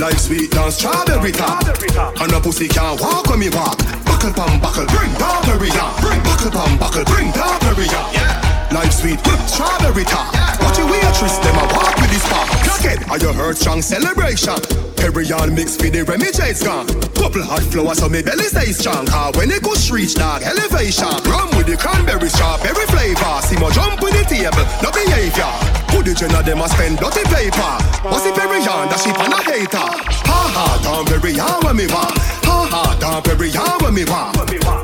Life 0.00 0.24
sweet 0.24 0.56
down 0.56 0.72
strawberry 0.72 1.36
top. 1.36 1.68
And 2.16 2.32
a 2.32 2.40
pussy 2.40 2.64
can't 2.64 2.96
walk 2.96 3.28
when 3.28 3.44
me 3.44 3.52
walk. 3.52 3.76
Buckle 4.08 4.32
pam 4.32 4.56
buckle, 4.56 4.88
bring 4.88 5.12
down 5.20 5.44
very 5.44 5.68
hard 5.68 6.00
Buckle 6.24 6.50
pam 6.50 6.78
buckle, 6.80 7.04
bring 7.12 7.28
down 7.36 7.60
very 7.60 7.84
hard 7.92 8.72
Life 8.72 9.04
sweet, 9.04 9.20
strawberry 9.44 10.04
top 10.08 10.51
Watch 10.62 10.78
your 10.78 10.90
waitress, 10.90 11.38
them 11.38 11.56
a 11.56 11.64
walk 11.74 11.94
with 11.96 12.10
this 12.10 12.26
pop 12.28 12.48
Crackhead, 12.62 13.08
are 13.10 13.18
you 13.18 13.32
heard 13.32 13.56
strong 13.56 13.82
celebration? 13.82 14.54
Perry 14.96 15.26
on 15.32 15.54
mix 15.54 15.76
with 15.82 15.92
the 15.92 16.04
Remy 16.04 16.30
J's 16.30 16.62
gone. 16.62 16.86
Couple 17.18 17.42
hot 17.42 17.62
flowers 17.74 17.98
so 17.98 18.08
me 18.08 18.22
belly 18.22 18.46
stay 18.46 18.70
strong. 18.70 19.06
Cause 19.06 19.34
when 19.36 19.50
it 19.50 19.62
goes 19.62 19.90
reach 19.90 20.14
dog 20.14 20.42
elevation 20.42 21.10
Rum 21.26 21.50
with 21.58 21.66
the 21.66 21.74
cranberry 21.74 22.30
strawberry 22.30 22.86
flavor. 22.86 23.34
See 23.42 23.58
my 23.58 23.70
jump 23.74 23.98
with 23.98 24.14
the 24.14 24.22
table, 24.22 24.62
no 24.78 24.94
behavior. 24.94 25.50
Put 25.90 26.06
the 26.06 26.14
gen 26.14 26.30
of 26.34 26.46
them 26.46 26.62
a 26.62 26.68
spend 26.70 27.02
dirty 27.02 27.26
paper. 27.34 27.72
What's 28.06 28.22
the 28.22 28.30
Perry 28.30 28.62
on, 28.62 28.86
that 28.94 29.02
she 29.02 29.10
on 29.10 29.34
a 29.34 29.42
hater. 29.42 29.90
Ha 30.30 30.38
ha, 30.54 30.66
down 30.86 31.02
very 31.10 31.34
on 31.38 31.58
when 31.66 31.76
me 31.82 31.86
want. 31.90 32.14
Ha 32.46 32.56
ha, 32.70 32.82
don't 33.02 33.26
perihawa 33.26 33.90
mi 33.90 34.06
wa. 34.06 34.30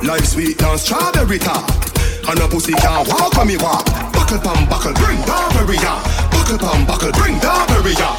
Life 0.03 0.27
sweet 0.27 0.61
and 0.63 0.81
strawberry 0.81 1.39
top. 1.39 1.88
And 2.29 2.41
a 2.41 2.49
pussy 2.49 2.73
can't 2.75 3.09
walk 3.09 3.33
when 3.37 3.47
me 3.49 3.57
walk. 3.57 3.87
Buckle 4.13 4.39
pam 4.39 4.69
buckle, 4.69 4.93
bring 5.01 5.17
down 5.25 5.49
barrier. 5.57 5.97
Buckle 6.31 6.59
pam 6.59 6.85
buckle, 6.85 7.11
bring 7.13 7.39
down 7.39 7.67
barrier. 7.69 8.13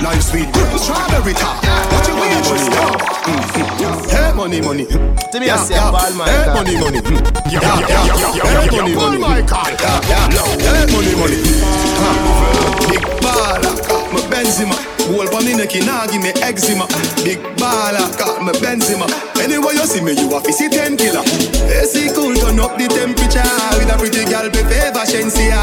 Life 0.00 0.22
sweet, 0.22 0.46
strawberry 0.78 1.34
top. 1.34 1.58
What 1.90 2.06
you 2.06 2.14
want 2.14 2.44
to 2.46 2.58
stop? 2.58 3.00
Mm. 3.26 4.06
Hey 4.08 4.32
money, 4.34 4.60
money. 4.60 4.86
To 4.86 5.40
me, 5.40 5.50
I 5.50 5.56
say, 5.56 5.74
ball 5.74 6.14
my 6.14 6.30
Hey 6.30 6.46
money, 6.54 6.78
money. 6.78 7.00
Yeah, 7.50 7.60
yeah, 7.60 8.06
yeah, 8.06 8.38
yeah. 8.38 8.46
Hey 8.46 8.70
money, 8.70 8.94
money. 8.94 9.18
Yeah, 9.18 9.26
oh, 9.26 10.56
yeah. 10.58 10.70
Hey 10.70 10.86
money, 10.94 11.12
money. 11.18 11.42
Big 12.86 13.02
baller, 13.18 13.74
my 14.12 14.20
Benzema. 14.30 14.76
Whole 15.10 15.28
pa 15.28 15.40
me 15.40 15.54
neck, 15.54 15.74
nah 15.86 16.06
give 16.06 16.22
me 16.22 16.30
eczema. 16.42 16.86
Big 17.24 17.40
baller, 17.58 18.06
got 18.18 18.42
my 18.42 18.52
Benzema. 18.62 19.06
Anywhere 19.42 19.74
you 19.74 19.86
see 19.86 20.00
me, 20.00 20.12
you 20.12 20.30
a 20.30 20.40
see 20.52 20.68
ten 20.68 20.96
killer. 20.96 21.22
AC 21.70 22.12
cool, 22.14 22.34
turn 22.34 22.60
up 22.60 22.76
the 22.76 22.86
temperature 22.88 23.46
with 23.78 23.90
a 23.90 23.96
pretty 23.98 24.24
girl, 24.28 24.46
be 24.50 24.62
favor 24.68 25.04
Shenseea. 25.06 25.60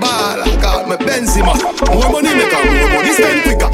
Baller, 0.00 0.48
got 0.60 0.88
my 0.88 0.96
Benzema. 0.96 1.54
More 1.94 2.10
money 2.10 2.34
make 2.34 2.52
a 2.52 2.58
more 2.64 2.88
money 2.94 3.12
spend 3.12 3.42
quicker. 3.44 3.70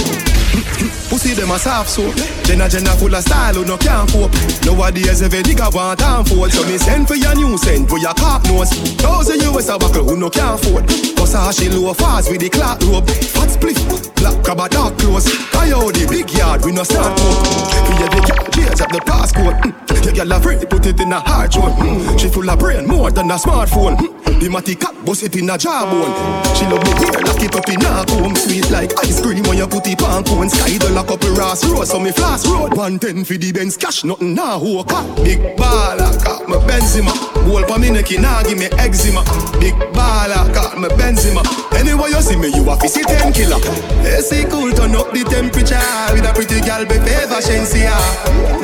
Pussy 1.11 1.35
them 1.35 1.51
a 1.51 1.59
soft 1.59 1.91
so 1.91 2.07
Jenna 2.47 2.69
Jenna 2.69 2.95
full 2.95 3.13
of 3.13 3.23
style 3.25 3.55
who 3.55 3.65
no 3.65 3.77
can't 3.77 4.09
cope 4.09 4.31
Nowadays 4.65 5.21
every 5.23 5.43
nigga 5.43 5.75
want 5.75 6.01
and 6.01 6.27
fold 6.27 6.53
So 6.53 6.63
me 6.67 6.79
send 6.79 7.09
for 7.09 7.17
your 7.17 7.35
new 7.35 7.59
send 7.59 7.89
for 7.91 7.99
your 7.99 8.15
cop 8.15 8.45
nose 8.45 8.71
Thousand 8.95 9.43
US 9.43 9.69
a 9.69 9.77
buckle 9.77 10.05
who 10.05 10.17
no 10.17 10.31
can't 10.31 10.55
afford 10.55 10.89
How 11.33 11.53
she 11.53 11.69
low 11.69 11.95
fast 11.95 12.29
with 12.29 12.41
the 12.41 12.51
clock 12.51 12.83
rope. 12.83 13.09
Fat 13.09 13.51
split, 13.51 13.79
black 14.17 14.43
crab 14.43 14.59
a 14.59 14.69
dark 14.69 14.99
Coyote 14.99 16.03
the 16.03 16.07
big 16.11 16.29
yard 16.35 16.65
we 16.65 16.73
no 16.73 16.83
start 16.83 17.15
For 17.15 17.95
your 17.95 18.11
big 18.11 18.27
yard, 18.27 18.53
change 18.53 18.81
up 18.83 18.91
the 18.91 18.99
passcode. 19.07 19.55
Mm. 19.63 20.05
Your 20.05 20.15
girl 20.15 20.33
a 20.33 20.41
free, 20.41 20.59
put 20.67 20.87
it 20.87 20.99
in 20.99 21.13
a 21.13 21.21
hard 21.21 21.53
joint 21.53 21.77
mm. 21.77 22.19
She 22.19 22.29
full 22.29 22.51
of 22.51 22.59
brain 22.59 22.85
more 22.85 23.13
than 23.13 23.31
a 23.31 23.35
smartphone. 23.39 23.97
Mm. 23.97 24.41
The 24.41 24.49
matty 24.51 24.75
cat 24.75 24.97
bust 25.05 25.23
it 25.23 25.37
in 25.37 25.51
a 25.51 25.57
jawbone. 25.57 26.11
She 26.59 26.67
love 26.67 26.83
me 26.83 26.93
here, 26.99 27.23
lock 27.23 27.43
it 27.47 27.55
up 27.55 27.69
in 27.71 27.85
a 27.87 28.03
comb. 28.11 28.35
Sweet 28.35 28.71
like 28.71 28.91
ice 28.99 29.21
cream 29.23 29.45
when 29.45 29.59
you 29.59 29.69
put 29.69 29.87
it 29.87 30.03
on 30.03 30.25
cone. 30.25 30.51
Sky 30.51 30.79
the 30.79 30.91
lock 30.91 31.11
up 31.11 31.23
a 31.23 31.31
Ross 31.39 31.63
Road, 31.71 31.87
so 31.87 32.01
me 32.01 32.11
flash 32.11 32.45
road. 32.47 32.75
110 32.75 33.23
for 33.23 33.39
the 33.39 33.53
Benz 33.53 33.77
cash, 33.77 34.03
nothing 34.03 34.35
nah 34.35 34.59
who 34.59 34.83
cat 34.83 35.07
Big 35.23 35.39
baller, 35.55 36.11
got 36.25 36.49
my 36.49 36.57
Benzema. 36.67 37.15
Whole 37.47 37.65
pa 37.65 37.79
me 37.79 37.91
neck, 37.91 38.11
nah 38.19 38.43
give 38.43 38.59
me 38.59 38.67
eczema. 38.81 39.23
Big 39.61 39.75
baller, 39.95 40.49
got 40.53 40.79
my 40.79 40.89
Benzema 40.89 41.20
Anywhere 41.21 42.09
you 42.09 42.23
see 42.25 42.37
me, 42.37 42.49
you 42.49 42.65
a 42.65 42.89
see 42.89 43.05
ten 43.05 43.29
killer. 43.33 43.61
AC 44.09 44.45
cool, 44.49 44.73
turn 44.73 44.97
up 44.97 45.13
the 45.13 45.21
temperature 45.29 45.77
With 46.17 46.25
a 46.25 46.33
pretty 46.33 46.65
girl, 46.65 46.81
be 46.89 46.97
favor 47.05 47.41
Shenseea 47.45 47.93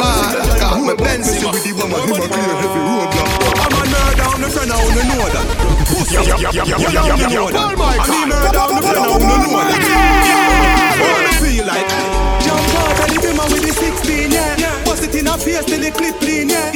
Baller, 0.01 0.41
got 0.57 0.81
my 0.81 0.97
Benzema 0.97 1.53
With 1.53 1.69
the 1.69 1.77
woman, 1.77 2.01
him 2.01 2.17
a 2.17 2.25
clear 2.25 2.57
heavy 2.57 2.81
roadblock 2.81 3.61
I'm 3.61 3.77
a 3.77 3.85
nerd 3.93 4.17
down 4.17 4.41
the 4.41 4.49
front, 4.49 4.73
I 4.73 4.81
wanna 4.81 5.05
know 5.05 5.29
that. 5.37 5.45
Pussy, 5.85 6.17
you 6.17 6.33
don't 6.33 7.29
know 7.29 7.53
that. 7.53 7.61
I 7.61 8.09
mean 8.09 8.33
nerd 8.33 8.53
down 8.57 8.73
the 8.73 8.81
front, 8.81 9.05
I 9.05 9.21
wanna 9.21 9.37
know 9.37 9.61
that. 9.69 10.97
Wanna 10.97 11.33
feel 11.37 11.65
like 11.69 11.89
Jump 12.41 12.73
out 12.73 13.05
of 13.05 13.09
the 13.13 13.21
bimmer 13.21 13.47
with 13.53 13.69
the 13.69 13.73
16, 13.77 14.33
yeah. 14.33 14.57
Bust 14.89 15.05
it 15.05 15.13
in 15.15 15.27
her 15.29 15.37
face 15.37 15.65
till 15.69 15.81
the 15.81 15.91
clip 15.93 16.17
clean, 16.25 16.49
yeah. 16.49 16.73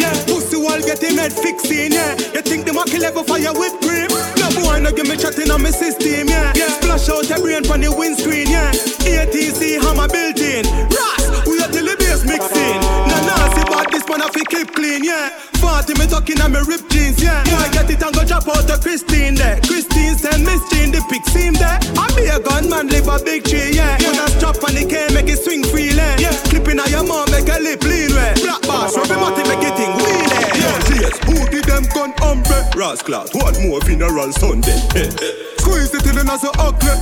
Yeah. 0.52 0.58
Wall 0.58 0.80
get 0.80 1.02
him 1.02 1.16
head 1.18 1.32
fixing, 1.32 1.92
yeah. 1.92 2.16
You 2.34 2.42
think 2.42 2.66
the 2.66 2.72
kill 2.90 3.04
ever 3.04 3.24
fire 3.24 3.52
with 3.54 3.76
cream? 3.80 4.10
No 4.38 4.48
boy 4.58 4.80
no 4.80 4.90
give 4.92 5.06
me 5.06 5.16
chatting 5.16 5.50
on 5.50 5.62
my 5.62 5.70
system, 5.70 6.28
yeah. 6.28 6.52
yeah. 6.54 6.68
Splash 6.80 7.08
out 7.08 7.28
your 7.28 7.38
brain 7.38 7.64
from 7.64 7.80
the 7.80 7.90
windscreen, 7.92 8.48
yeah. 8.48 8.70
ATC 9.06 9.80
hammer 9.80 10.08
built 10.08 10.40
in. 10.40 10.64
Ras, 10.90 11.22
we 11.46 11.60
are 11.62 11.70
till 11.70 11.86
the 11.86 11.96
bass 11.98 12.24
mixing. 12.24 12.80
Nah, 12.80 13.54
see 13.54 13.62
about 13.62 13.90
this 13.92 14.04
man 14.08 14.22
I 14.22 14.28
fi 14.30 14.42
keep 14.50 14.74
clean, 14.74 15.04
yeah. 15.04 15.30
Party 15.60 15.92
me 16.00 16.06
talking 16.06 16.40
on 16.40 16.52
me 16.52 16.60
rip 16.66 16.82
jeans, 16.88 17.22
yeah. 17.22 17.44
Boy 17.44 17.68
get 17.70 17.90
it 17.90 18.02
and 18.02 18.14
go 18.14 18.24
drop 18.24 18.48
out 18.48 18.66
to 18.66 18.76
Christine 18.80 19.34
there. 19.34 19.60
Christine 19.60 20.16
send 20.16 20.44
Miss 20.44 20.64
Jean 20.72 20.90
the 20.90 21.04
pic 21.12 21.24
seam 21.30 21.52
there. 21.54 21.78
I 21.94 22.08
be 22.16 22.26
a 22.32 22.40
gunman, 22.40 22.88
live 22.88 23.08
a 23.08 23.20
big 23.22 23.44
tree, 23.44 23.76
yeah. 23.76 24.00
When 24.00 24.16
I 24.16 24.26
strap 24.34 24.62
on 24.64 24.74
the 24.74 24.88
K, 24.88 25.12
make 25.12 25.28
it 25.28 25.38
swing 25.38 25.64
freely. 25.64 26.00
Yeah. 26.18 26.32
Clipping 26.48 26.80
on 26.80 26.88
your 26.90 27.04
mom, 27.04 27.30
make 27.30 27.48
a 27.48 27.60
lip 27.60 27.84
lean, 27.84 28.10
yeah. 28.10 28.34
Black 28.40 28.62
bars, 28.64 28.96
rub 28.96 29.06
him 29.06 29.20
out, 29.20 29.36
make 29.36 29.62
it 29.62 29.74
thing 29.76 29.92
wheelie. 30.00 30.29
Cheers, 31.00 31.18
who 31.24 31.48
did 31.48 31.64
them 31.64 31.84
gun 31.94 32.12
umbre? 32.20 32.70
Rasclat, 32.72 33.34
what 33.34 33.58
more 33.62 33.80
funeral 33.80 34.32
Sunday? 34.32 34.76
Squeeze 35.56 35.94
it 35.94 36.06
in 36.06 36.16
the 36.16 36.24
nozzle 36.24 36.52
ugly. 36.58 36.92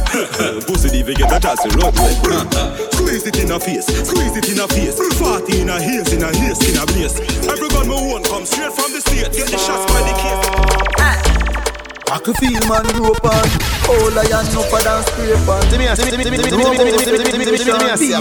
Pussy 0.66 0.88
diva 0.90 1.14
get 1.14 1.32
a 1.32 1.40
tassy 1.40 1.68
rugly. 1.70 2.14
Squeeze 2.94 3.26
it 3.26 3.38
in 3.42 3.50
a 3.50 3.58
face, 3.58 3.86
squeeze 3.86 4.36
it 4.36 4.48
in 4.50 4.60
a 4.60 4.68
face. 4.68 4.98
Party 5.18 5.62
in 5.62 5.68
a 5.68 5.80
haze, 5.80 6.12
in 6.12 6.22
a 6.22 6.28
haze, 6.28 6.62
in 6.68 6.78
a 6.78 6.86
blaze. 6.86 7.18
Every 7.48 7.68
gun 7.68 7.88
me 7.88 7.94
want 7.94 8.26
come 8.26 8.46
straight 8.46 8.72
from 8.72 8.92
the 8.92 9.00
state. 9.00 9.32
Get 9.32 9.48
the 9.50 9.58
shots 9.58 9.90
by 9.90 10.00
the 10.02 10.14
case. 10.14 10.94
Ah. 10.98 11.37
I 12.10 12.18
could 12.24 12.36
feel 12.36 12.60
man 12.68 12.88
rope 12.96 13.24
on 13.24 13.46
All 13.88 14.16
I 14.16 14.24
am 14.32 14.44
no 14.54 14.62
for 14.64 14.80
dance 14.80 15.06
scrape 15.12 15.48
on 15.48 15.60
People 17.58 17.78
they 17.78 17.96
see 17.96 18.12
a 18.12 18.20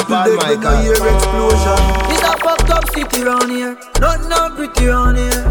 hear 0.82 0.93
explosion. 0.93 1.80
It's 2.12 2.23
a 2.23 2.38
fucked 2.43 2.69
up 2.69 2.89
city 2.93 3.23
round 3.23 3.52
here. 3.52 3.78
Nothing 4.00 4.30
not 4.30 4.56
pretty 4.56 4.86
round 4.88 5.17
here. 5.17 5.43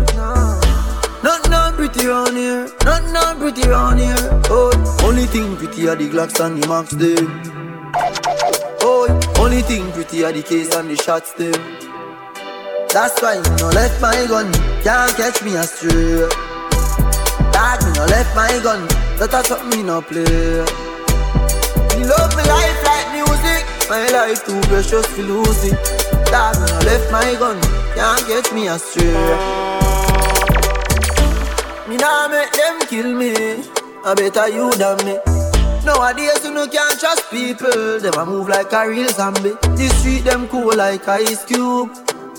Nothing 1.22 1.50
not 1.50 1.74
pretty 1.74 2.06
round 2.06 2.36
here. 2.36 2.68
Nothing 2.84 3.12
not 3.12 3.38
pretty 3.38 3.68
round 3.68 4.00
here. 4.00 4.16
Oh, 4.50 4.72
only 5.04 5.26
thing 5.26 5.56
pretty 5.56 5.88
are 5.88 5.96
the 5.96 6.08
Glocks 6.08 6.38
and 6.44 6.62
the 6.62 6.68
Max 6.68 6.90
there. 6.92 7.26
Oh, 8.82 9.08
only 9.38 9.62
thing 9.62 9.90
pretty 9.92 10.24
are 10.24 10.32
the 10.32 10.42
case 10.42 10.74
and 10.74 10.90
the 10.90 10.96
shots 10.96 11.32
there. 11.34 11.52
That's 12.88 13.20
why 13.20 13.34
you 13.34 13.42
no 13.42 13.56
know, 13.56 13.68
let 13.70 14.00
my 14.00 14.26
gun, 14.26 14.52
can't 14.82 15.16
catch 15.16 15.42
me 15.42 15.56
astray. 15.56 16.45
Dad, 17.56 17.80
me 17.86 17.92
no 17.96 18.04
left 18.04 18.36
my 18.36 18.52
gun. 18.62 18.86
That 19.16 19.32
a 19.32 19.40
something 19.42 19.80
me 19.80 19.82
no 19.82 20.02
play. 20.02 20.60
Me 21.96 22.04
love 22.04 22.28
my 22.36 22.44
life 22.44 22.80
like 22.84 23.08
music. 23.16 23.64
My 23.88 24.04
life 24.12 24.44
too 24.44 24.60
precious 24.68 25.08
to 25.16 25.22
lose 25.22 25.64
it. 25.64 25.72
Dad, 26.28 26.52
me 26.60 26.66
no 26.68 26.78
left 26.84 27.08
my 27.10 27.32
gun. 27.40 27.56
Can't 27.96 28.20
catch 28.28 28.52
me 28.52 28.68
astray. 28.68 29.08
Me 31.88 31.96
nah 31.96 32.28
make 32.28 32.52
them 32.52 32.76
kill 32.92 33.16
me. 33.16 33.64
I 34.04 34.12
better 34.12 34.48
you 34.52 34.76
than 34.76 35.00
me. 35.08 35.16
Nowadays 35.82 36.44
you 36.44 36.52
no 36.52 36.66
can't 36.68 37.00
trust 37.00 37.30
people. 37.30 37.98
Them 38.00 38.20
a 38.20 38.26
move 38.26 38.50
like 38.50 38.70
a 38.70 38.86
real 38.86 39.08
zombie. 39.08 39.56
The 39.80 39.88
street 39.96 40.24
them 40.24 40.46
cool 40.48 40.76
like 40.76 41.08
ice 41.08 41.46
cube. 41.46 41.88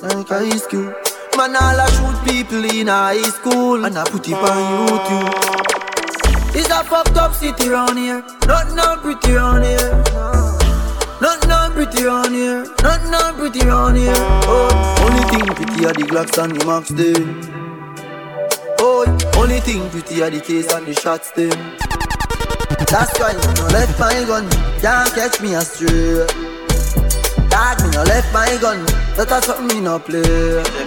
Like 0.03 0.31
ice 0.31 0.67
cube 0.67 0.93
Man 1.37 1.55
all 1.55 1.79
a 1.79 1.87
shoot 1.91 2.17
people 2.25 2.65
in 2.65 2.87
high 2.87 3.21
school. 3.21 3.85
And 3.85 3.95
I 3.95 4.03
put 4.05 4.27
it 4.27 4.33
on 4.33 4.87
YouTube. 4.89 6.55
It's 6.55 6.67
a 6.67 6.83
fucked 6.83 7.15
up 7.15 7.35
city 7.35 7.69
round 7.69 7.99
here. 7.99 8.23
Nothing 8.47 8.75
not 8.75 9.03
pretty 9.03 9.33
round 9.33 9.63
here. 9.63 10.03
Nothing 11.21 11.49
not 11.49 11.73
pretty 11.73 12.05
round 12.05 12.33
here. 12.33 12.65
Nothing 12.81 13.11
not 13.11 13.35
pretty 13.35 13.67
round 13.67 13.97
here. 13.97 14.15
Oh, 14.17 15.05
only 15.05 15.21
thing 15.29 15.45
pretty 15.53 15.85
are 15.85 15.93
the 15.93 16.07
Glocks 16.09 16.41
and 16.41 16.59
the 16.59 16.65
Max 16.65 16.89
them 16.89 17.41
Oh, 18.79 19.05
only 19.37 19.59
thing 19.59 19.87
pretty 19.91 20.23
are 20.23 20.31
the 20.31 20.41
case 20.41 20.73
and 20.73 20.87
the 20.87 20.93
shots 20.95 21.29
them 21.31 21.53
That's 22.89 23.13
why 23.19 23.33
me 23.33 23.53
no 23.53 23.67
left 23.67 23.99
my 23.99 24.23
gun. 24.25 24.49
Can't 24.81 25.13
catch 25.13 25.39
me 25.41 25.53
astray 25.53 26.25
Dad, 27.47 27.77
me 27.83 27.91
no 27.91 28.03
left 28.03 28.33
my 28.33 28.57
gun. 28.59 28.83
That 29.15 29.31
a 29.31 29.41
something 29.43 29.67
me 29.67 29.83
no 29.83 29.99
play 29.99 30.86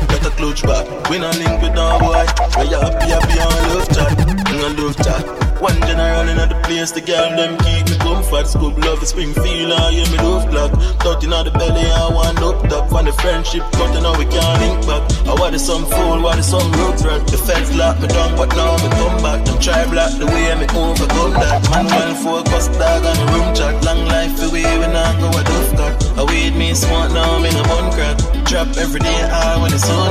got 0.21 0.31
a 0.31 0.35
clutch 0.35 0.63
back. 0.63 1.09
We 1.09 1.19
not 1.19 1.37
link 1.37 1.61
with 1.61 1.73
no 1.73 1.99
boy. 1.99 2.25
We 2.59 2.67
happy 2.69 3.09
happy 3.09 3.39
on 3.39 3.69
love 3.69 3.87
chat, 3.89 4.19
on 4.63 4.75
love 4.77 4.95
chat. 4.97 5.41
One 5.61 5.79
general 5.81 6.27
in 6.27 6.37
the 6.37 6.59
place, 6.65 6.89
the 6.89 7.01
girl 7.01 7.29
them 7.37 7.53
keep 7.61 7.85
me 7.85 7.95
comfort. 7.97 8.47
Scoop 8.47 8.77
love 8.81 8.99
the 8.99 9.05
Springfield, 9.05 9.71
I 9.71 9.91
hear 9.91 10.09
me 10.09 10.17
love 10.17 10.49
clock. 10.49 10.71
Thought 11.01 11.23
in 11.23 11.29
the 11.29 11.51
belly, 11.53 11.85
I 11.85 12.09
want 12.09 12.41
up 12.41 12.67
top. 12.67 12.91
When 12.91 13.05
the 13.05 13.13
friendship 13.13 13.61
cut, 13.77 13.93
now 14.01 14.17
we 14.17 14.25
can't 14.25 14.57
link 14.57 14.81
back. 14.89 15.05
I 15.29 15.37
want 15.37 15.59
some 15.61 15.85
fool, 15.85 16.21
want 16.21 16.43
some 16.43 16.65
road 16.73 16.97
rat. 17.05 17.27
The 17.27 17.37
feds 17.37 17.75
lock 17.75 18.01
me 18.01 18.07
down, 18.07 18.35
but 18.35 18.49
now 18.57 18.73
me 18.81 18.89
come 18.97 19.21
back. 19.21 19.45
Them 19.45 19.61
try 19.61 19.85
block 19.85 20.17
the 20.17 20.25
way 20.25 20.49
me 20.57 20.65
overcome 20.73 21.37
that. 21.37 21.61
Man 21.69 21.85
well 21.85 22.15
focused, 22.17 22.73
dog 22.81 23.05
on 23.05 23.15
the 23.21 23.25
room 23.29 23.53
chat. 23.53 23.85
Long 23.85 24.05
life 24.09 24.33
the 24.41 24.49
way 24.49 24.65
we 24.65 24.87
not 24.89 25.13
go 25.21 25.29
a 25.29 25.43
duff 25.45 25.69
cut. 25.77 25.93
I 26.17 26.23
weed 26.25 26.57
me 26.57 26.73
smart 26.73 27.13
now, 27.13 27.37
me 27.37 27.53
no 27.53 27.61
bun 27.69 27.93
crack. 27.93 28.17
Trap 28.49 28.75
every 28.81 28.99
day, 28.99 29.21
I 29.29 29.61
when 29.61 29.71
it's 29.71 29.87
on 29.87 30.10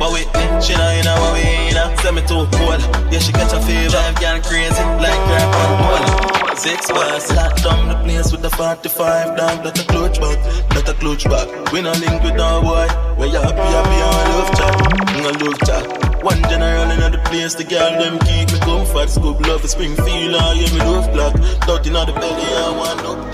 But 0.00 0.12
Whitney, 0.12 0.32
eh, 0.40 0.60
she 0.64 0.72
know 0.72 0.90
you 0.96 1.04
know 1.04 1.20
what 1.20 1.34
we 1.36 1.44
in. 1.44 1.76
Send 2.00 2.16
me 2.16 2.22
too 2.22 2.48
cold, 2.56 2.80
yeah 3.12 3.20
she 3.20 3.32
catch 3.32 3.52
a 3.52 3.60
fever. 3.60 3.92
Drive 3.92 4.16
girl 4.16 4.40
crazy, 4.40 4.82
like 4.96 5.20
crap 5.28 5.52
on. 5.60 6.56
Six 6.56 6.88
bars, 6.88 7.28
lock 7.36 7.54
down 7.60 7.88
the 7.88 7.96
place 8.02 8.32
with 8.32 8.40
the 8.40 8.48
45 8.48 9.36
dog. 9.36 9.62
That 9.62 9.78
a 9.78 9.84
clutch 9.84 10.18
back, 10.18 10.40
that 10.72 10.88
a 10.88 10.94
clutch 10.94 11.24
back. 11.24 11.48
We 11.72 11.82
no 11.82 11.92
link 11.92 12.22
with 12.24 12.34
no 12.34 12.62
boy. 12.62 12.88
Where 13.20 13.28
you 13.28 13.40
happy, 13.44 13.60
happy, 13.76 13.98
I 14.00 14.24
love 14.32 14.50
chat, 14.56 14.74
I 15.20 15.30
love 15.44 15.60
chat. 15.68 16.24
One 16.24 16.42
general 16.48 16.90
in 16.90 17.12
the 17.12 17.20
place, 17.26 17.54
the 17.54 17.64
girl 17.64 17.92
them 18.00 18.18
keep 18.20 18.50
me 18.52 18.58
comfort. 18.60 19.10
Scoop 19.10 19.38
love, 19.46 19.68
Springfield, 19.68 20.34
I 20.34 20.54
hear 20.54 20.72
me 20.72 20.80
love 20.80 21.12
clock. 21.12 21.36
Thought 21.68 21.86
in 21.86 21.92
the 21.92 22.06
belly, 22.06 22.48
I 22.56 22.70
want 22.72 23.04
up. 23.04 23.29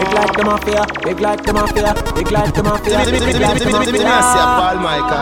Big 0.00 0.12
like 0.14 0.32
the 0.34 0.44
mafia, 0.44 0.86
big 1.04 1.20
like 1.20 1.42
the 1.44 1.52
mafia, 1.52 1.94
big 2.14 2.30
like 2.32 2.54
the 2.54 2.62
mafia, 2.62 3.04
big 3.04 3.38
like 3.38 3.58
the 3.58 3.70
mafia. 3.70 4.46
Paul 4.58 4.78
Michael. 4.80 5.20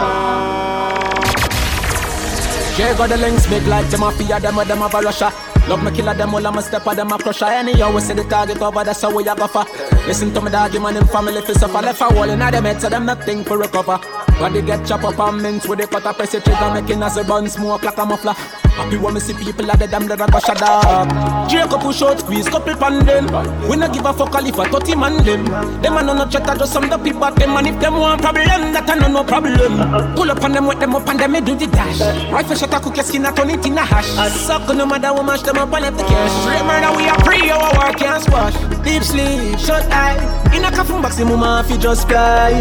Jay 2.77 2.95
got 2.97 3.09
the 3.09 3.17
links, 3.17 3.47
big 3.49 3.67
like 3.67 3.91
the 3.91 3.99
mafia, 3.99 4.39
them 4.39 4.57
of 4.57 4.69
them 4.69 4.83
a 4.83 4.89
Russia. 4.89 5.33
Love 5.67 5.83
me 5.83 5.91
killer 5.91 6.15
them 6.15 6.33
all, 6.33 6.47
I'm 6.47 6.57
a 6.59 6.63
step 6.63 6.87
of 6.87 6.95
them 6.95 7.11
a 7.11 7.19
crusher. 7.19 7.47
Anyhow, 7.47 7.93
we 7.93 8.01
see 8.01 8.15
the 8.15 8.23
target 8.23 8.63
over, 8.63 8.85
that's 8.85 9.03
how 9.03 9.15
we 9.15 9.27
a 9.27 9.49
for. 9.49 9.65
Listen 10.07 10.33
to 10.33 10.41
me, 10.41 10.51
dog, 10.51 10.73
you 10.73 10.81
man 10.81 10.97
in 10.97 11.07
family 11.09 11.43
fi 11.43 11.55
suffer. 11.55 11.83
Left 11.83 12.01
a 12.01 12.15
wall 12.15 12.31
in 12.31 12.39
the 12.39 12.45
head, 12.45 12.81
so 12.81 12.89
them 12.89 13.05
nothing 13.05 13.43
for 13.43 13.59
recover. 13.59 13.99
Body 14.39 14.63
get 14.63 14.87
chop 14.87 15.03
up 15.03 15.19
and 15.19 15.43
mince 15.43 15.67
with 15.67 15.81
the 15.81 15.89
cutter, 15.89 16.13
press 16.13 16.35
it 16.35 16.45
trigger, 16.45 16.71
making 16.73 17.03
us 17.03 17.17
a 17.17 17.25
bun 17.25 17.49
smoke 17.49 17.83
like 17.83 17.99
a 17.99 18.07
muffler. 18.07 18.37
Happy 18.79 18.97
when 18.97 19.15
me 19.15 19.19
see 19.19 19.35
people 19.35 19.69
at 19.69 19.79
the 19.81 19.89
damn 19.89 20.07
that 20.07 20.23
I 20.23 20.31
go 20.31 20.39
shut 20.39 20.63
up. 20.63 21.51
Jacob 21.51 21.83
push 21.83 22.01
out, 22.01 22.21
squeeze 22.21 22.49
couple 22.49 22.77
pan 22.77 23.05
them. 23.05 23.27
We 23.69 23.75
not 23.75 23.93
give 23.93 24.07
a 24.07 24.15
fuck 24.15 24.31
if 24.39 24.55
a 24.55 24.65
30 24.71 24.95
man 24.95 25.19
them. 25.27 25.45
Them 25.83 25.97
a 25.99 26.03
no 26.07 26.15
no 26.15 26.25
chatter, 26.31 26.55
just 26.55 26.73
some 26.73 26.89
the 26.89 26.97
people 26.97 27.27
them. 27.27 27.59
And 27.59 27.67
if 27.67 27.81
them 27.83 27.99
want 27.99 28.23
problem, 28.23 28.47
that 28.47 28.87
a 28.87 28.95
no 28.95 29.09
no 29.09 29.25
problem. 29.25 30.15
Pull 30.15 30.31
up 30.31 30.45
on 30.45 30.53
them, 30.53 30.67
wet 30.67 30.79
them 30.79 30.95
up 30.95 31.09
and 31.09 31.19
them 31.19 31.33
me 31.33 31.41
do 31.41 31.57
the 31.59 31.67
dash. 31.67 31.99
Rifle 32.31 32.55
shot 32.55 32.73
a 32.73 32.79
cook 32.79 32.95
your 32.95 33.05
skin, 33.05 33.27
I 33.27 33.33
turn 33.33 33.51
it 33.51 33.67
in 33.67 33.77
a 33.77 33.83
hash. 33.83 34.15
Suck 34.47 34.69
no 34.71 34.87
matter 34.87 35.13
what 35.13 35.27
mash 35.27 35.43
them 35.43 35.59
up 35.59 35.75
and 35.75 35.83
left 35.83 35.99
the 35.99 36.05
cash. 36.05 36.31
Straight 36.47 36.63
murder, 36.63 36.95
we 36.95 37.11
are 37.11 37.19
pre, 37.27 37.51
our 37.51 37.75
work 37.75 37.99
can't 37.99 38.23
squash. 38.23 38.55
Deep 38.87 39.03
sleep, 39.03 39.59
shut 39.59 39.83
eye. 39.91 40.23
In 40.55 40.65
a 40.65 40.71
coffin 40.71 41.03
box, 41.03 41.17
the 41.17 41.25
mama 41.25 41.67
fi 41.67 41.77
just 41.77 42.07
fly. 42.07 42.55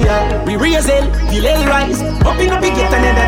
We 0.48 0.58
raise 0.58 0.88
hell, 0.90 1.06
hell 1.30 1.62
rise. 1.70 2.02
Up 2.26 2.42
in 2.42 2.50
a 2.50 2.60
big 2.60 2.74
get 2.74 2.92
and 2.92 3.27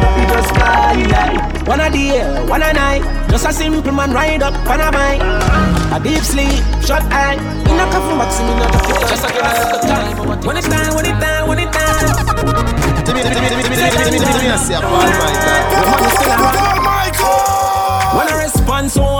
One 1.69 1.81
a 1.81 1.89
day, 1.89 2.21
one 2.49 2.63
a 2.63 2.73
night. 2.73 3.03
Just 3.29 3.45
a 3.45 3.53
simple 3.53 3.91
man 3.91 4.11
ride 4.11 4.41
up 4.41 4.53
on 4.67 4.81
a 4.81 4.91
bike. 4.91 5.21
A 5.93 5.99
deep 6.01 6.23
sleep, 6.23 6.63
shut 6.85 7.03
eye. 7.13 7.37
In 7.69 7.79
a 7.79 7.85
coffin 7.93 8.17
box, 8.17 8.39
me 8.41 8.53
not 8.57 8.73
a 8.73 8.79
fit. 8.85 9.07
Just 9.09 9.23
a 9.25 9.27
give 9.33 9.45
us 9.45 9.59
the 9.71 9.87
time. 9.87 10.17
When 10.45 10.57
it's 10.57 10.67
time, 10.67 10.95
when 10.95 11.05
it's 11.05 11.19
time, 11.19 11.47
when 11.47 11.59
it's 11.59 11.77
time. 11.77 12.09
Timmy, 13.05 13.21
Timmy, 13.21 13.35
Timmy, 13.35 13.49
Timmy, 13.49 13.77
Timmy, 13.77 13.89
Timmy, 13.89 14.17
Timmy, 14.17 14.33
Timmy, 14.33 14.57
say 14.57 14.81
Paul 14.81 15.05
Michael. 16.81 17.37
When 18.17 18.25
I 18.25 18.33
respond, 18.33 18.48
so 18.48 18.48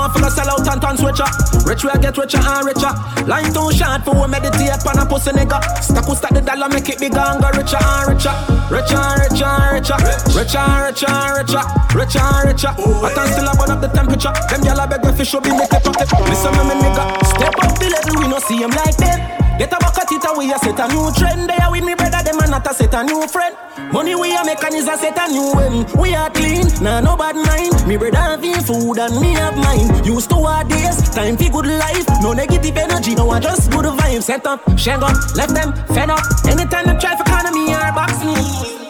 I 0.10 0.12
feel 0.12 0.26
a 0.26 0.32
sell 0.32 0.50
out 0.50 0.66
and 0.66 0.82
turn 0.82 0.98
switcher. 0.98 1.30
Rich 1.70 1.84
will 1.86 2.02
get 2.02 2.18
richer 2.18 2.42
and 2.42 2.66
richer. 2.66 2.90
Line 3.30 3.54
too 3.54 3.70
short 3.70 4.02
for 4.02 4.18
we 4.18 4.26
meditate 4.26 4.82
on 4.82 4.98
a 4.98 5.06
pussy 5.06 5.30
nigga. 5.30 5.62
Stack 5.86 6.06
who 6.06 6.16
stack 6.16 6.34
the 6.34 6.42
dollar, 6.42 6.68
make 6.70 6.90
it 6.90 6.98
bigger 6.98 7.22
and 7.22 7.38
go 7.38 7.50
richer 7.54 7.78
and 7.78 8.10
richer. 8.10 8.34
Richer 8.74 8.98
and 8.98 9.22
richer 9.30 9.46
and 9.46 9.70
richer. 9.78 9.98
Richer 10.34 10.58
and 10.58 10.82
richer 10.90 11.14
and 11.14 11.32
richer. 11.38 11.64
Richer 11.94 12.26
and 12.26 12.42
richer. 12.50 12.74
But 12.74 13.18
I'm 13.22 13.30
still 13.30 13.54
burn 13.54 13.70
up 13.70 13.82
the 13.86 13.90
temperature. 13.94 14.34
Them 14.50 14.62
gyal 14.66 14.82
a 14.82 14.88
beg 14.90 15.06
me 15.06 15.14
fi 15.14 15.24
show 15.24 15.42
me 15.46 15.54
make 15.54 15.70
it 15.70 15.84
pocket. 15.86 16.10
Listen 16.26 16.58
me, 16.58 16.62
me 16.66 16.76
nigga. 16.82 17.06
Step 17.30 17.54
up 17.62 17.78
the 17.78 17.88
level, 17.94 18.16
we 18.18 18.26
no 18.26 18.40
see 18.42 18.58
him 18.58 18.74
like 18.74 18.98
them. 18.98 19.49
Get 19.60 19.74
a 19.74 19.78
bucket 19.78 20.08
it 20.08 20.24
away, 20.24 20.48
a 20.56 20.58
set 20.58 20.80
a 20.80 20.88
new 20.88 21.12
trend. 21.20 21.50
They 21.50 21.58
are 21.60 21.70
with 21.70 21.84
me 21.84 21.94
brother, 21.94 22.24
them 22.24 22.40
a 22.40 22.48
not 22.48 22.66
a 22.66 22.74
set 22.74 22.94
a 22.94 23.04
new 23.04 23.28
friend. 23.28 23.58
Money 23.92 24.16
we 24.16 24.32
a 24.32 24.40
make 24.46 24.64
and 24.64 24.74
is 24.74 24.88
a 24.88 24.96
set 24.96 25.20
a 25.20 25.28
new 25.28 25.52
end. 25.60 25.84
We 26.00 26.16
are 26.16 26.32
clean, 26.32 26.64
nah 26.80 27.02
no 27.02 27.18
bad 27.20 27.36
mind. 27.36 27.76
Me 27.86 27.98
brother 27.98 28.40
have 28.40 28.40
food 28.64 28.98
and 28.98 29.20
me 29.20 29.36
have 29.36 29.58
mine. 29.60 29.92
Used 30.06 30.30
to 30.30 30.40
hard 30.40 30.70
days, 30.70 31.10
time 31.12 31.36
for 31.36 31.52
good 31.52 31.68
life. 31.68 32.08
No 32.24 32.32
negative 32.32 32.78
energy, 32.78 33.16
no 33.16 33.30
I 33.32 33.42
just 33.42 33.70
good 33.70 33.84
vibes. 33.84 34.24
Set 34.24 34.48
up, 34.48 34.64
shang 34.80 35.04
up, 35.04 35.12
left 35.36 35.54
them 35.54 35.76
fed 35.92 36.10
up. 36.10 36.24
Anytime 36.48 36.86
them 36.86 36.98
try 36.98 37.18
for 37.20 37.28
economy 37.28 37.76
or 37.76 37.92
box 37.92 38.24
me. 38.24 38.40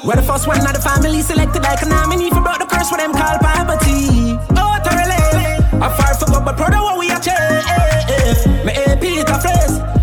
We're 0.05 0.21
the 0.21 0.21
first 0.21 0.45
one 0.45 0.61
of 0.61 0.71
the 0.71 0.85
family 0.85 1.23
selected 1.23 1.63
like 1.63 1.81
an 1.81 1.89
nominee 1.89 2.29
for 2.29 2.45
brought 2.45 2.59
the 2.59 2.67
curse 2.69 2.89
for 2.89 2.97
them 2.97 3.11
called 3.11 3.41
poverty. 3.41 4.37
Oh, 4.53 4.77
relate. 4.85 5.65
I 5.81 5.89
for 6.13 6.29
God, 6.29 6.45
but 6.45 6.61
of 6.61 6.83
what 6.85 6.99
we 6.99 7.09
are 7.09 7.19
chase. 7.19 8.45
Me 8.61 8.71
AP 8.85 9.01
it 9.01 9.29
a 9.29 9.39
phrase. 9.41 9.98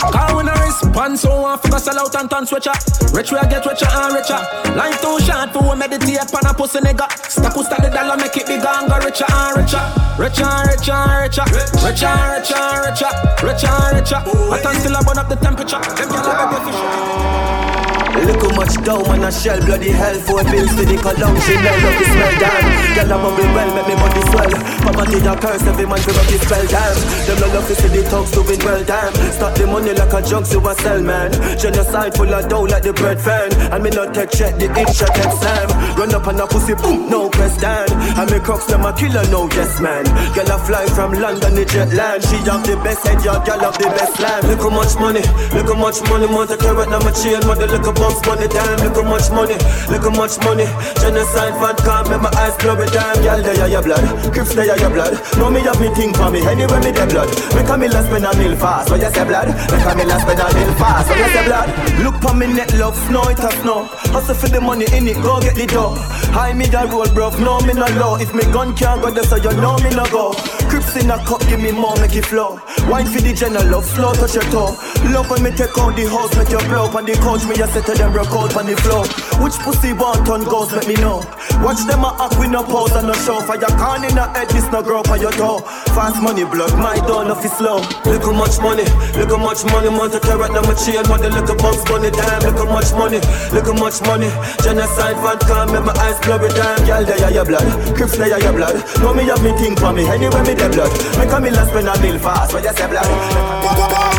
Cause 0.00 0.32
when 0.34 0.48
I 0.48 0.56
respond, 0.64 1.18
so 1.18 1.44
I 1.44 1.56
figure 1.58 1.78
sell 1.78 1.98
out 1.98 2.14
and 2.16 2.30
turn 2.30 2.46
switcher. 2.46 2.72
Rich 3.12 3.32
we 3.32 3.38
a 3.38 3.44
get 3.44 3.66
richer 3.66 3.86
and 3.86 4.14
richer. 4.14 4.40
Life 4.72 5.00
too 5.02 5.20
short 5.20 5.52
for 5.52 5.62
we 5.62 5.76
meditate 5.76 6.32
on 6.32 6.46
a 6.48 6.54
pussy 6.54 6.80
nigga. 6.80 7.04
Stack 7.28 7.52
who 7.52 7.62
stack 7.62 7.82
the 7.82 7.90
dollar, 7.90 8.16
make 8.16 8.36
it 8.36 8.46
bigger 8.46 8.66
and 8.66 8.88
go 8.88 8.96
richer 8.96 9.28
and 9.28 9.56
richer. 9.60 9.82
Richer 10.16 10.48
and 10.48 10.68
richer 10.72 10.92
and 10.92 11.20
richer. 11.20 11.44
Richer 11.84 12.06
and 12.08 12.32
richer 12.32 12.56
and 12.56 12.80
richer. 12.88 13.12
Richer 13.44 13.68
and 13.68 13.92
richer. 14.00 14.20
But 14.48 14.66
I'm 14.66 14.80
still 14.80 14.96
a 14.96 15.04
burn 15.04 15.18
up 15.18 15.28
the 15.28 15.36
temperature. 15.36 15.80
Them 15.80 16.08
gyal 16.08 16.32
a 16.32 16.46
me 16.48 16.72
fi 16.72 17.89
Look 18.26 18.42
how 18.42 18.52
much 18.56 18.74
dough 18.84 19.02
when 19.08 19.24
I 19.24 19.30
shell 19.30 19.58
bloody 19.64 19.90
hell 19.90 20.16
for 20.20 20.44
bills 20.44 20.72
to 20.76 20.84
the 20.84 20.96
cologne. 21.00 21.38
She 21.44 21.54
love 21.56 21.80
the 21.80 22.04
smell 22.04 22.34
damn 22.40 22.64
Girl 22.96 23.12
I'm 23.12 23.20
bubble 23.24 23.50
well 23.54 23.70
make 23.74 23.88
me 23.88 23.94
body 23.96 24.22
swell. 24.28 24.52
Poverty 24.84 25.18
a 25.24 25.32
curse 25.36 25.64
every 25.64 25.86
man 25.86 26.00
fi 26.00 26.12
rock 26.12 26.28
his 26.28 26.40
spell 26.40 26.66
damn 26.68 26.96
Them 27.26 27.36
no 27.40 27.46
love 27.54 27.66
to 27.68 27.74
see 27.74 27.88
the 27.88 28.02
thugs 28.08 28.30
doing 28.32 28.60
well 28.64 28.82
damn 28.84 29.12
Start 29.32 29.54
the 29.56 29.66
money 29.66 29.92
like 29.92 30.12
a 30.12 30.20
junk 30.20 30.48
to 30.52 30.58
a 30.60 30.72
sell 30.80 31.00
man. 31.00 31.32
Genocide 31.56 32.14
full 32.16 32.32
of 32.32 32.48
dough 32.48 32.68
like 32.68 32.82
the 32.82 32.92
bread 32.92 33.20
fan. 33.20 33.52
And 33.72 33.82
me 33.82 33.90
not 33.90 34.12
take 34.12 34.30
check 34.30 34.56
the 34.56 34.68
inch 34.68 35.00
I 35.00 35.08
take 35.16 35.96
Run 35.96 36.14
up 36.14 36.26
on 36.26 36.40
a 36.40 36.46
pussy 36.46 36.74
boom 36.74 37.08
no 37.10 37.28
question 37.30 37.88
And 38.16 38.28
me 38.30 38.38
crocs 38.40 38.66
them 38.66 38.84
a 38.84 38.92
killer 38.92 39.24
no 39.30 39.48
yes 39.52 39.80
man. 39.80 40.04
Girl 40.34 40.50
I 40.50 40.58
fly 40.64 40.84
from 40.92 41.12
London 41.14 41.54
the 41.54 41.64
jet 41.64 41.92
land. 41.92 42.24
She 42.24 42.36
have 42.48 42.64
the 42.66 42.76
best 42.84 43.06
head 43.06 43.24
yeah 43.24 43.40
girl 43.44 43.60
have 43.60 43.78
the 43.78 43.88
best 43.96 44.20
land. 44.20 44.46
Look 44.48 44.60
how 44.60 44.70
much 44.70 44.94
money 45.00 45.24
Look 45.56 45.68
how 45.72 45.78
much 45.78 46.00
money 46.08 46.26
Want 46.26 46.50
to 46.50 46.56
carry 46.56 46.86
now 46.86 47.00
my 47.00 47.12
chain 47.12 47.40
Mother 47.46 47.66
look 47.66 47.86
bucks 48.10 48.26
money 48.26 48.48
damn 48.48 48.78
Look 48.82 48.96
how 48.96 49.06
much 49.06 49.30
money 49.30 49.56
Look 49.88 50.02
how 50.02 50.10
much 50.10 50.36
money. 50.42 50.66
Genocide 50.98 51.54
vodka 51.58 52.10
Make 52.10 52.22
my 52.22 52.30
eyes 52.34 52.54
with 52.58 52.92
damn 52.92 53.16
Girl 53.22 53.40
they 53.42 53.60
are 53.60 53.68
your 53.68 53.82
blood. 53.82 54.04
Crips 54.32 54.54
they 54.54 54.68
are 54.68 54.78
your 54.78 54.90
blood. 54.90 55.14
Know 55.38 55.50
me 55.50 55.60
have 55.60 55.80
me 55.80 55.88
think 55.94 56.16
for 56.16 56.30
me 56.30 56.42
Anyway 56.42 56.80
me 56.80 56.90
dead 56.92 57.10
blood. 57.10 57.30
Make 57.54 57.68
a 57.68 57.78
me 57.78 57.88
last 57.88 58.06
spend 58.06 58.26
a 58.26 58.32
mil 58.36 58.56
fast 58.56 58.90
What 58.90 59.00
you 59.00 59.10
say 59.10 59.24
blood. 59.24 59.48
Make 59.70 59.86
a 59.86 59.92
me 59.94 60.04
last 60.04 60.22
spend 60.26 60.40
a 60.40 60.46
mil 60.54 60.72
fast 60.74 61.08
What 61.08 61.18
you 61.18 61.30
say 61.30 61.44
blood. 61.46 61.68
Look 62.02 62.16
for 62.22 62.34
me 62.34 62.46
net 62.52 62.72
love 62.74 62.96
Snow 63.06 63.22
it 63.30 63.38
a 63.38 63.50
snow. 63.62 63.84
Hustle 64.10 64.34
for 64.34 64.48
the 64.48 64.60
money 64.60 64.86
in 64.92 65.06
it 65.06 65.16
Go 65.22 65.40
get 65.40 65.54
the 65.54 65.66
dough. 65.66 65.94
High 66.34 66.52
me 66.52 66.66
the 66.66 66.86
roll 66.90 67.06
bruv 67.06 67.38
No 67.40 67.60
me 67.60 67.74
no 67.74 67.86
low 67.98 68.16
If 68.16 68.34
me 68.34 68.42
gun 68.52 68.74
can't 68.76 69.02
go 69.02 69.10
there 69.10 69.24
So 69.24 69.36
you 69.36 69.52
know 69.58 69.76
me 69.78 69.90
no 69.90 70.04
go 70.10 70.34
Crips 70.70 70.94
in 71.02 71.10
a 71.10 71.18
cup 71.26 71.42
Give 71.50 71.58
me 71.58 71.72
more 71.74 71.98
make 71.98 72.14
it 72.14 72.24
flow. 72.30 72.62
Wine 72.86 73.10
for 73.10 73.18
the 73.18 73.34
general 73.34 73.66
love 73.66 73.84
Slow 73.84 74.14
touch 74.14 74.38
your 74.38 74.46
toe. 74.54 74.78
Love 75.10 75.26
when 75.26 75.42
me 75.42 75.50
take 75.50 75.74
out 75.74 75.98
the 75.98 76.06
house 76.06 76.30
Make 76.38 76.54
you 76.54 76.62
blow. 76.70 76.86
On 76.94 77.02
the 77.02 77.18
couch 77.18 77.42
me 77.50 77.58
a 77.58 77.66
set 77.66 77.82
to 77.90 77.92
them 77.98 78.14
out 78.14 78.30
on 78.30 78.66
the 78.70 78.78
floor. 78.78 79.02
Which 79.42 79.58
pussy 79.66 79.90
want 79.90 80.30
on 80.30 80.46
ghost 80.46 80.70
Let 80.70 80.86
me 80.86 80.94
know. 81.02 81.26
Watch 81.58 81.82
them 81.90 82.06
a 82.06 82.14
act 82.22 82.38
with 82.38 82.54
no 82.54 82.62
pose 82.62 82.94
and 82.94 83.10
no 83.10 83.14
show. 83.18 83.42
Fire 83.42 83.58
can 83.58 84.06
in 84.06 84.14
the 84.14 84.22
head 84.30 84.46
This 84.54 84.70
no 84.70 84.78
grow 84.78 85.02
on 85.10 85.18
your 85.18 85.34
toe. 85.34 85.58
Fast 85.90 86.22
money 86.22 86.46
blood 86.46 86.70
My 86.78 86.94
door 87.02 87.26
no 87.26 87.34
fi 87.34 87.50
slow. 87.50 87.82
Look 88.06 88.22
how 88.22 88.30
much 88.30 88.62
money 88.62 88.86
Look 89.18 89.34
how 89.34 89.42
much 89.42 89.66
money. 89.74 89.90
Want 89.90 90.14
to 90.14 90.22
carrot 90.22 90.54
now 90.54 90.62
my 90.62 90.78
chain 90.78 91.02
to 91.02 91.28
look 91.34 91.50
a 91.50 91.54
box 91.58 91.82
money 91.90 92.14
Damn 92.14 92.46
Look 92.46 92.62
how 92.62 92.70
much 92.70 92.94
money 92.94 93.18
Look 93.50 93.66
how 93.66 93.74
much 93.74 93.98
money. 94.06 94.30
Genocide 94.62 95.18
vodka 95.18 95.66
Make 95.74 95.82
my 95.82 95.98
eyes 95.98 96.14
blurry 96.22 96.46
Damn 96.54 96.78
Girl 96.86 97.02
they 97.02 97.18
are 97.26 97.34
your 97.34 97.46
blood. 97.50 97.66
Crips 97.98 98.14
they 98.14 98.30
are 98.30 98.38
your 98.38 98.54
blood. 98.54 98.78
Know 99.02 99.10
me 99.10 99.26
have 99.26 99.42
me 99.42 99.50
think 99.58 99.82
for 99.82 99.90
me. 99.92 100.06
Anyway 100.06 100.42
me 100.46 100.59
the 100.60 100.68
blood. 100.68 100.92
Me 101.18 101.24
come 101.30 101.44
in 101.46 101.54
last 101.54 101.72
when 101.74 101.88
I 101.88 101.96
bill 102.00 102.18
fast, 102.18 102.52
when 102.52 102.62
you 102.64 102.72
say 102.72 102.86
blood. 102.88 103.06
Oh 103.06 103.08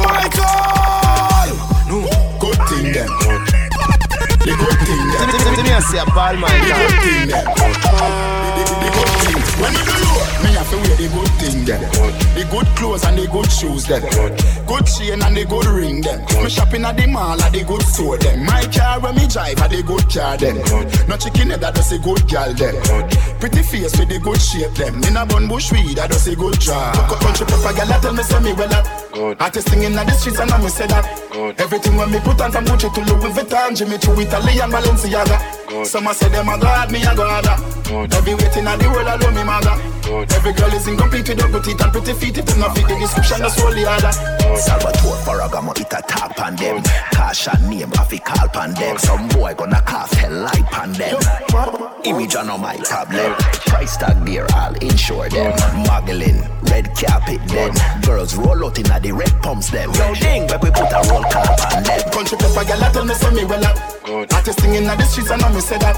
my 0.05 0.27
God! 0.33 1.49
No, 1.87 2.01
good 2.39 2.59
thing 2.69 2.91
them. 2.93 3.09
The 4.41 4.53
good 4.57 4.77
them. 5.11 5.53
Me 5.61 5.81
see 5.85 5.97
a 5.97 6.05
ball, 6.05 6.35
my 6.37 6.49
The 6.49 6.73
good 6.73 6.93
thing 7.03 7.27
them 7.29 7.45
me 10.43 10.51
have 10.53 10.69
to 10.69 10.77
wear 10.77 10.95
the 10.97 11.07
good 11.09 11.31
thing 11.39 11.65
them. 11.65 11.81
The 12.35 12.43
good 12.49 12.67
clothes 12.77 13.03
and 13.05 13.17
the 13.17 13.27
good 13.27 13.51
shoes 13.51 13.85
them. 13.85 14.01
Good 14.65 14.85
chain 14.87 15.21
and 15.21 15.35
the 15.35 15.45
good 15.45 15.65
ring 15.65 16.01
them. 16.01 16.21
Me 16.43 16.49
shopping 16.49 16.85
at 16.85 16.97
the 16.97 17.07
mall 17.07 17.41
at 17.41 17.51
the 17.51 17.63
good 17.63 17.81
store 17.83 18.17
them. 18.17 18.45
My 18.45 18.65
car 18.67 18.99
when 18.99 19.15
me 19.15 19.27
drive 19.27 19.59
at 19.59 19.71
the 19.71 19.83
good 19.83 20.07
car 20.09 20.37
them. 20.37 20.57
No 21.07 21.17
chicken 21.17 21.49
head 21.49 21.61
that 21.61 21.75
does 21.75 21.91
a 21.91 21.99
good 21.99 22.27
girl 22.29 22.53
them. 22.53 22.75
Pretty 23.39 23.63
face 23.63 23.97
with 23.97 24.09
the 24.09 24.19
good 24.19 24.41
shape 24.41 24.73
them. 24.75 25.03
In 25.03 25.17
a 25.17 25.25
bun 25.25 25.47
bush 25.47 25.71
weed 25.71 25.97
that 25.97 26.09
does 26.11 26.27
a 26.27 26.35
good 26.35 26.59
job. 26.59 26.95
Country 27.21 27.45
pepper 27.45 27.73
girl 27.73 27.91
tell 28.01 28.13
me 28.13 28.23
say 28.23 28.39
me 28.39 28.53
well 28.53 28.73
up. 28.73 28.85
Artist 29.41 29.69
singing 29.69 29.93
at 29.95 30.07
the 30.07 30.13
streets 30.13 30.39
and 30.39 30.51
I 30.51 30.57
me 30.61 30.69
say 30.69 30.87
that. 30.87 31.05
Everything 31.59 31.95
when 31.97 32.11
me 32.11 32.19
put 32.19 32.39
on 32.41 32.51
from 32.51 32.65
Gucci 32.65 32.93
to 32.93 33.01
Louis 33.01 33.33
Vuitton, 33.33 33.75
Jimmy 33.75 33.97
Choo, 33.97 34.19
Italian 34.19 34.69
Balenciaga. 34.71 35.85
Some 35.85 36.07
a 36.07 36.13
say 36.13 36.29
them 36.29 36.49
a 36.49 36.57
God, 36.57 36.91
me 36.91 37.03
a 37.03 37.15
God. 37.15 37.45
Every 38.13 38.33
waiting 38.35 38.67
at 38.67 38.79
the 38.79 38.87
world, 38.89 39.07
I 39.07 39.15
love 39.15 39.33
me 39.35 39.43
mother. 39.43 40.00
Every 40.11 40.53
girl 40.53 40.73
is 40.73 40.87
incomplete 40.87 41.29
without 41.29 41.51
good 41.51 41.63
teeth 41.63 41.81
and 41.81 41.91
pretty 41.91 42.13
feet. 42.13 42.37
If 42.37 42.45
them 42.45 42.59
not 42.59 42.75
fit 42.75 42.87
the 42.87 42.95
description, 42.99 43.39
that's 43.39 43.61
all 43.61 43.71
the 43.71 43.87
other. 43.87 44.11
Salvatore 44.57 45.17
Ferragamo 45.23 45.71
it 45.79 45.87
a 45.87 46.01
talk 46.01 46.35
pan 46.35 46.55
them. 46.55 46.83
Kasha 47.11 47.57
name 47.69 47.91
have 47.91 48.23
call 48.23 48.47
pan 48.49 48.73
them. 48.73 48.97
Some 48.97 49.27
boy 49.29 49.53
gonna 49.53 49.81
cast 49.81 50.13
hell 50.15 50.33
light 50.33 50.65
pan 50.71 50.91
them. 50.93 51.17
Image 52.03 52.35
on 52.35 52.47
my 52.59 52.75
problem. 52.77 53.33
Price 53.71 53.95
tag 53.95 54.25
there, 54.25 54.47
I'll 54.51 54.75
insure 54.75 55.29
them. 55.29 55.55
Muggling, 55.87 56.43
red 56.63 56.91
carpet 56.95 57.47
them. 57.47 57.73
Girls 58.01 58.35
roll 58.35 58.65
out 58.65 58.77
in 58.77 58.83
the 58.83 59.13
red 59.13 59.33
pumps 59.41 59.69
them. 59.69 59.91
Yo, 59.93 60.13
ding, 60.15 60.47
but 60.47 60.61
we 60.61 60.71
put 60.71 60.91
a 60.91 61.01
roll 61.09 61.23
cap 61.23 61.73
on 61.73 61.83
them. 61.83 62.01
Country 62.11 62.37
pepper, 62.37 62.65
girl, 62.65 62.83
I 62.83 62.91
tell 62.91 63.05
me 63.05 63.13
say 63.13 63.31
me 63.31 63.45
well 63.45 63.65
up. 63.65 63.77
Artist 64.33 64.59
singing 64.59 64.83
in 64.83 64.97
the 64.97 65.05
streets, 65.05 65.31
and 65.31 65.41
I 65.41 65.53
me 65.53 65.61
say 65.61 65.77
that. 65.77 65.95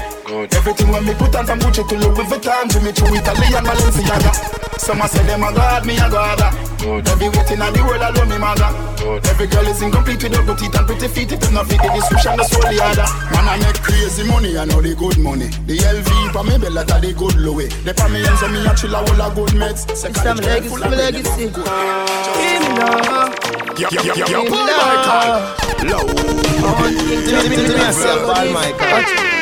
Everything 0.54 0.88
when 0.88 1.04
me 1.04 1.14
put 1.14 1.34
on 1.34 1.46
from 1.46 1.58
Gucci 1.58 1.88
to 1.88 1.96
Louis 1.98 2.26
Vuitton, 2.28 2.70
Jimmy 2.70 2.92
Choo, 2.92 3.06
Italy 3.10 3.48
and 3.54 3.66
Balenciaga. 4.04 4.80
Some 4.80 5.00
a 5.00 5.08
say 5.08 5.22
them 5.24 5.42
a 5.42 5.52
God, 5.52 5.86
me 5.86 5.96
a 5.96 6.10
God. 6.10 6.40
Every 7.08 7.28
waiting 7.28 7.62
at 7.62 7.72
the 7.72 7.80
world, 7.82 8.02
I 8.02 8.10
love 8.10 8.28
me 8.28 8.36
mother. 8.36 8.68
Every 9.30 9.46
girl 9.46 9.66
is 9.66 9.80
incomplete 9.80 10.22
without 10.22 10.44
good 10.46 10.58
teeth 10.58 10.76
and 10.76 10.86
pretty 10.86 11.08
feet. 11.08 11.32
If 11.32 11.40
them 11.40 11.54
not 11.54 11.66
fit 11.66 11.80
the 11.80 11.88
description, 11.88 12.36
that's 12.36 12.54
all 12.54 12.60
the 12.60 12.76
other. 12.84 13.08
Man, 13.32 13.48
I 13.48 13.56
make 13.64 13.80
crazy 13.80 14.24
money, 14.28 14.58
I 14.58 14.64
know 14.66 14.82
the 14.82 14.94
good 14.94 15.16
money. 15.18 15.48
The 15.64 15.78
LV 15.78 16.32
for 16.32 16.44
me, 16.44 16.58
bella 16.58 16.84
that 16.84 17.00
the 17.00 17.12
good 17.14 17.36
Louis. 17.36 17.68
The 17.84 17.94
for 17.94 18.08
me 18.10 18.26
and 18.26 18.36
so 18.36 18.48
me 18.48 18.60
a 18.66 18.74
chill 18.74 18.92
a 18.94 18.98
whole 19.00 19.20
a 19.24 19.32
good 19.32 19.56
meds. 19.56 19.88
It's 19.88 20.04
some 20.04 20.36
legacy, 20.36 20.76
my 20.76 20.88
legacy. 20.88 21.48
Give 21.48 22.60
me 22.60 22.68
love. 22.76 23.32
Yo, 23.80 23.88
yo, 23.88 24.00
yo, 24.04 24.12
yo, 24.12 24.24
Give 24.28 24.44
me 24.44 24.50
Paul 24.52 24.66
love. 24.68 24.84
Michael. 24.84 25.88
Low. 25.88 26.04
I 26.04 26.72
want 26.76 26.92
to 26.92 27.02
think 27.08 27.24
to 27.24 27.48
me, 27.48 27.56
to 27.56 27.76
myself, 27.80 28.20
Paul 28.28 28.52
Michael. 28.52 29.33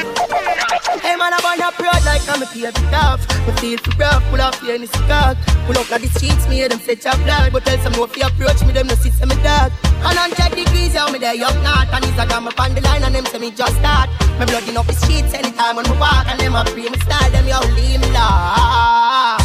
Proud 1.82 2.04
like 2.06 2.22
I'm 2.30 2.38
a 2.38 2.46
paper 2.46 2.70
tough. 2.94 3.26
Me 3.42 3.52
feel 3.58 3.78
for 3.82 3.90
rough, 3.98 4.22
pull 4.30 4.40
off 4.40 4.62
your 4.62 4.78
any 4.78 4.86
cock. 5.10 5.34
Pull 5.66 5.74
up 5.74 5.90
like 5.90 6.02
the 6.02 6.10
streets, 6.14 6.46
me 6.46 6.62
hear 6.62 6.68
them 6.68 6.78
fetch 6.78 7.06
up 7.06 7.18
blood. 7.26 7.50
But 7.52 7.66
tell 7.66 7.76
some 7.82 7.98
fi 8.06 8.22
approach 8.22 8.62
me, 8.62 8.70
them 8.70 8.86
no 8.86 8.94
sit 8.94 9.18
me 9.26 9.34
dog. 9.42 9.74
And 10.06 10.14
I'm 10.14 10.30
on 10.30 10.36
check 10.38 10.54
degrees, 10.54 10.94
yeah, 10.94 11.10
me 11.10 11.18
there 11.18 11.34
young 11.34 11.58
not. 11.66 11.90
And 11.90 12.04
it's 12.06 12.14
a 12.14 12.22
got 12.22 12.38
me 12.38 12.54
on 12.54 12.74
the 12.76 12.82
line 12.86 13.02
and 13.02 13.12
them 13.12 13.26
say 13.26 13.42
me 13.42 13.50
just 13.50 13.74
start. 13.82 14.08
Me 14.38 14.46
blood 14.46 14.62
in 14.68 14.76
up 14.76 14.86
the 14.86 14.94
streets 14.94 15.34
anytime 15.34 15.74
when 15.74 15.90
me 15.90 15.98
walk. 15.98 16.22
And 16.30 16.38
them 16.38 16.54
a 16.54 16.62
free 16.70 16.86
me 16.86 16.98
style, 17.02 17.30
them 17.34 17.50
yo 17.50 17.58
leave 17.74 17.98
me 17.98 18.06
love. 18.14 19.42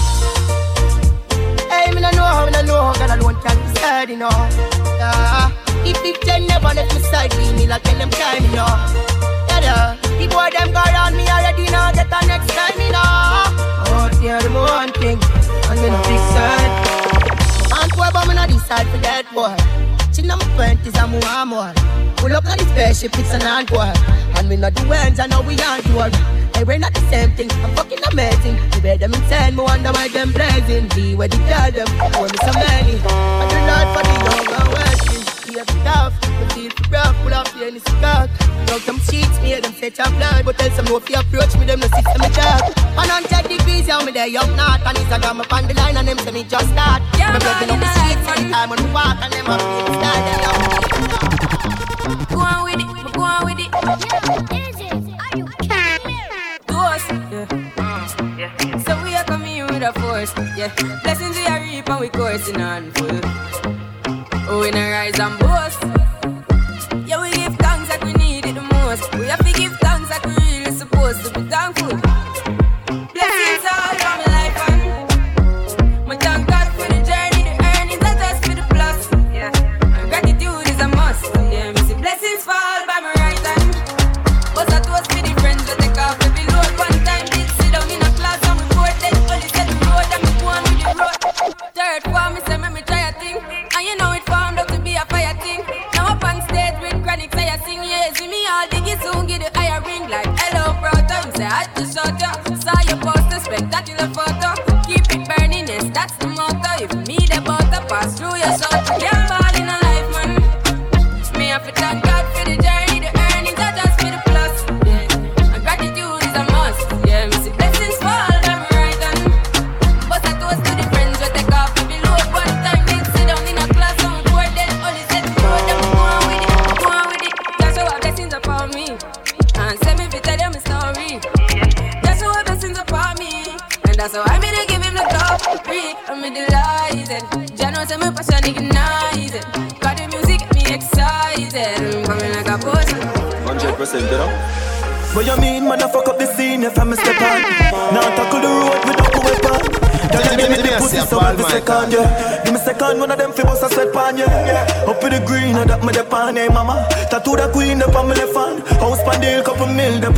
Hey, 1.74 1.90
me 1.90 2.06
no 2.06 2.14
know, 2.14 2.22
how, 2.22 2.46
me 2.46 2.52
no 2.54 2.62
know, 2.62 2.82
how, 2.86 3.02
God 3.02 3.18
alone 3.18 3.42
can 3.42 3.58
decide, 3.66 4.10
you 4.14 4.18
know. 4.22 4.38
Yeah. 5.02 5.50
If 5.90 6.06
it 6.06 6.22
never 6.46 6.70
let 6.70 6.86
me 6.86 7.02
side, 7.02 7.34
leave 7.34 7.56
me 7.58 7.66
like 7.66 7.82
tell 7.82 7.98
them 7.98 8.12
time, 8.14 8.46
you. 8.54 9.37
Yeah. 9.62 9.98
The 10.18 10.28
boy 10.28 10.50
them 10.52 10.72
go 10.72 10.82
around 10.82 11.16
me 11.16 11.28
already 11.28 11.70
now, 11.70 11.92
get 11.92 12.10
the 12.10 12.20
next 12.26 12.50
time, 12.50 12.80
you 12.80 12.92
know. 12.92 13.02
Oh, 13.90 14.10
yeah, 14.22 14.40
the 14.42 14.50
one 14.52 14.94
thing, 14.94 15.20
and 15.70 15.78
then 15.80 15.94
big 16.08 16.22
side. 16.34 16.74
And 17.82 17.92
but 18.14 18.28
me 18.28 18.34
not 18.34 18.50
decide 18.50 18.88
for 18.88 18.98
that 19.00 19.26
boy. 19.34 19.56
On 20.18 20.40
my 20.40 20.46
twenties 20.56 20.98
and 20.98 21.12
more 21.12 21.46
more. 21.46 21.74
Pull 22.18 22.36
up 22.36 22.46
on 22.46 22.58
the 22.58 22.66
spaceship, 22.66 23.18
it's 23.18 23.34
an 23.34 23.46
boy. 23.68 23.94
And 24.36 24.50
we 24.50 24.58
not 24.58 24.74
the 24.76 24.86
ones, 24.88 25.20
I 25.20 25.28
know 25.28 25.42
we 25.42 25.56
aren't 25.62 25.88
war. 25.94 26.10
Hey, 26.56 26.64
we're 26.66 26.80
not 26.80 26.94
the 26.94 27.02
same 27.12 27.32
thing. 27.32 27.50
I'm 27.64 27.74
fucking 27.76 28.04
amazing. 28.12 28.58
You 28.74 28.82
better 28.82 29.08
them 29.08 29.14
insane, 29.14 29.56
me 29.56 29.64
wonder 29.64 29.92
why 29.92 30.10
them 30.10 30.34
blazing. 30.34 30.90
Be 30.96 31.16
where 31.16 31.28
they 31.28 31.38
tell 31.48 31.72
them, 31.72 31.88
I 32.02 32.20
want 32.20 32.32
me 32.34 32.40
so 32.44 32.52
many. 32.60 33.00
I 33.00 33.46
do 33.48 33.58
not 33.70 33.86
for 33.96 34.04
the 34.04 34.14
young 34.26 34.48
and 34.60 35.17
working. 35.58 35.76
Be 35.76 35.82
a 35.82 35.84
tough, 35.84 36.14
me 36.22 36.46
feel 36.54 36.72
for 36.72 36.90
rough, 36.92 37.16
pull 37.24 37.34
off 37.34 37.54
the 37.54 37.66
any 37.66 37.80
skirt. 37.80 38.30
Dog 38.68 38.82
them 38.82 39.00
sheets, 39.00 39.40
me 39.42 39.48
hear 39.48 39.62
them 39.62 39.72
fetch 39.72 40.00
up 40.00 40.12
blood. 40.14 40.46
But 40.46 40.58
tell 40.58 40.70
some 40.72 40.86
no 40.86 40.98
if 40.98 41.10
you 41.10 41.18
approach 41.18 41.56
me, 41.58 41.66
them 41.66 41.80
no 41.80 41.88
sit 41.88 42.06
me 42.06 42.30
dog. 42.34 42.62
And 42.98 43.12
on 43.12 43.24
10 43.24 43.44
degrees, 43.48 43.88
yeah, 43.88 44.04
me 44.04 44.12
there 44.12 44.28
young 44.28 44.56
not. 44.56 44.82
And 44.86 44.98
it's 44.98 45.12
a 45.12 45.20
got 45.20 45.36
me 45.36 45.44
on 45.50 45.68
the 45.68 45.74
line 45.74 45.98
and 45.98 46.08
them 46.08 46.18
say 46.20 46.32
me 46.32 46.44
just 46.44 46.70
start. 46.70 47.02
Yeah, 47.18 47.34
me 47.34 47.40
blood 47.40 47.64
in 47.64 47.70
up 47.70 47.80
the 47.80 47.86
you 47.86 47.92
streets 47.92 48.26
know, 48.26 48.34
anytime 48.34 48.70
when 48.70 48.84
we 48.84 48.92
walk 48.92 49.18
and 49.22 49.34
them 49.34 49.46
the 49.46 49.58
style. 49.98 50.24
Them 50.28 50.40
down. 50.44 50.60
Go 52.30 52.40
on 52.40 52.64
with 52.66 52.80
it, 52.80 52.88
go 53.14 53.22
on 53.24 53.46
with 53.46 53.60
it. 53.60 53.72
Ghost, 56.68 57.10
yeah. 58.38 58.78
So 58.86 58.92
we 59.04 59.16
are 59.16 59.24
coming 59.26 59.66
with 59.66 59.84
a 59.84 59.94
force, 60.00 60.34
yeah. 60.58 60.74
Blessings 61.04 61.36
we 61.36 61.46
are 61.46 61.60
reap 61.62 61.90
and 61.90 62.00
we 62.00 62.10
coursing 62.10 62.62
on 62.62 62.92
full. 62.92 63.77
We 64.60 64.72
not 64.72 64.90
rise 64.90 65.20
and 65.20 65.38
boast. 65.40 65.97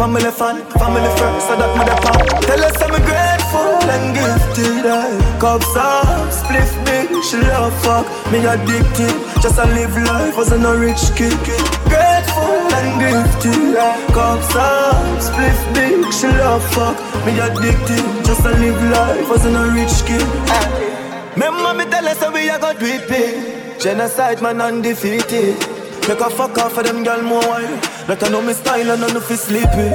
Left 0.07 0.39
hand 0.39 0.63
Family 0.79 1.11
first, 1.19 1.47
so 1.47 1.55
that 1.59 1.71
me 1.75 1.83
the 1.83 1.95
pan 1.99 2.41
Tell 2.47 2.63
us 2.63 2.81
I'm 2.81 2.95
grateful 3.03 3.89
and 3.89 4.15
gifted, 4.15 4.85
I 4.85 5.29
Cups 5.39 5.75
up, 5.75 6.31
spliff 6.31 6.71
big, 6.85 7.23
she 7.23 7.37
love 7.37 7.73
fuck. 7.81 8.05
Me 8.31 8.39
addicted, 8.39 9.15
just 9.41 9.57
a 9.57 9.63
live 9.63 9.95
life, 10.03 10.35
wasn't 10.35 10.65
a 10.65 10.77
rich 10.77 11.15
kid. 11.15 11.31
Grateful 11.87 12.59
and 12.75 12.99
gifted, 12.99 13.77
I 13.79 13.95
Cups 14.11 14.55
up, 14.55 15.19
spliff 15.19 15.59
big, 15.73 16.11
she 16.13 16.27
love 16.27 16.63
fuck. 16.73 16.97
Me 17.25 17.39
addicted, 17.39 18.03
just 18.25 18.45
a 18.45 18.51
live 18.51 18.83
life, 18.91 19.29
wasn't 19.29 19.55
a 19.55 19.71
rich 19.71 20.03
kid. 20.07 20.27
Remember 21.35 21.73
me 21.73 21.89
tell 21.89 22.07
us 22.07 22.19
how 22.19 22.33
we 22.33 22.49
a 22.49 22.59
go 22.59 22.73
do 22.73 23.79
Genocide 23.79 24.41
man 24.41 24.59
undefeated. 24.59 25.57
Make 26.07 26.19
a 26.19 26.29
fuck 26.29 26.57
off 26.57 26.73
for 26.73 26.83
them 26.83 27.03
girl 27.03 27.21
more 27.21 27.43
That 28.09 28.25
I 28.25 28.29
know 28.33 28.41
me 28.41 28.57
style 28.57 28.89
and 28.89 29.05
I 29.05 29.13
know 29.13 29.21
fi 29.21 29.37
sleepy 29.37 29.85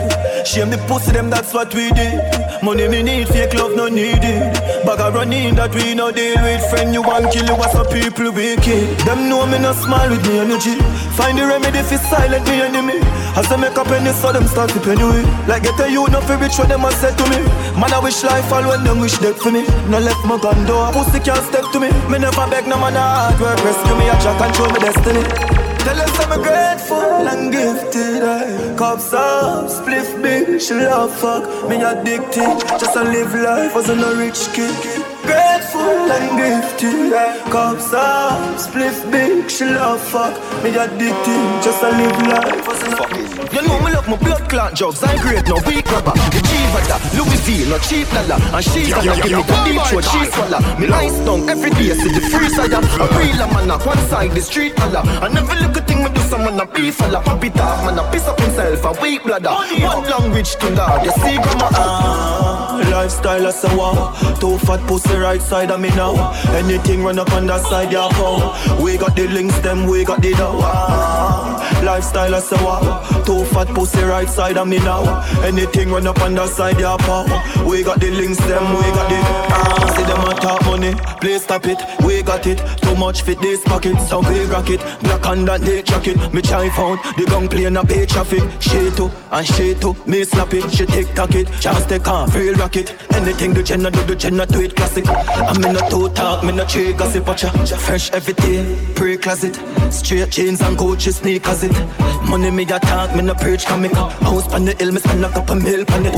Shame 0.47 0.71
the 0.71 0.79
pussy 0.87 1.11
them 1.11 1.35
that's 1.35 1.51
what 1.51 1.75
we 1.75 1.91
did. 1.91 2.15
Money 2.63 2.87
me 2.87 3.03
need, 3.03 3.27
fake 3.27 3.59
love 3.59 3.75
no 3.75 3.91
needed 3.91 4.55
Bag 4.87 5.03
a 5.03 5.11
running 5.11 5.59
that 5.59 5.75
we 5.75 5.99
no 5.99 6.15
deal 6.15 6.39
with. 6.39 6.63
Friend 6.71 6.95
you 6.95 7.03
want 7.03 7.35
kill 7.35 7.43
you, 7.43 7.59
what's 7.59 7.75
up 7.75 7.91
people 7.91 8.31
wicked. 8.31 8.87
Them 9.03 9.27
know 9.27 9.43
me 9.51 9.59
no 9.59 9.75
smile 9.75 10.15
with 10.15 10.23
me 10.31 10.39
energy. 10.39 10.79
Find 11.19 11.35
the 11.35 11.43
remedy 11.43 11.83
fi 11.83 11.99
silent 12.07 12.47
me 12.47 12.63
enemy. 12.63 13.03
As 13.35 13.51
I 13.51 13.59
make 13.59 13.75
up 13.75 13.91
penny 13.91 14.15
so 14.15 14.31
them 14.31 14.47
start 14.47 14.71
to 14.71 14.81
penny 14.87 15.03
with. 15.03 15.27
Like 15.51 15.67
get 15.67 15.83
a 15.83 15.91
you 15.91 16.07
no 16.07 16.23
fi 16.23 16.39
rich 16.39 16.55
what 16.55 16.71
them 16.71 16.87
a 16.87 16.95
said 16.95 17.19
to 17.19 17.25
me. 17.35 17.43
Man 17.75 17.91
I 17.91 17.99
wish 17.99 18.23
life 18.23 18.47
all 18.55 18.63
when 18.63 18.87
them 18.87 19.03
wish 19.03 19.19
death 19.19 19.43
for 19.43 19.51
me. 19.51 19.67
No 19.91 19.99
left 19.99 20.23
my 20.23 20.39
gun 20.39 20.63
door, 20.71 20.87
pussy 20.95 21.19
can't 21.19 21.43
step 21.51 21.67
to 21.75 21.83
me. 21.83 21.91
Me 22.07 22.23
never 22.23 22.47
beg 22.47 22.71
no 22.71 22.79
man 22.79 22.95
a 22.95 23.03
hard 23.03 23.43
work. 23.43 23.59
Rescue 23.59 23.99
me 23.99 24.07
I 24.07 24.15
try 24.23 24.39
control 24.39 24.71
my 24.71 24.79
destiny. 24.79 25.25
Tell 25.83 26.01
us 26.01 26.17
I'm 26.21 26.41
grateful 26.41 27.29
and 27.29 27.53
gifted 27.53 28.04
Cups 28.77 29.15
up, 29.15 29.71
spliff 29.71 30.23
big, 30.23 30.61
she 30.61 30.75
love 30.75 31.15
fuck. 31.19 31.45
Me 31.69 31.77
addicted, 31.83 32.61
just 32.79 32.93
to 32.93 33.03
live 33.03 33.35
life 33.35 33.75
as 33.77 33.89
a 33.89 34.17
rich 34.17 34.53
kid. 34.53 35.04
Grateful 35.27 36.13
and 36.13 36.29
gifted. 36.39 37.13
Cups 37.51 37.93
up, 37.93 38.57
spliff 38.59 39.11
big, 39.11 39.51
she 39.51 39.65
love 39.65 40.01
fuck. 40.01 40.35
Me 40.63 40.71
addicted, 40.71 41.63
just 41.63 41.81
to 41.81 41.91
live 41.91 42.19
life. 42.29 42.65
Fuck 42.65 43.13
it. 43.13 43.53
You 43.55 43.63
know 43.69 43.79
me 43.81 43.93
love 43.93 44.09
my 44.09 44.17
blood 44.17 44.49
clot 44.51 44.75
jobs. 44.75 45.03
I 45.03 45.17
great 45.23 45.47
no 45.49 45.57
weak 45.67 45.87
rubber. 45.91 46.13
The 46.35 46.41
cheap 46.49 46.65
that 46.91 47.01
Louis 47.15 47.41
V, 47.47 47.71
no 47.71 47.79
cheap 47.79 48.11
lala. 48.13 48.37
And 48.51 48.65
she 48.65 48.91
gonna 48.91 49.15
give 49.23 49.31
me 49.31 49.43
the 49.43 49.57
deep 49.65 49.83
throat, 49.87 50.05
she 50.05 50.21
swallow. 50.33 50.61
Me 50.79 50.87
nice 50.89 51.19
down 51.25 51.49
every 51.49 51.71
day, 51.71 51.95
see 51.95 52.11
the 52.11 52.21
free 52.33 52.49
side. 52.51 52.73
A 52.73 52.81
real 53.17 53.47
man, 53.55 53.71
a 53.71 53.79
one 53.79 53.99
side 54.11 54.33
the 54.33 54.43
street 54.43 54.75
fella. 54.77 55.01
I 55.23 55.29
never 55.29 55.55
look 55.63 55.77
a 55.77 55.83
thing 55.83 56.03
me 56.03 56.11
do 56.11 56.21
someone 56.23 56.59
a 56.59 56.67
beef 56.67 56.97
fella. 56.97 57.23
Pop 57.23 57.45
it 57.45 57.59
off, 57.61 57.85
man, 57.87 57.99
a 57.99 58.11
piss 58.11 58.27
up 58.27 58.41
himself, 58.41 58.85
a 58.85 58.93
weak 59.01 59.23
bladder. 59.23 59.51
One 59.51 60.05
language 60.11 60.57
to 60.57 60.71
lord, 60.71 61.05
you 61.05 61.13
see 61.23 61.37
grandma. 61.39 61.69
Ah, 61.73 62.89
lifestyle 62.91 63.47
is 63.47 63.55
so 63.55 63.69
wow. 63.77 64.13
Two 64.41 64.59
fat 64.59 64.81
pussy 64.89 65.14
right 65.19 65.41
side 65.41 65.71
of 65.71 65.81
me 65.81 65.89
now. 65.91 66.33
Anything 66.53 67.03
run 67.05 67.19
up 67.19 67.33
on 67.33 67.47
that 67.47 67.63
side, 67.63 67.93
yeah, 67.93 68.09
pow. 68.13 68.83
We 68.83 68.97
got 68.97 69.17
the 69.17 69.29
links, 69.29 69.59
them 69.61 69.87
we 69.87 70.05
got 70.05 70.23
the 70.23 70.33
dough. 70.33 70.59
Lifestyle 71.85 72.35
is 72.35 72.49
so 72.49 72.57
wow. 72.65 73.23
Two 73.25 73.45
fat 73.47 73.69
pussy 73.69 74.03
right 74.03 74.29
side 74.29 74.57
of 74.57 74.67
me 74.69 74.79
now. 74.79 75.23
Anything 75.43 75.91
run 75.91 76.07
up 76.07 76.21
on 76.21 76.35
that 76.35 76.49
side, 76.49 76.81
yeah, 76.81 76.97
pow. 76.99 77.25
We 77.69 77.83
got 77.83 78.01
the 78.01 78.11
links, 78.11 78.39
them 78.39 78.65
we 78.75 78.83
got 78.97 79.09
the. 79.09 79.19
Ah, 79.21 79.95
see 79.97 80.05
them 80.05 80.21
a 80.25 80.35
talk 80.41 80.65
money, 80.65 80.95
please 81.21 81.43
stop 81.43 81.67
it. 81.67 81.79
We 82.05 82.23
got 82.23 82.47
it. 82.47 82.59
Too 82.83 82.97
much 82.97 83.23
fit 83.23 83.41
this 83.41 83.63
pocket, 83.65 84.01
so 84.09 84.21
we 84.21 84.45
rock 84.45 84.71
it. 84.71 84.81
Black 85.03 85.27
on 85.27 85.45
that 85.45 85.61
day 85.61 85.83
jacket. 85.83 86.17
Me 86.33 86.43
try 86.43 86.69
found 86.71 87.01
the 87.17 87.27
gun 87.27 87.49
playing 87.49 87.77
a 87.77 87.85
pay 87.85 88.07
traffic. 88.07 88.43
She 88.61 88.91
too 88.91 89.11
and 89.31 89.47
she 89.47 89.75
too. 89.75 89.95
Me 90.07 90.25
slap 90.25 90.55
it, 90.55 90.71
she 90.71 90.87
tick 90.87 91.09
tock 91.15 91.35
it. 91.35 91.49
Just 91.61 91.89
take 91.89 92.09
off, 92.09 92.35
real 92.35 92.55
rocket. 92.55 92.95
Anything 93.13 93.55
the 93.55 93.63
Jenna 93.63 93.91
do, 93.91 94.03
the 94.05 94.17
Jenna 94.17 94.47
do 94.47 94.61
it 94.61 94.75
classic. 94.75 95.04
I'm 95.07 95.63
in 95.65 95.77
a 95.77 95.91
two 95.91 96.09
talk, 96.11 96.45
me 96.45 96.53
no 96.53 96.65
tree 96.65 96.93
gossip 96.93 97.27
watcha. 97.27 97.51
Fresh 97.79 98.11
every 98.13 98.35
day, 98.35 98.77
pre 98.95 99.17
closet. 99.17 99.59
Straight 99.93 100.31
jeans 100.31 100.61
and 100.61 100.77
Gucci 100.77 101.13
sneakers 101.13 101.63
it. 101.65 101.73
Money 102.29 102.51
me 102.51 102.65
a 102.65 102.79
talk, 102.79 103.15
me 103.15 103.23
no 103.23 103.35
preach 103.35 103.67
comic. 103.67 103.93
House 103.93 104.53
on 104.53 104.65
the 104.65 104.75
hill, 104.75 104.93
me 104.93 104.99
spend 105.01 105.25
a 105.25 105.29
couple 105.29 105.57
mil 105.57 105.85
on 105.93 106.07
it. 106.07 106.15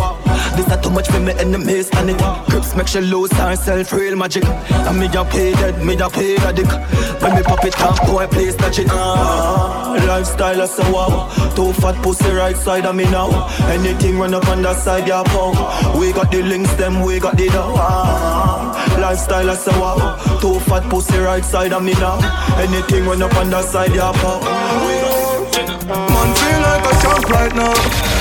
This 0.56 0.70
a 0.72 0.80
too 0.80 0.90
much 0.90 1.08
for 1.08 1.20
me 1.20 1.32
enemies 1.32 1.90
on 1.96 2.08
it. 2.08 2.18
Crips 2.48 2.74
make 2.76 2.88
she 2.88 3.00
lose 3.00 3.32
herself, 3.32 3.92
real 3.92 4.16
magic. 4.16 4.44
And 4.44 4.98
me 4.98 5.06
a 5.06 5.24
pay 5.24 5.52
dead, 5.52 5.84
me 5.84 5.94
a 5.98 6.08
pay 6.08 6.36
a 6.36 6.52
dick. 6.52 6.70
When 7.20 7.34
me 7.34 7.42
pop 7.42 7.64
it 7.64 7.78
up, 7.80 8.06
boy, 8.06 8.26
please 8.28 8.54
touch 8.54 8.78
it. 8.78 8.86
Ah, 8.90 9.96
lifestyle 10.06 10.60
is 10.60 10.70
so 10.70 10.90
wow. 10.92 11.28
Two 11.54 11.72
fat 11.74 12.00
pussy 12.02 12.30
right 12.30 12.56
side 12.56 12.86
of 12.86 12.94
me 12.94 13.04
now. 13.04 13.48
Anything 13.68 14.18
run 14.18 14.34
up 14.34 14.48
on 14.48 14.62
that 14.62 14.76
side, 14.76 15.08
yeah, 15.08 15.22
pow. 15.24 15.98
We 15.98 16.12
got 16.12 16.30
the 16.30 16.42
links, 16.42 16.72
them 16.74 17.02
we 17.02 17.18
got 17.18 17.36
the 17.36 17.48
dough. 17.48 17.74
Ah, 17.76 18.75
lifestyle 18.98 19.48
is 19.48 19.60
so 19.60 19.72
wow. 19.80 20.16
Two 20.40 20.58
fat 20.60 20.88
pussy 20.90 21.18
right 21.18 21.44
side 21.44 21.72
of 21.72 21.82
me 21.82 21.92
now. 21.94 22.18
Anything 22.58 23.06
run 23.06 23.22
up 23.22 23.34
on 23.36 23.50
that 23.50 23.64
side, 23.64 23.94
yeah, 23.94 24.12
pow. 24.12 24.40
Man 25.86 26.30
feel 26.34 26.60
like 26.66 26.84
a 26.84 26.94
champ 27.02 27.28
right 27.30 27.54
now. 27.54 27.74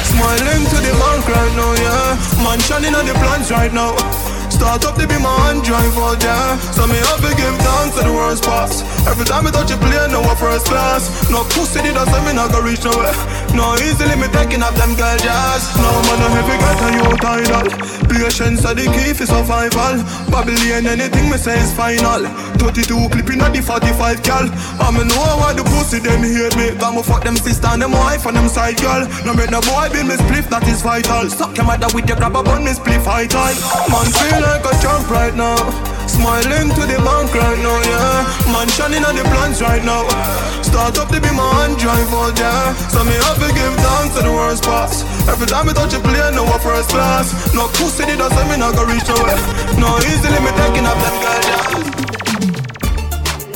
Smiling 0.06 0.64
to 0.72 0.78
the 0.86 0.94
bank 1.02 1.28
right 1.28 1.54
now, 1.56 1.72
yeah. 1.82 2.44
Man 2.44 2.60
shining 2.60 2.96
on 2.96 3.06
the 3.06 3.14
plans 3.14 3.52
right 3.52 3.74
now. 3.74 3.96
Start 4.50 4.86
up 4.86 4.96
to 4.96 5.08
be 5.08 5.20
my 5.20 5.36
hand 5.46 5.64
drive 5.68 5.92
there. 6.24 6.58
So 6.72 6.88
me 6.88 6.96
have 6.96 7.20
to 7.20 7.32
give 7.36 7.56
thanks 7.60 8.00
to 8.00 8.08
the 8.08 8.14
worst 8.14 8.46
parts. 8.46 8.88
Every 9.04 9.26
time 9.26 9.46
I 9.48 9.52
touch 9.52 9.72
a 9.72 9.78
plane, 9.78 10.12
no 10.12 10.22
one 10.22 10.38
first 10.38 10.68
class. 10.68 11.30
No 11.30 11.44
pussy 11.52 11.82
did 11.84 11.98
I 11.98 12.06
say 12.08 12.24
me 12.24 12.32
not 12.32 12.52
go 12.56 12.62
reach 12.62 12.84
nowhere. 12.86 13.12
No 13.56 13.74
easily 13.80 14.20
me 14.20 14.28
taking 14.36 14.62
up 14.62 14.76
them 14.76 14.93
girl 14.99 15.18
jazz. 15.18 15.64
No 15.80 15.89
man 16.06 16.20
no 16.20 16.28
heavy 16.36 16.60
get 16.60 16.84
a 16.84 16.88
you 16.91 17.08
title. 17.24 17.68
Patience 18.12 18.66
are 18.66 18.76
the 18.76 18.84
key 18.91 19.16
for 19.16 19.26
survival. 19.26 20.03
Babylon 20.28 20.86
anything 20.88 21.32
me 21.32 21.38
say 21.38 21.56
is 21.60 21.72
final. 21.74 22.28
32 22.60 23.10
clipping 23.10 23.39
at 23.39 23.53
the 23.56 23.62
45 23.62 24.24
gal. 24.24 24.45
I'm 24.84 24.99
know 25.08 25.39
why 25.39 25.53
the 25.56 25.64
pussy 25.64 25.99
them 25.99 26.20
hate 26.20 26.56
me. 26.60 26.76
Got 26.78 26.95
me 26.95 27.03
fuck 27.03 27.24
them 27.24 27.38
sister 27.38 27.68
and 27.72 27.82
them 27.82 27.91
wife 27.91 28.26
and 28.26 28.36
them 28.36 28.49
side 28.49 28.78
girl. 28.84 29.08
No 29.24 29.34
make 29.34 29.51
no 29.51 29.62
boy 29.62 29.88
be 29.88 30.03
me 30.03 30.20
spliff 30.20 30.51
that 30.51 30.68
is 30.68 30.82
vital. 30.82 31.30
Suck 31.30 31.56
your 31.56 31.66
mother 31.66 31.88
with 31.95 32.08
your 32.08 32.18
grab 32.18 32.34
bun 32.34 32.64
me 32.64 32.72
spliff 32.72 33.08
high. 33.08 33.56
Man 33.88 34.08
feel 34.12 34.39
like 34.43 34.68
a 34.68 34.74
champ 34.84 35.10
right 35.10 35.36
now. 35.36 35.95
Smiling 36.06 36.70
to 36.78 36.84
the 36.86 36.97
bank 37.01 37.34
right 37.34 37.60
now, 37.60 37.82
yeah. 37.82 38.53
Man 38.53 38.70
shining 38.70 39.03
on 39.03 39.16
the 39.16 39.24
plans 39.26 39.62
right 39.62 39.84
now. 39.84 40.06
Eh. 40.06 40.62
Start 40.62 40.97
up 40.99 41.10
to 41.10 41.20
be 41.20 41.32
my 41.34 41.45
hand 41.62 41.78
drive 41.82 42.10
yeah. 42.38 42.74
So 42.93 43.03
me 43.03 43.18
have 43.26 43.41
to 43.41 43.49
give 43.49 43.74
thanks 43.82 44.14
to 44.18 44.22
the 44.22 44.32
worst 44.32 44.64
parts. 44.64 45.01
Every 45.26 45.47
time 45.47 45.70
I 45.70 45.74
touch 45.74 45.93
a 45.93 45.99
plane, 45.99 46.36
no 46.36 46.43
one 46.45 46.60
first 46.60 46.89
class. 46.89 47.34
No 47.53 47.68
pussy 47.74 48.06
did 48.06 48.22
I 48.22 48.30
say 48.30 48.45
me 48.49 48.58
not 48.58 48.76
go 48.76 48.86
reach 48.86 49.08
nowhere. 49.10 49.39
No 49.82 49.97
easily 50.06 50.39
me 50.45 50.51
taking 50.53 50.86
up 50.86 50.97
them 51.01 51.16
girls, 51.24 51.45
yeah. 51.49 52.06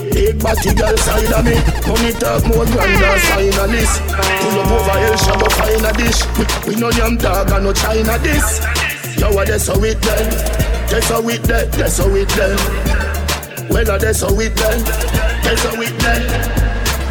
Big 0.10 0.41
body 0.41 0.74
girl 0.74 0.97
side 0.97 1.32
of 1.32 1.45
me 1.45 1.56
Money 1.88 2.12
talk 2.18 2.43
more 2.47 2.66
grand 2.66 2.97
than 3.00 3.20
sign 3.30 3.54
a 3.56 3.68
list 3.68 4.02
Pull 4.41 4.60
up 4.60 4.72
over 4.72 4.97
El 5.00 5.16
Shabba 5.16 5.50
find 5.54 5.86
a 5.86 5.91
dish 5.95 6.20
We, 6.66 6.74
we 6.74 6.82
no 6.82 6.89
yam 6.89 7.16
dog 7.16 7.52
and 7.52 7.64
no 7.64 7.72
China 7.72 8.18
this 8.20 8.60
Yo, 9.18 9.32
what 9.32 9.47
that's 9.47 9.68
how 9.68 9.82
it 9.84 10.02
done 10.02 10.79
That's 10.90 11.10
how 11.10 11.22
done, 11.22 11.70
that's 11.72 11.98
how 12.00 12.10
it 12.16 12.30
done 12.30 12.58
Well, 13.70 13.86
that's 13.86 14.22
how 14.22 14.40
it 14.40 14.56
done 14.56 14.84
That's 15.44 15.64
how 15.64 15.82
it 15.82 16.00
done 16.00 16.60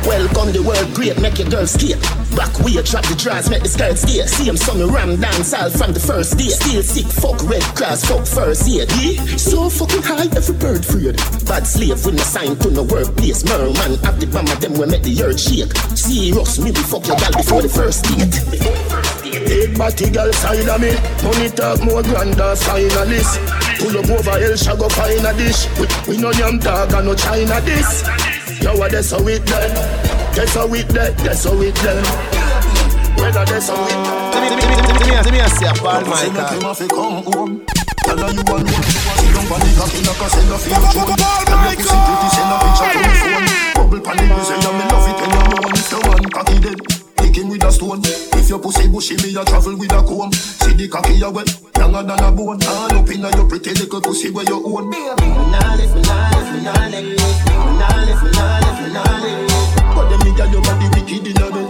Welcome 0.09 0.53
the 0.57 0.63
world 0.63 0.95
great, 0.95 1.21
make 1.21 1.39
your 1.39 1.51
girl 1.51 1.67
skate. 1.67 2.01
Back 2.33 2.57
way, 2.65 2.81
drop 2.81 3.05
the 3.05 3.15
drawers, 3.19 3.51
make 3.51 3.61
the 3.61 3.69
skirt 3.69 3.99
stay. 3.99 4.25
See 4.25 4.49
him 4.49 4.57
some 4.57 4.81
ram 4.89 5.21
dance 5.21 5.53
all 5.53 5.69
from 5.69 5.93
the 5.93 6.01
first 6.01 6.39
day. 6.39 6.49
Still 6.49 6.83
sick, 6.83 7.05
fuck 7.05 7.37
red 7.45 7.61
cross, 7.77 8.09
fuck 8.09 8.25
first 8.25 8.65
aid. 8.65 8.89
Yeah? 8.97 9.21
So 9.37 9.69
fucking 9.69 10.01
high, 10.01 10.33
every 10.33 10.57
bird 10.57 10.81
afraid. 10.81 11.21
Bad 11.45 11.67
slave 11.67 12.01
with 12.07 12.17
no 12.17 12.25
sign 12.25 12.57
to 12.57 12.71
no 12.71 12.85
workplace. 12.89 13.45
Merman, 13.45 14.01
have 14.01 14.17
the 14.17 14.27
bomb 14.33 14.49
them 14.49 14.81
we 14.81 14.87
make 14.87 15.05
the 15.05 15.13
earth 15.21 15.45
shake. 15.45 15.77
Serious, 15.93 16.57
me 16.57 16.73
we 16.73 16.83
fuck 16.89 17.05
your 17.05 17.21
gal 17.21 17.33
before 17.37 17.61
the 17.61 17.69
first 17.69 18.09
date. 18.09 18.33
Big 19.45 19.77
body 19.77 20.09
girl 20.09 20.33
side 20.33 20.69
of 20.69 20.81
me 20.81 20.97
Money 21.23 21.49
talk 21.51 21.81
more 21.85 22.03
grander 22.03 22.57
finalist 22.57 23.68
Pull 23.79 23.97
up 23.97 24.11
over 24.11 24.39
El 24.43 24.55
Shago 24.59 24.91
find 24.91 25.25
a 25.25 25.33
dish. 25.39 25.67
We, 25.79 25.87
we 26.11 26.21
no 26.21 26.31
yam 26.33 26.59
dog 26.59 26.93
and 26.93 27.07
no 27.07 27.15
China 27.15 27.61
this 27.63 28.03
Yo, 28.61 28.77
what 28.77 28.91
that's 28.91 29.11
how 29.11 29.27
it 29.29 29.45
done 29.47 29.75
That's 30.35 30.55
how 30.55 30.75
it 30.75 30.89
done, 30.89 31.15
that's 31.23 31.45
how 31.45 31.61
it 31.63 31.75
done 31.77 32.05
Whether 33.17 33.45
that's 33.45 33.69
done 33.69 33.79
Let 34.35 34.43
me, 34.43 34.51
let 34.51 34.59
me, 34.59 34.65
let 34.67 34.83
me, 34.83 34.93
let 34.93 35.07
me, 35.07 35.15
let 35.15 35.33
me 35.33 35.57
see 35.57 35.67
a 35.67 35.75
my 35.75 36.03
car 36.35 36.75
come 36.89 37.23
home. 37.33 37.67
Tell 38.05 38.17
her 38.19 38.33
you 38.33 38.43
want 38.47 38.65
me. 38.65 38.73
Down 38.73 39.53
on 39.53 39.61
the 39.61 39.71
cocky 39.79 40.01
like 40.03 40.21
a 40.21 40.29
send 40.29 40.51
a 40.51 40.59
feel 40.59 40.75
oh 40.75 41.15
Tell 41.47 41.63
your 41.63 41.77
pussy 41.77 41.99
pretty 42.05 42.29
send 42.35 42.51
a 42.51 42.57
picture 42.65 42.91
to 42.93 42.99
my 42.99 43.15
phone 43.21 43.47
Bubble 43.75 44.01
pan 44.01 44.19
it, 44.19 44.45
say 44.45 44.59
you 44.59 44.73
me 44.75 44.85
love 44.91 45.09
it 45.09 45.17
when 45.21 45.31
you 45.31 45.49
moan 45.55 45.75
If 45.77 45.93
man 45.93 46.25
cocky 46.31 46.59
dead 46.59 47.08
Him 47.37 47.49
with 47.49 47.65
a 47.65 47.71
stone. 47.71 48.01
If 48.39 48.49
your 48.49 48.59
pussy 48.59 48.89
bushy, 48.89 49.17
me 49.23 49.35
a 49.37 49.45
travel 49.45 49.77
with 49.77 49.93
a 49.93 50.03
comb. 50.03 50.33
See 50.33 50.73
the 50.75 50.89
cocky 50.89 51.21
a 51.23 51.31
wet, 51.31 51.49
younger 51.77 52.03
than 52.03 52.25
a 52.25 52.33
bone. 52.33 52.63
All 52.65 52.93
up 52.93 53.09
inna 53.11 53.31
your 53.37 53.49
pretty 53.49 53.75
little 53.75 54.01
pussy 54.01 54.31
where 54.31 54.45
you 54.45 54.59
own. 54.65 54.89
Me 54.91 54.99
nah 54.99 55.75
live, 55.75 55.95
me 55.95 56.03
nah 56.03 56.31
live, 56.31 56.53
me 56.53 56.61
nah 56.65 56.89
But 59.95 60.11
them 60.11 60.21
nigga 60.21 60.53
your 60.53 60.63
body 60.63 60.87
wicked 60.95 61.27
inna 61.27 61.51
bed 61.51 61.69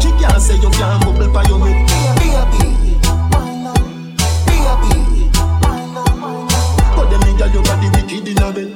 She 0.00 0.10
can't 0.12 0.40
say 0.40 0.56
you 0.56 0.70
can't 0.70 1.04
bubble 1.04 1.28
pa 1.32 1.42
your 1.48 1.58
head 1.66 1.86
Baby, 2.16 2.30
baby 2.52 2.88
But 6.96 7.06
them 7.10 7.20
nigga 7.20 7.46
your 7.52 7.62
body 7.62 7.88
wicked 7.90 8.28
inna 8.28 8.52
bed 8.52 8.68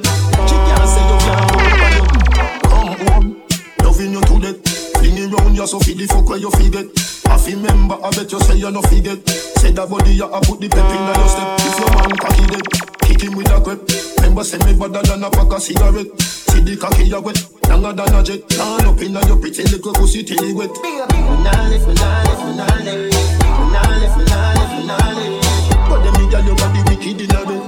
She 0.49 0.57
can't 0.69 0.89
say 0.89 1.03
you 1.11 1.17
can't 1.25 1.49
bubble 1.49 1.75
pa 1.81 1.89
your 1.97 2.05
head 2.05 2.61
Come 2.63 2.93
home, 3.09 3.43
loving 3.83 4.13
you 4.13 4.21
to 4.21 4.39
death 4.41 4.90
Fling 5.01 5.17
it 5.17 5.33
round 5.33 5.57
you 5.57 5.67
so 5.67 5.81
fi 5.81 5.95
the 5.97 6.05
fuck 6.07 6.29
where 6.29 6.37
you 6.39 6.51
fi 6.53 6.69
get 6.69 6.87
I 7.25 7.39
fi 7.41 7.57
remember 7.57 7.97
I 8.05 8.11
bet 8.13 8.31
you 8.31 8.41
say 8.41 8.57
you 8.61 8.71
no 8.71 8.83
forget 8.83 9.17
Say 9.57 9.73
that 9.73 9.89
body 9.89 10.13
you 10.13 10.29
a 10.29 10.39
put 10.45 10.61
the 10.61 10.69
pep 10.69 10.93
in 10.93 11.01
your 11.09 11.25
step. 11.25 11.49
If 11.57 11.79
your 11.81 11.91
man 11.97 12.13
cocky 12.21 12.45
dead 12.53 12.67
Kick 13.09 13.21
him 13.25 13.33
with 13.33 13.49
a 13.49 13.59
grip. 13.65 13.81
Remember 14.21 14.45
say 14.45 14.61
me 14.69 14.77
better 14.77 15.01
than 15.01 15.25
a 15.25 15.31
pack 15.33 15.49
of 15.57 15.63
cigarette. 15.65 16.13
See 16.21 16.61
the 16.61 16.77
cocky 16.77 17.09
you 17.09 17.21
wet 17.21 17.41
Longer 17.73 17.97
than 17.97 18.13
a 18.13 18.21
jet. 18.21 18.45
Turn 18.53 18.85
up 18.85 19.01
in 19.01 19.17
your 19.17 19.41
pretty 19.41 19.65
little 19.73 19.95
pussy 19.97 20.21
till 20.21 20.45
it 20.45 20.53
wet. 20.53 20.69
Me 20.69 21.01
nah 21.01 21.65
live, 21.73 21.87
me 21.89 21.95
nah 21.97 22.21
me 22.45 22.61
nah 22.61 22.69
Me 22.77 23.09
nah 23.73 23.89
me 23.97 24.29
nah 24.85 25.01
me 25.17 25.33
live 25.33 25.89
But 25.89 26.05
them 26.05 26.13
nigga 26.21 26.45
your 26.45 26.57
body 26.61 26.81
wicked 26.93 27.25
in 27.25 27.33
a 27.33 27.41
bed 27.49 27.65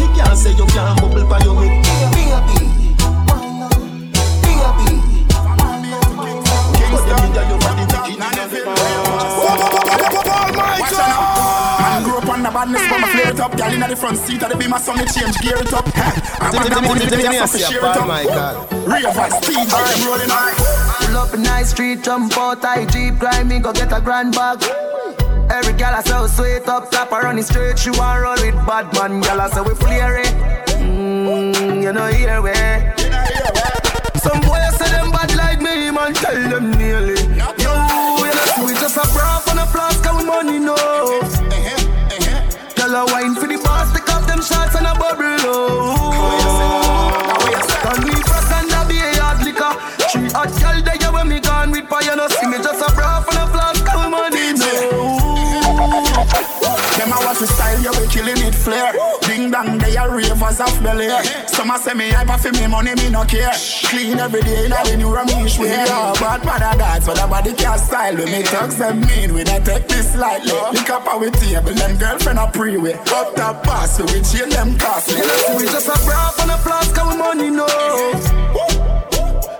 She 0.00 0.08
can't 0.16 0.32
say 0.32 0.56
you 0.56 0.64
can't 0.72 0.96
bubble 0.96 1.28
by 1.28 1.44
your 1.44 1.60
head 1.60 1.89
badness, 12.60 12.82
but 12.90 13.00
my 13.00 13.12
flare 13.12 13.30
it 13.30 13.40
up. 13.40 13.56
Girl 13.56 13.72
inna 13.72 13.88
the 13.88 13.96
front 13.96 14.18
seat 14.18 14.40
the 14.40 14.56
beam, 14.56 14.70
my 14.70 14.78
son 14.78 14.98
me 14.98 15.04
change 15.06 15.36
gear 15.40 15.56
it 15.56 15.72
up. 15.72 15.86
I'm 15.96 16.56
on 16.56 16.68
the 16.68 16.80
money, 16.82 17.06
the 17.06 17.16
gas 17.16 17.40
off 17.40 17.60
share 17.60 17.78
it 17.78 17.84
up. 17.84 18.70
Real 18.86 19.12
vice, 19.12 19.36
speed, 19.42 19.68
I'm 19.70 20.06
rolling 20.06 20.28
high. 20.28 21.06
Pull 21.06 21.16
up 21.16 21.34
in 21.34 21.42
nice 21.42 21.70
street, 21.70 22.02
jump 22.02 22.36
out, 22.36 22.64
I 22.64 22.84
jeep, 22.86 23.18
grind 23.18 23.48
me, 23.48 23.58
go 23.60 23.72
get 23.72 23.92
a 23.92 24.00
grand 24.00 24.34
bag. 24.34 24.62
Every 25.50 25.72
gal 25.72 25.94
I 25.94 26.02
so 26.02 26.26
sweet 26.26 26.68
up 26.68 26.90
top, 26.90 27.12
I 27.12 27.22
run 27.22 27.38
it 27.38 27.44
straight, 27.44 27.78
she 27.78 27.90
want 27.90 28.22
roll 28.22 28.40
with 28.40 28.54
bad 28.66 28.92
man, 28.94 29.20
gal 29.20 29.40
I 29.40 29.50
say 29.50 29.62
we 29.62 29.74
flare 29.74 30.20
it. 30.20 30.34
Mmm, 30.78 31.82
you 31.82 31.92
know 31.92 32.06
here 32.06 32.40
we. 32.40 32.54
Some 34.20 34.40
boys 34.42 34.76
say 34.78 34.90
them 34.92 35.10
me, 35.10 35.19
man, 36.00 36.14
tell 36.14 36.48
them 36.48 36.70
nearly. 36.72 37.14
Yo, 37.36 37.74
you 38.24 38.32
know, 38.36 38.64
we 38.64 38.72
just 38.74 38.96
a 38.96 39.04
bra 39.12 39.42
on 39.50 39.58
a 39.58 39.66
flask, 39.66 40.04
and 40.06 40.26
money 40.26 40.58
no. 40.58 40.76
Girl, 42.76 42.96
I 42.96 43.04
wine 43.12 43.34
for 43.34 43.46
the 43.46 43.58
boss, 43.62 43.92
take 43.92 44.08
off 44.08 44.26
them 44.26 44.40
shots 44.40 44.74
and 44.76 44.86
a 44.86 44.94
bubble. 44.94 45.44
Oh, 45.44 46.08
Can 47.82 48.04
we 48.04 48.14
press 48.28 48.50
and 48.56 48.72
a 48.72 48.80
be 48.88 48.96
a 48.98 49.08
hard 49.20 49.44
liquor? 49.44 49.72
She 50.10 50.20
hot 50.32 50.50
girl, 50.60 50.80
there 50.82 50.96
you 50.96 51.12
when 51.12 51.28
me 51.28 51.40
gone 51.40 51.70
with 51.70 51.88
fire, 51.88 52.16
no 52.16 52.28
see 52.28 52.46
me 52.46 52.58
just 52.58 52.80
a 52.80 52.92
bra 52.94 53.24
on 53.28 53.36
a 53.36 53.46
flask, 53.52 53.84
and 53.88 54.10
money 54.10 54.52
no. 54.56 54.72
Them 56.96 57.12
a 57.12 57.18
watch 57.24 57.40
the 57.40 57.46
style, 57.46 57.80
you 57.80 57.92
be 57.92 58.06
killing 58.08 58.40
it 58.46 58.54
flare. 58.54 59.19
Ding 59.50 59.66
dong, 59.66 59.78
they 59.78 59.96
are 59.96 60.14
ravers 60.14 60.60
of 60.60 60.82
Bel 60.82 61.00
Air. 61.00 61.22
Some 61.48 61.70
a 61.70 61.78
say 61.78 61.94
me 61.94 62.10
hyper 62.10 62.38
for 62.38 62.52
me 62.52 62.66
money, 62.66 62.94
me 62.94 63.10
no 63.10 63.24
care. 63.24 63.52
Clean 63.84 64.18
every 64.18 64.42
day, 64.42 64.68
now 64.68 64.84
the 64.84 64.96
new 64.96 65.08
Ramesh 65.08 65.58
way. 65.58 65.68
Yeah, 65.68 66.12
bad 66.20 66.44
man 66.44 66.62
a 66.62 66.78
dance, 66.78 67.06
but 67.06 67.16
nobody 67.16 67.52
can 67.54 67.78
style. 67.78 68.16
When 68.16 68.30
me 68.30 68.42
talk 68.42 68.70
them 68.70 69.00
mean, 69.00 69.34
we 69.34 69.42
not 69.42 69.64
take 69.64 69.88
this 69.88 70.14
lightly. 70.16 70.52
Lick 70.72 70.90
up 70.90 71.06
our 71.06 71.30
table, 71.30 71.74
them 71.74 71.96
girlfriend 71.98 72.38
a 72.38 72.46
pre-way. 72.50 72.94
Up 72.94 73.34
top 73.34 73.62
pass, 73.64 73.98
we 74.00 74.22
chill 74.22 74.48
them 74.48 74.78
costly. 74.78 75.16
We 75.56 75.64
just 75.64 75.88
a 75.88 75.98
bra 76.04 76.32
on 76.40 76.50
a 76.50 76.58
flask, 76.58 76.94
we 76.94 77.16
money 77.16 77.50
no. 77.50 77.66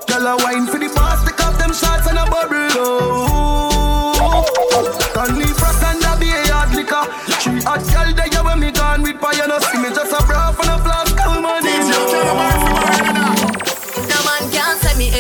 Girl 0.07 0.27
a 0.27 0.37
wine 0.39 0.67
for 0.67 0.79
the 0.79 0.91
boss, 0.95 1.25
take 1.25 1.41
off 1.45 1.59
them 1.59 1.73
shots 1.73 2.07
and 2.07 2.19
a 2.19 2.25
bubble. 2.31 2.69
Oh, 2.79 3.70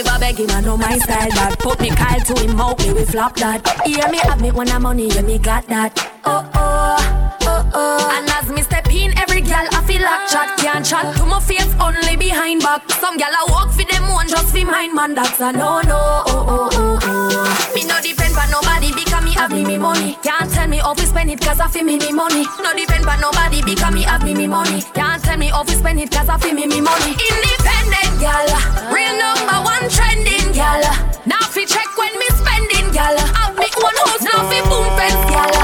can't 0.03 0.23
say 0.23 0.33
me 0.33 0.35
ever 0.35 0.35
beg 0.35 0.39
him, 0.39 0.51
I 0.51 0.61
know 0.61 0.77
my 0.77 0.99
style 0.99 1.31
that 1.31 1.59
Put 1.59 1.81
me 1.81 1.91
Kyle 1.91 2.21
to 2.21 2.43
him 2.43 2.61
out, 2.61 2.79
me 2.79 2.93
we 2.93 3.05
flop 3.05 3.37
that. 3.37 3.67
Hear 3.87 4.09
me 4.09 4.19
have 4.19 4.41
me 4.41 4.51
when 4.51 4.69
I'm 4.71 4.83
money, 4.83 5.09
yeah 5.09 5.23
me 5.23 5.39
got 5.39 5.67
that. 5.69 5.93
Oh 6.25 6.49
oh, 6.55 7.39
oh 7.43 7.71
oh. 7.75 8.19
And 8.19 8.29
as 8.31 8.49
me 8.51 8.63
step 8.63 8.89
in, 8.93 9.17
every 9.19 9.41
gal 9.41 9.67
I 9.73 9.83
feel 9.85 10.03
like 10.03 10.29
chat 10.29 10.59
Can't 10.59 10.85
chat. 10.85 11.17
To 11.17 11.27
my 11.27 11.41
face, 11.41 11.75
only 11.81 12.17
behind 12.17 12.63
back. 12.63 12.89
Some 12.91 13.17
gal 13.17 13.31
I 13.33 13.47
walk 13.51 13.73
for 13.73 13.85
them 13.85 14.09
one, 14.09 14.29
just 14.29 14.55
for 14.57 14.65
mine 14.65 14.95
man. 14.95 15.15
That's 15.15 15.41
a 15.41 15.53
no 15.53 15.81
no, 15.83 15.99
oh 16.27 16.45
oh 16.49 16.69
oh 16.73 16.99
oh. 17.03 17.73
Me 17.75 17.85
no 17.85 18.01
depend 18.01 18.37
on 18.37 18.51
nobody 18.51 18.93
because 18.93 19.10
have 19.41 19.53
me 19.53 19.65
me 19.65 19.79
money. 19.79 20.19
Can't 20.23 20.53
tell 20.53 20.69
me 20.69 20.77
how 20.77 20.93
to 20.93 21.07
spend 21.07 21.31
it 21.31 21.41
cause 21.41 21.61
I 21.61 21.69
feel 21.69 21.85
me 21.85 21.97
me 21.97 22.13
money. 22.13 22.45
No 22.61 22.75
depend 22.77 23.09
on 23.09 23.21
nobody 23.21 23.63
because 23.65 23.95
me 23.95 24.03
have 24.03 24.23
me 24.23 24.35
me 24.35 24.47
money. 24.47 24.83
Can't 24.93 25.23
tell 25.25 25.39
me 25.39 25.49
how 25.49 25.63
to 25.63 25.73
spend 25.73 25.99
it 25.99 26.11
cause 26.11 26.29
I 26.29 26.37
feel 26.37 26.53
me 26.53 26.67
me 26.67 26.81
money. 26.81 27.17
Independent 27.17 28.13
gal, 28.21 28.49
real 28.93 29.17
number 29.17 29.59
one 29.65 29.89
trending 29.89 30.53
gal 30.53 30.85
Now 31.25 31.41
fi 31.49 31.65
check 31.65 31.89
when 31.97 32.13
me 32.21 32.29
spending 32.37 32.93
gal 32.93 33.17
Have 33.17 33.57
me 33.57 33.69
own 33.81 33.97
house, 34.05 34.25
now 34.29 34.45
fi 34.45 34.61
boom 34.69 34.87
fence 35.01 35.25
gal 35.33 35.55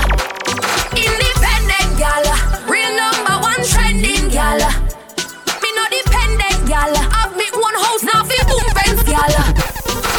Independent 0.96 1.90
gal, 2.00 2.24
real 2.64 2.92
number 2.96 3.36
one 3.44 3.60
trending 3.60 4.32
gal 4.32 4.56
Me 5.60 5.68
no 5.76 5.84
dependent 5.92 6.60
gal 6.64 6.96
Have 7.12 7.36
me 7.36 7.44
own 7.52 7.76
house, 7.84 8.02
now 8.08 8.24
fi 8.24 8.40
boom 8.48 8.66
fence 8.72 9.04
gal 9.04 9.34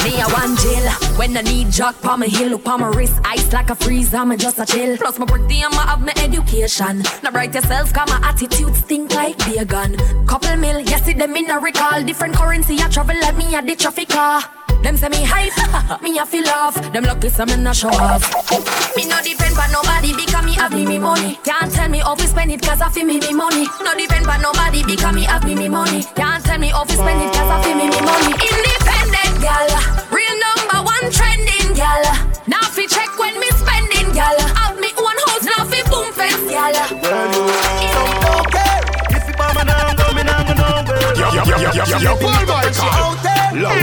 me 0.06 0.22
a 0.22 0.28
one 0.30 0.56
jail 0.58 1.07
When 1.18 1.36
I 1.36 1.42
need 1.42 1.72
jock 1.72 2.00
pa 2.02 2.16
my 2.16 2.28
heel 2.28 2.50
Look 2.50 2.64
pa 2.64 2.78
my 2.78 2.90
wrist 2.90 3.20
Ice 3.26 3.52
like 3.52 3.72
a 3.72 3.76
freeze 3.76 4.14
I'm 4.14 4.38
just 4.38 4.60
a 4.60 4.66
chill 4.66 4.98
Plus 4.98 5.18
my 5.18 5.26
birthday 5.26 5.62
I'ma 5.66 5.82
have 5.88 6.02
my 6.02 6.14
education 6.18 7.02
Now 7.24 7.32
bright 7.32 7.56
yourself 7.56 7.92
Cause 7.92 8.08
my 8.08 8.20
attitude 8.22 8.76
stink 8.76 9.14
like 9.16 9.38
beer 9.46 9.66
gun 9.66 9.98
Couple 10.28 10.56
mil 10.58 10.80
Yes 10.80 11.08
it 11.08 11.18
them 11.18 11.36
in 11.36 11.50
a 11.50 11.60
recall 11.60 12.04
Different 12.04 12.36
currency 12.36 12.78
I 12.80 12.88
travel 12.90 13.20
like 13.20 13.36
me 13.36 13.56
a 13.56 13.62
the 13.64 13.76
traffic 13.76 14.10
car 14.10 14.44
them 14.84 14.96
say 14.96 15.10
me 15.10 15.24
hype, 15.26 16.02
me 16.04 16.20
a 16.20 16.26
feel 16.26 16.48
off. 16.50 16.76
Them 16.94 17.04
lucky 17.04 17.30
some 17.30 17.50
in 17.50 17.66
a 17.66 17.74
show 17.74 17.90
off. 17.90 18.24
Me 18.96 19.08
no 19.08 19.18
depend 19.24 19.58
on 19.58 19.72
nobody 19.72 20.14
because 20.16 20.46
me 20.46 20.54
have 20.54 20.72
me 20.72 20.86
me 20.86 21.00
money. 21.00 21.40
Can't 21.44 21.72
tell 21.74 21.90
me 21.90 21.98
how 21.98 22.16
spend 22.16 22.52
it 22.52 22.62
cause 22.62 22.80
I 22.80 22.90
feel 22.90 23.06
me 23.06 23.20
me 23.20 23.34
money. 23.34 23.66
No 23.82 23.96
depend 23.98 24.28
on 24.28 24.40
nobody 24.40 24.84
because 24.86 25.16
me 25.16 25.24
have 25.24 25.44
me 25.44 25.56
me 25.56 25.68
money. 25.68 26.04
Can't 26.16 26.46
tell 26.46 26.60
me 26.60 26.70
how 26.70 26.86
spend 26.86 27.22
it 27.22 27.34
cause 27.34 27.50
I 27.50 27.64
feel 27.64 27.76
me 27.76 27.90
me 27.90 28.02
money. 28.06 28.32
Independent 28.38 29.42
gal, 29.42 30.07
gal. 31.78 32.02
Now 32.50 32.66
fi 32.74 32.88
check 32.90 33.14
when 33.20 33.40
me 33.40 33.50
spending 33.54 34.10
gal. 34.12 34.38
Have 34.58 34.80
me 34.82 34.90
own 34.98 35.18
house 35.30 35.46
now 35.46 35.62
fi 35.70 35.80
boom 35.86 36.10
fence 36.18 36.50
gal. 36.50 36.74
Yo, 41.14 41.28
yo, 41.38 41.44
yo, 41.46 41.58
yo, 41.62 41.84
yo, 41.86 41.98
yo, 42.02 42.14
Paul 42.18 42.44
Michael. 42.50 43.14
Love. 43.62 43.78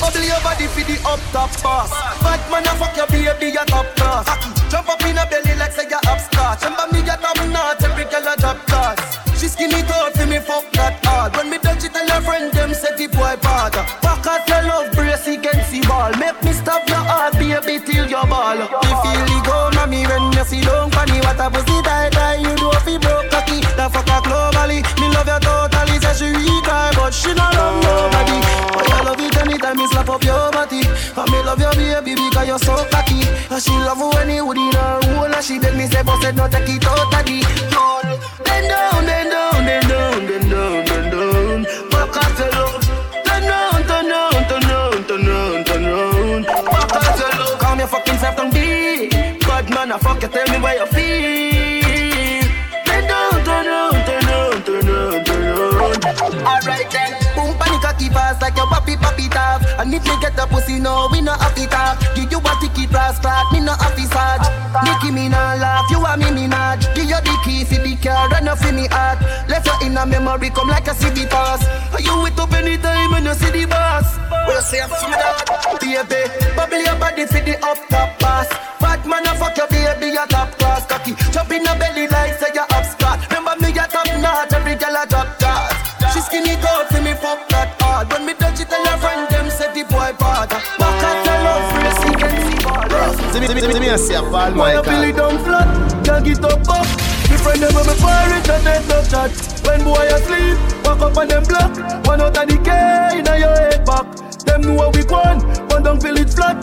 Bubble 0.00 0.24
your 0.24 0.40
body 0.40 0.66
for 0.66 0.84
the 0.88 0.96
up 1.04 1.20
top 1.32 1.52
boss. 1.62 1.90
Bad 2.24 2.40
man, 2.50 2.66
I 2.66 2.74
fuck 2.80 2.96
your 2.96 3.06
baby, 3.06 3.56
a 3.56 3.64
top 3.66 3.86
class. 3.96 4.26
Jump 4.70 4.88
up 4.88 5.04
in 5.04 5.18
a 5.18 5.26
belly 5.26 5.54
like 5.58 5.72
say 5.72 5.86
you're 5.88 6.00
upstart. 6.08 6.62
Remember 6.62 6.86
me, 6.92 7.00
you 7.00 7.16
top 7.20 7.36
notch, 7.48 7.82
every 7.84 8.04
girl 8.04 8.32
a 8.32 8.36
drop 8.36 8.56
class. 8.66 9.19
She 9.40 9.48
skinny 9.48 9.80
tall 9.88 10.10
for 10.12 10.26
me, 10.26 10.38
fuck 10.38 10.70
that 10.76 11.00
hard. 11.00 11.34
When 11.34 11.48
me 11.48 11.56
touch 11.56 11.82
it, 11.82 11.94
tell 11.96 12.06
her 12.12 12.20
friend 12.20 12.52
them 12.52 12.74
say 12.74 12.92
the 12.92 13.06
boy 13.08 13.40
bad. 13.40 13.72
Back 14.04 14.26
out 14.28 14.44
your 14.44 14.68
love 14.68 14.92
brace 14.92 15.26
against 15.26 15.72
the 15.72 15.80
ball. 15.88 16.12
Make 16.20 16.36
me 16.44 16.52
stop 16.52 16.84
your 16.86 17.00
heart, 17.00 17.32
baby, 17.40 17.80
till 17.80 18.04
your 18.04 18.26
ball. 18.28 18.60
You 18.60 18.94
feel 19.00 19.24
it 19.32 19.40
go, 19.48 19.72
mommy, 19.72 20.04
when 20.04 20.28
you 20.36 20.44
see 20.44 20.60
long 20.68 20.90
funny. 20.92 21.24
What 21.24 21.40
a 21.40 21.48
pussy 21.48 21.80
die 21.80 22.10
die, 22.12 22.36
you 22.36 22.52
do 22.52 22.68
fi 22.84 23.00
broke 23.00 23.32
cocky. 23.32 23.64
The 23.80 23.88
fuck 23.88 24.12
globally, 24.28 24.84
me 25.00 25.08
love 25.08 25.24
you 25.24 25.40
totally. 25.40 25.96
Say 26.04 26.20
she 26.20 26.28
weak, 26.36 26.68
but 26.68 27.08
she 27.08 27.32
not 27.32 27.56
love 27.56 27.80
nobody. 27.80 28.89
Anytime 29.60 29.76
me 29.76 29.86
slap 29.88 30.08
up 30.08 30.24
your 30.24 30.50
body. 30.50 30.80
I 31.16 31.24
me 31.30 31.42
love 31.44 31.60
your 31.60 31.72
baby 31.72 32.14
because 32.14 32.46
you're 32.46 32.58
so 32.58 32.84
cocky. 32.90 33.20
And 33.50 33.62
she 33.62 33.72
love 33.72 34.00
when 34.00 34.30
you 34.30 34.46
would 34.46 34.56
in 34.56 34.72
her 34.72 35.00
hole. 35.04 35.34
And 35.34 35.44
she 35.44 35.58
beg 35.58 35.76
me 35.76 35.86
say, 35.86 36.02
boss 36.02 36.20
said 36.22 36.36
no 36.36 36.48
take 36.48 36.68
it 36.68 36.84
out 36.86 36.98
of 36.98 37.24
the 37.24 37.44
hole. 37.72 38.18
Bend 38.44 38.68
down, 38.68 39.04
bend 39.06 39.30
down, 39.30 39.64
bend 39.64 39.88
down, 39.88 40.26
bend 40.26 40.50
down, 40.50 40.84
bend 40.86 41.12
down. 41.12 41.62
Back 41.90 42.16
off 42.16 42.38
your 42.38 42.50
love. 42.56 42.80
Turn 43.24 43.42
round, 43.44 43.84
turn 43.88 44.06
round, 44.08 44.48
turn 44.48 44.62
round, 44.70 45.08
turn 45.08 45.26
round, 45.26 45.66
turn 45.66 45.84
round. 45.84 46.46
Back 46.46 46.94
off 46.96 47.18
your 47.20 47.32
love. 47.40 47.58
Calm 47.60 47.78
your 47.78 47.88
fucking 47.88 48.18
self 48.18 48.36
down, 48.36 48.50
be. 48.50 49.08
Bad 49.40 49.68
man, 49.70 49.92
I 49.92 49.98
fuck 49.98 50.22
you, 50.22 50.28
tell 50.28 50.48
me 50.48 50.58
where 50.62 50.76
you 50.76 50.86
feel. 50.86 50.99
And 59.80 59.94
if 59.94 60.04
me 60.04 60.12
get 60.20 60.38
a 60.38 60.46
pussy, 60.46 60.78
no, 60.78 61.08
we 61.10 61.22
no 61.22 61.32
have 61.32 61.56
it 61.56 61.70
tap. 61.70 61.96
Give 62.14 62.30
you 62.30 62.36
a 62.36 62.52
ticket, 62.60 62.90
brass 62.90 63.18
clock, 63.18 63.50
me 63.50 63.60
no 63.60 63.72
have 63.72 63.96
it 63.96 64.12
charge. 64.12 64.44
Nicki, 64.84 65.10
me 65.10 65.30
no 65.32 65.40
laugh, 65.56 65.88
you 65.90 66.04
and 66.04 66.20
me, 66.20 66.30
me 66.42 66.46
not. 66.48 66.84
Give 66.94 67.08
you 67.08 67.16
the 67.16 67.34
key 67.42 67.64
for 67.64 67.80
the 67.80 67.96
car, 67.96 68.28
run 68.28 68.46
off 68.46 68.60
in 68.68 68.76
me 68.76 68.88
heart. 68.88 69.22
Left 69.48 69.64
you 69.64 69.88
in 69.88 69.96
a 69.96 70.04
memory, 70.04 70.50
come 70.50 70.68
like 70.68 70.86
a 70.86 70.92
city 70.92 71.24
pass. 71.24 71.64
Are 71.94 72.00
you 72.02 72.12
with 72.20 72.38
up 72.38 72.52
anytime 72.52 73.10
when 73.10 73.24
you 73.24 73.32
see 73.32 73.48
the 73.48 73.64
boss? 73.64 74.18
Well, 74.28 74.60
say 74.60 74.82
I'm 74.82 74.90
from 74.90 75.12
that. 75.12 75.48
Baby, 75.80 76.28
bubble 76.54 76.76
your 76.76 76.96
body 77.00 77.24
for 77.24 77.40
the 77.40 77.56
up 77.64 77.80
top 77.88 78.18
pass. 78.20 78.48
Bad 78.80 79.06
man, 79.06 79.26
I 79.26 79.34
fuck 79.36 79.56
your 79.56 79.68
baby, 79.68 80.12
a 80.12 80.26
top 80.26 80.52
class 80.58 80.84
See 93.32 93.40
me, 93.40 93.46
see 93.46 93.54
me, 93.54 93.60
see 93.60 93.80
me, 93.80 93.90
I 93.90 93.96
see 93.96 94.14
a 94.14 94.22
you 94.22 94.82
feel 94.82 94.94
Michael. 94.94 95.02
it 95.02 95.16
down 95.16 95.38
flat, 95.44 96.04
can't 96.04 96.24
get 96.24 96.44
up 96.44 96.68
up. 96.68 97.10
Friend 97.40 97.58
them 97.58 97.72
me 97.72 97.94
pirate 97.96 98.48
and 98.50 98.66
they 98.66 98.84
no 98.86 99.02
chat. 99.08 99.32
When 99.64 99.82
boy 99.82 100.06
asleep, 100.12 100.58
walk 100.84 101.00
up 101.00 101.16
on 101.16 101.28
them 101.28 101.42
block. 101.44 101.72
One 102.06 102.20
out 102.20 102.36
of 102.36 102.46
the 102.46 102.56
K 102.60 103.18
in 103.18 103.24
your 103.24 103.56
head 103.56 103.82
back. 103.86 104.04
Them 104.44 104.60
know 104.60 104.76
how 104.82 104.90
we 104.90 105.02
gone, 105.04 105.40
one 105.70 105.82
down 105.82 106.00
feel 106.00 106.18
it 106.18 106.28
flat. 106.28 106.60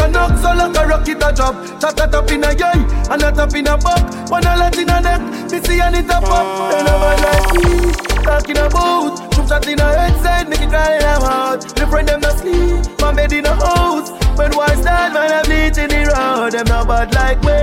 50 0.00 0.08
meter 0.08 0.08
knock, 0.08 0.38
so 0.38 0.52
like 0.54 0.76
a 0.76 0.86
rocket 0.86 1.22
a 1.22 1.32
drop. 1.32 1.54
Chop 1.80 1.94
that 1.96 2.14
up 2.14 2.30
in 2.30 2.44
a 2.44 2.48
eye, 2.48 3.10
and 3.10 3.20
that 3.20 3.38
up 3.38 3.54
in 3.54 3.66
a 3.66 3.76
back. 3.76 4.30
One 4.30 4.46
a 4.46 4.56
lot 4.56 4.76
in 4.78 4.88
a 4.88 5.00
neck, 5.00 5.20
me 5.50 5.60
see 5.60 5.80
and 5.80 5.96
it 5.96 6.04
a 6.06 6.20
pop. 6.20 6.70
Then 6.72 6.86
a 6.86 6.94
man 6.98 7.18
like 7.22 8.24
talking 8.24 8.58
about. 8.58 9.34
Shoot 9.34 9.48
shot 9.48 9.66
in 9.66 9.80
a 9.80 9.84
headset, 9.84 10.48
make 10.48 10.60
it 10.60 10.68
cry 10.68 10.96
in 10.96 11.02
a 11.02 11.20
mouth. 11.20 11.78
Me 11.78 11.86
friend 11.86 12.08
them 12.08 12.20
no 12.20 12.30
sleep, 12.30 13.00
my 13.00 13.12
bed 13.12 13.32
in 13.32 13.46
a 13.46 13.54
house. 13.54 14.10
When 14.38 14.52
one 14.52 14.76
stand, 14.80 15.14
man, 15.14 15.32
I 15.32 15.42
bleach 15.42 15.78
in 15.78 15.88
the 15.88 16.06
road. 16.08 16.52
Them 16.52 16.66
not 16.66 16.88
bad 16.88 17.14
like 17.14 17.42
me. 17.44 17.58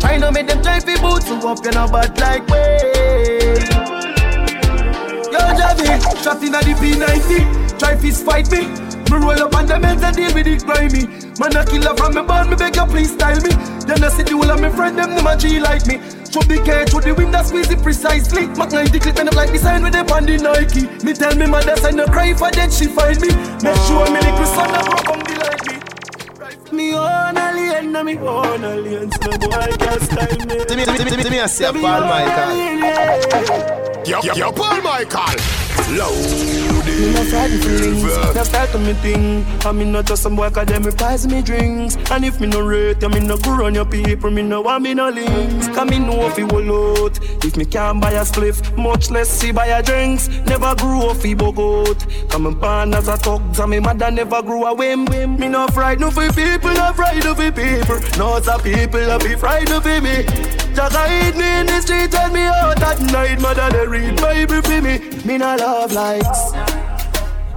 Trying 0.00 0.20
to 0.20 0.32
make 0.32 0.46
them 0.46 0.62
try 0.62 0.80
fi 0.80 0.96
boots 1.00 1.26
so 1.26 1.36
up, 1.48 1.64
you 1.64 1.70
not 1.72 1.92
bad 1.92 2.18
like 2.18 2.46
me. 2.48 2.86
drive 5.56 5.78
me. 5.78 6.22
Trapped 6.22 6.42
in 6.42 6.54
a 6.54 6.60
the 6.60 6.74
P90. 6.80 7.78
Try 7.78 7.96
fist 7.96 8.24
fight 8.24 8.50
me. 8.50 8.85
Me 9.10 9.16
roll 9.18 9.42
up 9.42 9.54
on 9.54 9.66
the 9.66 9.74
meds 9.74 10.02
and 10.02 10.16
deal 10.16 10.34
with 10.34 10.46
it 10.46 10.64
grimy. 10.66 11.06
Man 11.38 11.54
a 11.54 11.64
killer 11.64 11.94
from 11.96 12.14
me 12.14 12.22
born, 12.22 12.50
me 12.50 12.56
beg 12.56 12.74
you 12.76 12.86
please 12.86 13.12
style 13.12 13.40
me. 13.40 13.50
Then 13.86 14.02
I 14.02 14.08
see 14.08 14.24
the 14.24 14.34
whole 14.34 14.50
of 14.50 14.60
my 14.60 14.70
friend 14.70 14.98
them, 14.98 15.14
them 15.14 15.26
a 15.26 15.36
G 15.36 15.60
like 15.60 15.86
me. 15.86 15.98
Through 16.26 16.48
the 16.50 16.58
cage, 16.64 16.90
through 16.90 17.02
the 17.02 17.14
window, 17.14 17.42
squeeze 17.42 17.70
it 17.70 17.82
precisely. 17.82 18.46
Mac 18.58 18.72
90 18.72 18.98
clip 18.98 19.18
and 19.18 19.28
up 19.28 19.34
like 19.36 19.52
the 19.52 19.58
sign 19.58 19.82
with 19.82 19.92
them 19.92 20.08
on 20.10 20.26
the 20.26 20.36
Nike. 20.36 20.88
Me 21.04 21.12
tell 21.14 21.34
me 21.36 21.46
mother 21.46 21.76
sign 21.76 21.96
no 21.96 22.06
cry 22.06 22.34
for 22.34 22.50
dead, 22.50 22.72
she 22.72 22.86
find 22.86 23.20
me. 23.20 23.28
Make 23.62 23.78
sure 23.86 24.04
me 24.10 24.20
little 24.20 24.46
son 24.50 24.74
a 24.74 24.82
broke 24.82 25.04
come 25.06 25.22
be 25.22 25.34
like 25.38 25.64
me. 25.70 25.76
Me 26.76 26.94
own 26.94 27.38
alien, 27.38 27.92
na 27.92 28.02
me 28.02 28.18
own 28.18 28.64
alien, 28.64 29.12
so 29.12 29.30
boy 29.38 29.70
can't 29.78 30.02
style 30.02 30.36
me. 30.44 30.66
Give 30.66 30.76
me, 30.76 30.84
give 30.84 30.98
me, 30.98 31.04
give 31.04 31.16
me, 31.16 31.22
give 31.22 31.32
me 31.32 31.38
a 31.38 31.48
say 31.48 31.72
Paul 31.72 32.00
Michael. 32.10 32.50
Yo, 34.04 34.20
yo, 34.22 34.34
yo, 34.34 34.52
Paul 34.52 34.82
Michael. 34.82 35.65
Loaded. 35.96 36.86
Me 36.86 37.12
no 37.12 37.24
frightened 37.24 37.62
feelings, 37.62 38.02
no 38.34 38.42
start 38.44 38.70
to 38.70 38.78
me 38.78 38.94
thing. 38.94 39.44
I 39.64 39.72
mean 39.72 39.92
not 39.92 40.06
just 40.06 40.22
some 40.22 40.34
boy 40.34 40.50
'cause 40.50 40.66
them 40.66 40.82
price 40.82 41.26
me 41.26 41.42
drinks. 41.42 41.96
And 42.10 42.24
if 42.24 42.40
me 42.40 42.46
no 42.46 42.60
rate, 42.60 43.04
I 43.04 43.08
me 43.08 43.20
no 43.20 43.36
go 43.36 43.56
run 43.56 43.74
your 43.74 43.84
people. 43.84 44.30
Me 44.30 44.42
no 44.42 44.62
want 44.62 44.82
me 44.82 44.94
no 44.94 45.10
links. 45.10 45.68
Cause 45.68 45.88
me 45.88 45.98
know 45.98 46.26
if 46.26 46.38
you 46.38 46.46
will 46.46 47.04
out. 47.04 47.18
If 47.44 47.56
me 47.56 47.64
can't 47.64 48.00
buy 48.00 48.12
a 48.12 48.24
spliff, 48.24 48.76
much 48.76 49.10
less 49.10 49.28
see 49.28 49.52
buy 49.52 49.66
a 49.66 49.82
drinks. 49.82 50.28
Never 50.46 50.74
grew 50.74 51.10
up 51.10 51.18
fi 51.18 51.34
bogot. 51.34 52.06
Come 52.30 52.46
and 52.46 52.60
born 52.60 52.94
as 52.94 53.08
a 53.08 53.16
thugs 53.16 53.58
and 53.58 53.70
me 53.70 53.80
mother 53.80 54.10
never 54.10 54.42
grew 54.42 54.64
a 54.64 54.74
whim. 54.74 55.04
Me 55.38 55.48
no 55.48 55.68
frightened 55.68 56.00
no 56.00 56.10
for 56.10 56.32
people, 56.32 56.72
no 56.72 56.92
frightened 56.94 57.36
for 57.36 57.52
people. 57.52 57.98
No 58.18 58.40
some 58.40 58.60
people 58.60 59.10
a 59.10 59.18
be 59.18 59.34
frightened 59.34 59.82
for 59.82 60.00
me. 60.00 60.24
Just 60.74 60.94
hide 60.94 61.36
me 61.36 61.60
in 61.60 61.66
the 61.66 61.80
street, 61.80 62.10
tell 62.10 62.30
me 62.30 62.42
out 62.42 62.82
at 62.82 63.00
night. 63.00 63.40
Mother 63.40 63.68
they 63.70 63.86
read 63.86 64.20
Bible 64.20 64.62
for 64.62 64.80
me. 64.82 65.15
Me 65.26 65.38
no 65.38 65.56
love 65.56 65.92
likes. 65.92 66.52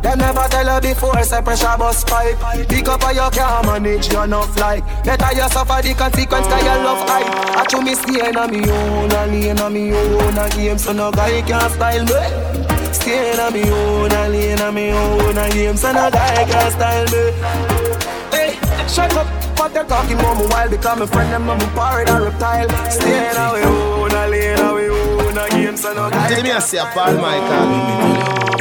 Them 0.01 0.17
never 0.17 0.47
tell 0.49 0.65
her 0.65 0.81
before, 0.81 1.21
say 1.21 1.39
pressure 1.43 1.75
bus 1.77 2.03
pipe. 2.03 2.67
Pick 2.67 2.87
up 2.87 3.03
or 3.03 3.13
you 3.13 3.29
can't 3.31 3.63
manage, 3.63 4.11
you 4.11 4.21
enough 4.23 4.57
like. 4.57 4.83
Better 5.03 5.35
you 5.35 5.47
suffer 5.49 5.79
the 5.83 5.93
consequence, 5.93 6.47
cause 6.47 6.63
you 6.63 6.83
love 6.83 7.07
hype. 7.07 7.57
I 7.57 7.65
chew 7.65 7.81
me 7.83 7.93
staying 7.93 8.35
on 8.35 8.49
me 8.49 8.67
own, 8.71 9.11
and 9.11 9.31
lane 9.31 9.59
on 9.59 9.71
me 9.71 9.93
own, 9.93 10.37
a 10.37 10.49
game, 10.49 10.79
so 10.79 10.93
no 10.93 11.11
guy 11.11 11.43
can 11.43 11.69
style 11.69 12.05
me. 12.05 12.91
Staying 12.91 13.39
on 13.39 13.53
me 13.53 13.69
own, 13.69 14.11
and 14.13 14.33
lane 14.33 14.61
on 14.61 14.73
me 14.73 14.89
own, 14.89 15.37
a 15.37 15.49
game, 15.51 15.77
so 15.77 15.91
no 15.91 16.09
guy 16.09 16.45
can 16.45 16.71
style 16.71 17.05
me. 17.05 17.31
Hey, 18.31 18.87
shut 18.87 19.13
up. 19.15 19.27
But 19.59 19.73
they're 19.73 19.83
talking 19.83 20.15
more 20.15 20.35
my 20.35 20.45
while 20.45 20.69
Become 20.69 21.05
friend, 21.05 21.33
them 21.33 21.49
I'm 21.49 21.59
a 21.59 21.67
pirate 21.75 22.07
and 22.07 22.23
reptile 22.23 22.69
Staying 22.89 23.35
away, 23.35 23.63
own, 23.65 24.09
a 24.09 24.27
lane 24.29 24.57
away, 24.57 24.88
own, 25.39 25.47
a 25.47 25.49
game, 25.49 25.77
so 25.77 25.93
no 25.93 26.09
guy 26.09 26.29
Give 26.29 26.43
me 26.43 26.51
a 26.51 26.61
say 26.61 26.79
Paul 26.93 27.13
Michael. 27.15 27.67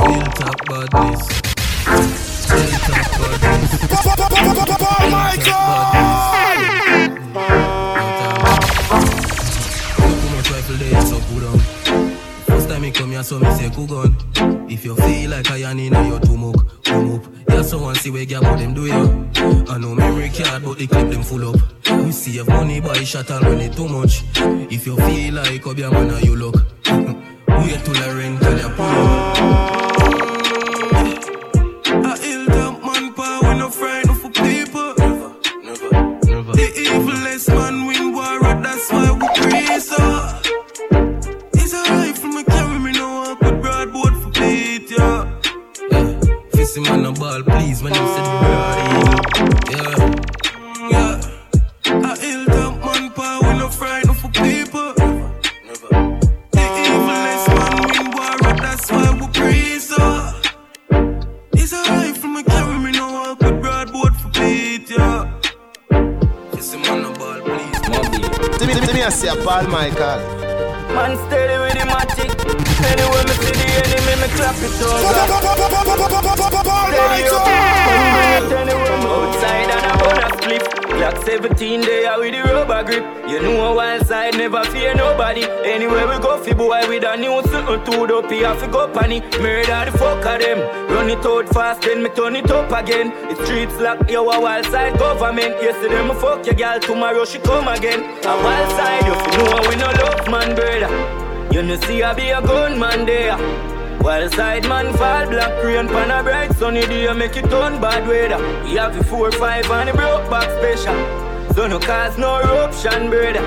Real 0.07 0.27
talk 0.39 0.63
about 0.63 0.91
this. 0.91 1.21
Real 2.51 2.79
talk 2.87 3.07
about 3.19 3.41
this. 3.41 3.69
Paul 3.89 5.29
Too 9.97 10.29
much 10.35 10.51
rifle 10.51 10.77
there, 10.77 11.03
so 11.03 11.21
put 11.21 11.45
on. 11.45 11.59
First 12.47 12.69
time 12.69 12.83
me 12.83 12.91
come 12.91 13.11
here, 13.11 13.23
so 13.23 13.39
me 13.39 13.51
say 13.53 13.71
cool 13.75 13.87
gun. 13.87 14.17
If 14.71 14.85
you 14.85 14.95
feel 14.97 15.31
like 15.31 15.51
I 15.51 15.57
ain't 15.59 15.81
in 15.81 16.07
your 16.07 16.21
too 16.21 16.37
much, 16.37 16.57
come 16.85 17.15
up. 17.15 17.25
Yeah, 17.49 17.63
someone 17.63 17.95
see 17.97 18.11
where 18.11 18.25
get 18.25 18.43
what 18.43 18.59
them 18.59 18.75
do 18.75 18.87
you. 18.87 19.29
I 19.69 19.79
know 19.79 19.95
memory 19.95 20.31
card, 20.31 20.65
but 20.65 20.79
the 20.79 20.87
clip 20.87 21.11
them 21.11 21.23
full 21.23 21.49
up. 21.49 21.57
We 21.91 22.13
save 22.13 22.47
money 22.49 22.81
by 22.81 23.03
shot 23.05 23.31
and 23.31 23.45
run 23.45 23.61
it 23.61 23.75
too 23.75 23.89
much. 23.89 24.25
If 24.71 24.87
you 24.87 24.97
feel 24.97 25.35
like 25.35 25.67
up 25.67 25.77
your 25.79 25.91
man, 25.91 26.23
you 26.23 26.37
look. 26.37 26.68
Wait 27.59 27.85
till 27.85 27.97
I 27.97 28.11
rent 28.19 28.41
till 28.43 28.59
you 28.59 28.69
pull 28.77 28.87
up. 28.87 29.39
Ill 32.31 32.45
damp 32.47 32.85
man 32.85 33.13
power, 33.15 33.41
we 33.43 33.59
no 33.59 33.69
frightened 33.71 34.19
for 34.21 34.31
people. 34.31 34.95
Never, 34.99 35.91
never. 36.25 36.53
The 36.53 36.67
evilest 36.87 37.49
man 37.55 37.87
win 37.87 38.13
war, 38.15 38.39
that's 38.63 38.91
why 38.93 39.11
we 39.13 39.27
praise 39.41 39.91
her. 39.97 40.41
It's 41.55 41.73
a 41.73 41.83
rifle, 41.93 42.31
me 42.31 42.43
carry 42.45 42.79
me 42.79 42.93
no 42.93 43.07
walk 43.15 43.41
with 43.41 43.61
broadboard 43.63 44.15
for 44.23 44.31
beat, 44.41 44.91
yeah. 44.91 45.25
Yeah, 45.91 46.21
fist 46.53 46.79
man 46.81 47.05
a 47.07 47.13
ball, 47.13 47.43
please, 47.43 47.83
when 47.83 47.95
you 47.95 48.07
say 48.15 48.23
the 48.29 48.35
broad, 48.43 49.18
Me, 68.69 68.75
give 68.75 68.93
me 68.93 69.01
a 69.01 69.11
say 69.11 69.29
Paul 69.45 69.67
Michael. 69.69 70.21
Man 70.93 71.17
steady 71.25 71.57
with 71.59 71.73
the 71.73 71.87
matic. 71.89 72.31
Anyway, 72.85 73.23
me 73.25 73.35
see 73.41 73.53
the 73.57 73.68
enemy, 73.79 74.15
me 74.23 74.29
clap 74.37 74.59
it 74.59 74.83
over. 74.83 74.99
Steady 76.89 77.23
up. 77.29 77.47
Bring 78.15 78.35
it 78.37 78.53
anywhere, 78.53 78.99
outside 79.07 79.71
and 79.71 79.87
I 79.87 79.93
burn 80.01 80.23
a 80.25 80.29
split. 80.37 80.65
Glock 80.99 81.17
17 81.25 81.81
there 81.83 82.19
with 82.19 82.33
the 82.33 82.43
rubber 82.53 82.83
grip. 82.83 83.05
You 83.29 83.41
know 83.43 83.71
a 83.71 83.75
wild 83.75 84.07
side 84.07 84.35
never 84.37 84.65
fear 84.65 84.95
nobody. 84.95 85.45
Anywhere 85.65 86.09
we 86.09 86.19
go, 86.19 86.39
fi 86.43 86.53
boy 86.55 86.89
with 86.89 87.05
a 87.05 87.17
new 87.17 87.41
something 87.53 87.85
to 87.85 88.07
the 88.07 88.23
P, 88.29 88.45
I 88.45 88.57
fi 88.57 88.67
go 88.67 88.89
panny. 88.89 89.21
Murder 89.39 89.91
the 89.91 89.99
fuck 89.99 90.25
of 90.27 90.41
them. 90.41 90.59
Run 90.91 91.11
it 91.11 91.25
out 91.25 91.49
fast, 91.51 91.83
then 91.83 92.03
me 92.03 92.09
turn 92.11 92.37
it 92.37 92.51
up 92.51 92.73
again. 92.73 93.13
It's 93.31 93.41
streets 93.45 93.79
lock, 93.79 94.11
yo 94.11 94.29
a 94.29 94.41
wild 94.41 94.67
side 94.67 94.99
government. 94.99 95.63
Yesterday 95.63 96.03
me 96.03 96.15
fuck 96.15 96.45
your 96.47 96.55
girl, 96.55 96.81
tomorrow 96.81 97.25
she 97.25 97.39
come 97.39 97.69
again. 97.69 98.01
A 98.25 98.35
wild 98.43 98.71
side, 98.73 99.07
you 99.07 99.15
fi 99.15 99.37
know 99.37 99.69
we 99.69 99.77
no 99.77 99.87
love 100.03 100.29
man, 100.29 100.55
brother. 100.57 101.28
You 101.51 101.63
know 101.63 101.77
see 101.81 102.03
I 102.03 102.15
be 102.15 102.29
a 102.31 102.41
gunman 102.43 103.07
there. 103.07 103.37
While 104.03 104.31
side 104.31 104.69
man 104.69 104.93
fall 104.97 105.27
black 105.29 105.65
rain 105.65 105.89
pan 105.89 106.11
a 106.11 106.23
bright 106.23 106.53
sunny 106.57 106.83
day 106.83 107.13
make 107.15 107.37
it 107.37 107.49
turn 107.51 107.81
bad 107.81 108.07
weather. 108.07 108.39
We 108.65 108.77
have 108.77 108.97
the 108.97 109.03
four 109.03 109.33
five 109.33 109.71
and 109.71 109.89
the 109.89 109.95
broke 109.95 110.31
back 110.31 110.51
special. 110.59 110.95
So 111.55 111.67
no 111.67 111.81
cause 111.81 112.17
no 112.19 112.39
eruption 112.39 113.11
brother. 113.11 113.43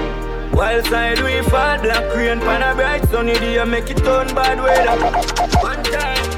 While 0.52 0.84
side 0.86 1.20
we 1.22 1.42
fall 1.50 1.80
black 1.80 2.16
rain 2.16 2.40
pan 2.40 2.64
a 2.64 2.76
bright 2.76 3.08
sunny 3.10 3.34
day 3.34 3.64
make 3.66 3.90
it 3.90 3.98
turn 3.98 4.28
bad 4.36 4.60
weather. 4.60 4.98
One 5.62 5.84
time. 5.84 6.32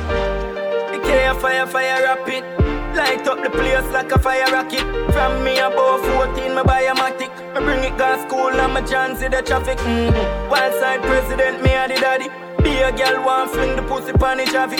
The 0.92 1.40
fire 1.40 1.66
fire 1.66 2.04
rapid. 2.04 2.63
Light 2.96 3.28
up 3.28 3.42
the 3.42 3.50
place 3.50 3.92
like 3.92 4.12
a 4.12 4.20
fire 4.20 4.46
rocket. 4.52 4.86
From 5.14 5.44
me 5.44 5.58
above 5.58 6.06
14, 6.14 6.56
me 6.56 6.62
buy 6.64 6.82
a 6.82 6.94
matic. 6.94 7.34
Me 7.54 7.60
bring 7.66 7.84
it 7.84 7.98
gas 7.98 8.22
school 8.28 8.50
and 8.50 8.74
my 8.74 8.82
chance 8.82 9.20
the 9.20 9.42
traffic. 9.42 9.80
Mm-hmm. 9.80 10.50
Wild 10.50 10.74
side 10.80 11.02
president, 11.02 11.64
me 11.64 11.74
a 11.74 11.88
the 11.88 11.96
daddy. 11.96 12.30
Be 12.64 12.78
a 12.82 12.92
girl 12.92 13.26
one 13.26 13.50
fling 13.50 13.76
the 13.76 13.82
pussy 13.82 14.14
pan 14.14 14.38
the 14.38 14.46
traffic. 14.46 14.80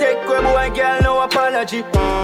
Take 0.00 0.24
away 0.24 0.40
boy, 0.40 0.74
girl, 0.74 1.02
no 1.02 1.20
apology. 1.20 1.82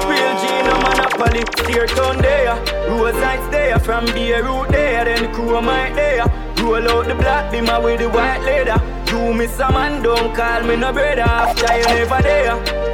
Real 0.08 0.32
G, 0.40 0.44
no 0.64 0.74
monopoly. 0.80 1.44
Steer 1.60 1.86
town 1.86 2.18
there, 2.18 2.56
rose 2.88 3.14
lights 3.20 3.48
there. 3.48 3.78
From 3.80 4.06
Beirut 4.06 4.68
there, 4.70 5.04
then 5.04 5.24
the 5.24 5.28
crew 5.34 5.60
might 5.60 5.94
there. 5.94 6.24
Roll 6.64 6.88
out 6.88 7.06
the 7.06 7.14
black 7.14 7.52
beamer 7.52 7.78
with 7.80 8.00
the 8.00 8.08
white 8.08 8.40
leather. 8.40 8.80
You 9.12 9.34
miss 9.34 9.58
a 9.60 9.70
man, 9.70 10.02
don't 10.02 10.34
call 10.34 10.62
me 10.62 10.76
no 10.76 10.92
brother 10.92 11.20
after 11.20 11.76
you 11.76 11.84
never 11.84 12.22
there. 12.22 12.93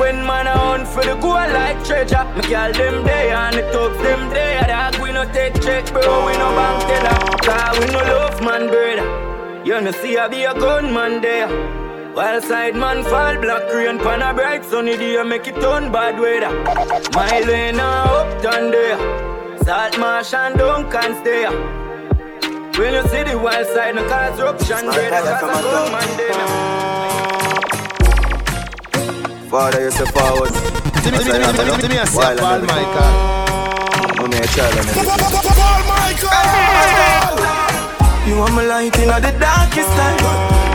When 0.00 0.24
man 0.24 0.46
a 0.46 0.56
hunt 0.56 0.88
for 0.88 1.02
the 1.04 1.14
gold 1.16 1.52
like 1.52 1.84
treasure. 1.84 2.24
Me 2.34 2.40
girl 2.48 2.72
them 2.72 3.04
there 3.04 3.34
and 3.36 3.54
the 3.54 3.62
thugs 3.70 3.98
them 3.98 4.30
there 4.30 4.64
Dog 4.66 4.98
we 5.02 5.12
no 5.12 5.30
take 5.30 5.60
check 5.60 5.92
bro, 5.92 6.24
we 6.26 6.32
no 6.38 6.48
bank 6.56 6.80
teller. 6.88 7.18
Cause 7.46 7.78
we 7.78 7.86
no 7.92 8.00
love 8.12 8.40
man 8.42 8.68
brother. 8.68 9.62
You 9.62 9.78
no 9.82 9.90
see 9.90 10.16
I 10.16 10.26
be 10.28 10.44
a 10.44 10.54
gunman 10.54 11.20
there. 11.20 11.48
While 12.14 12.40
side 12.40 12.76
man 12.76 13.04
fall 13.04 13.36
black 13.42 13.70
rain 13.74 13.98
pan 13.98 14.22
a 14.22 14.32
bright 14.32 14.64
sunny 14.64 14.96
day. 14.96 15.22
Make 15.22 15.46
it 15.48 15.60
turn 15.60 15.92
bad 15.92 16.18
weather. 16.18 16.50
My 17.12 17.40
lane 17.40 17.78
a 17.78 17.90
uptown 18.20 18.70
there. 18.70 18.98
Salt 19.64 19.98
marsh 19.98 20.32
and 20.32 20.56
Duncan's 20.56 21.22
there. 21.24 21.52
When 22.78 22.94
you 22.94 23.02
see 23.10 23.22
the 23.22 23.38
wild 23.38 23.66
side 23.66 23.96
no 23.96 24.08
cause 24.08 24.40
eruption 24.40 24.86
brother. 24.86 25.36
Cause 25.40 25.60
a 25.60 25.62
gunman 25.62 26.16
there 26.16 27.39
Father, 29.50 29.82
you 29.82 29.90
say 29.90 30.06
forward. 30.14 30.54
Give 31.02 31.10
me, 31.10 31.26
give 31.26 31.34
me, 31.34 31.42
give 31.42 31.66
me, 31.66 31.74
give 31.82 31.90
me 31.90 31.98
a 31.98 32.06
say 32.06 32.38
Paul 32.38 32.62
Michael. 32.70 33.10
I'm 34.22 34.30
a 34.30 34.46
child 34.46 34.78
of 34.78 34.86
Paul 34.94 35.82
Michael. 35.90 37.34
You 38.30 38.38
want 38.38 38.54
me 38.54 38.62
light 38.70 38.94
in 38.94 39.10
the 39.10 39.34
darkest 39.42 39.90
time. 39.98 40.22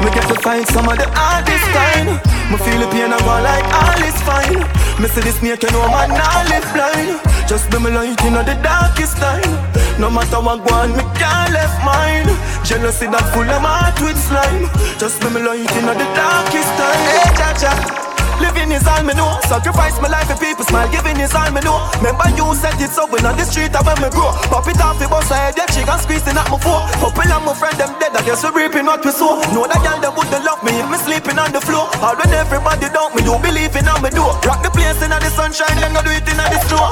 Me 0.03 0.11
get 0.11 0.27
to 0.27 0.35
fight 0.43 0.67
some 0.75 0.91
of 0.91 0.99
the 0.99 1.07
hardest 1.07 1.63
time. 1.71 2.19
Me 2.51 2.59
feel 2.67 2.83
the 2.83 2.91
pain 2.91 3.15
and 3.15 3.23
go 3.23 3.39
like 3.39 3.63
all 3.71 3.95
is 4.03 4.19
fine. 4.27 4.59
Me 4.99 5.07
see 5.07 5.23
the 5.23 5.31
snake 5.31 5.63
and 5.63 5.71
no 5.71 5.87
man 5.87 6.11
not 6.11 6.43
live 6.51 6.67
blind. 6.75 7.15
Just 7.47 7.71
be 7.71 7.79
me 7.79 7.95
light 7.95 8.19
in 8.27 8.35
the 8.35 8.59
darkest 8.59 9.15
time. 9.15 9.55
No 10.03 10.11
matter 10.11 10.43
what 10.43 10.67
go 10.67 10.75
on, 10.75 10.91
me 10.91 11.03
can't 11.15 11.55
left 11.55 11.79
mine. 11.87 12.27
Jealousy 12.67 13.07
that 13.07 13.23
full 13.31 13.47
of 13.47 13.63
heart 13.63 13.95
with 14.03 14.19
slime. 14.19 14.67
Just 14.99 15.23
be 15.23 15.31
me 15.31 15.39
light 15.47 15.63
in 15.63 15.85
the 15.87 15.95
darkest 16.11 16.71
time. 16.75 17.03
Hey, 17.07 17.31
cha 17.39 17.55
cha. 17.55 18.04
Living 18.39 18.71
is 18.71 18.85
all 18.87 19.03
me 19.03 19.13
know. 19.13 19.39
Sacrifice 19.47 19.95
my 20.01 20.09
life 20.09 20.27
for 20.27 20.37
people 20.37 20.65
smile. 20.65 20.89
Giving 20.91 21.19
is 21.19 21.33
all 21.33 21.49
me 21.51 21.61
know. 21.61 21.79
Remember 21.99 22.27
you 22.35 22.47
said 22.55 22.75
it 22.79 22.91
so 22.91 23.07
on 23.07 23.35
the 23.37 23.45
street 23.45 23.71
I 23.75 23.81
when 23.83 23.97
me 24.03 24.09
grow. 24.11 24.31
Pop 24.51 24.67
it 24.67 24.79
off 24.81 24.99
the 24.99 25.07
bus 25.07 25.31
I 25.31 25.49
head 25.49 25.55
yeah, 25.57 25.67
chick 25.71 25.87
and 25.87 26.01
squeezing 26.01 26.35
at 26.35 26.47
my 26.51 26.59
phone. 26.59 26.83
Couple 26.99 27.31
of 27.31 27.41
my 27.45 27.53
friend 27.53 27.77
them 27.79 27.93
dead. 27.99 28.15
I 28.15 28.21
guess 28.25 28.43
we 28.43 28.49
reaping 28.51 28.85
what 28.85 29.03
we 29.03 29.11
sow. 29.11 29.39
Know 29.55 29.67
that 29.67 29.79
girl 29.79 29.99
them 30.01 30.13
wouldn't 30.15 30.43
love 30.43 30.61
me 30.63 30.75
if 30.75 30.87
me 30.89 30.97
sleeping 30.99 31.39
on 31.39 31.51
the 31.51 31.61
floor. 31.61 31.87
All 32.03 32.15
when 32.15 32.31
everybody 32.33 32.87
doubt 32.91 33.15
me, 33.15 33.23
you 33.23 33.35
believe 33.39 33.75
in 33.75 33.87
me 34.03 34.09
door. 34.11 34.35
Rock 34.43 34.63
the 34.63 34.71
place 34.71 34.99
in 34.99 35.11
the 35.11 35.31
sunshine, 35.31 35.75
then 35.79 35.93
go 35.93 36.01
do 36.03 36.11
it 36.11 36.27
in 36.27 36.37
the 36.37 36.59
store. 36.67 36.91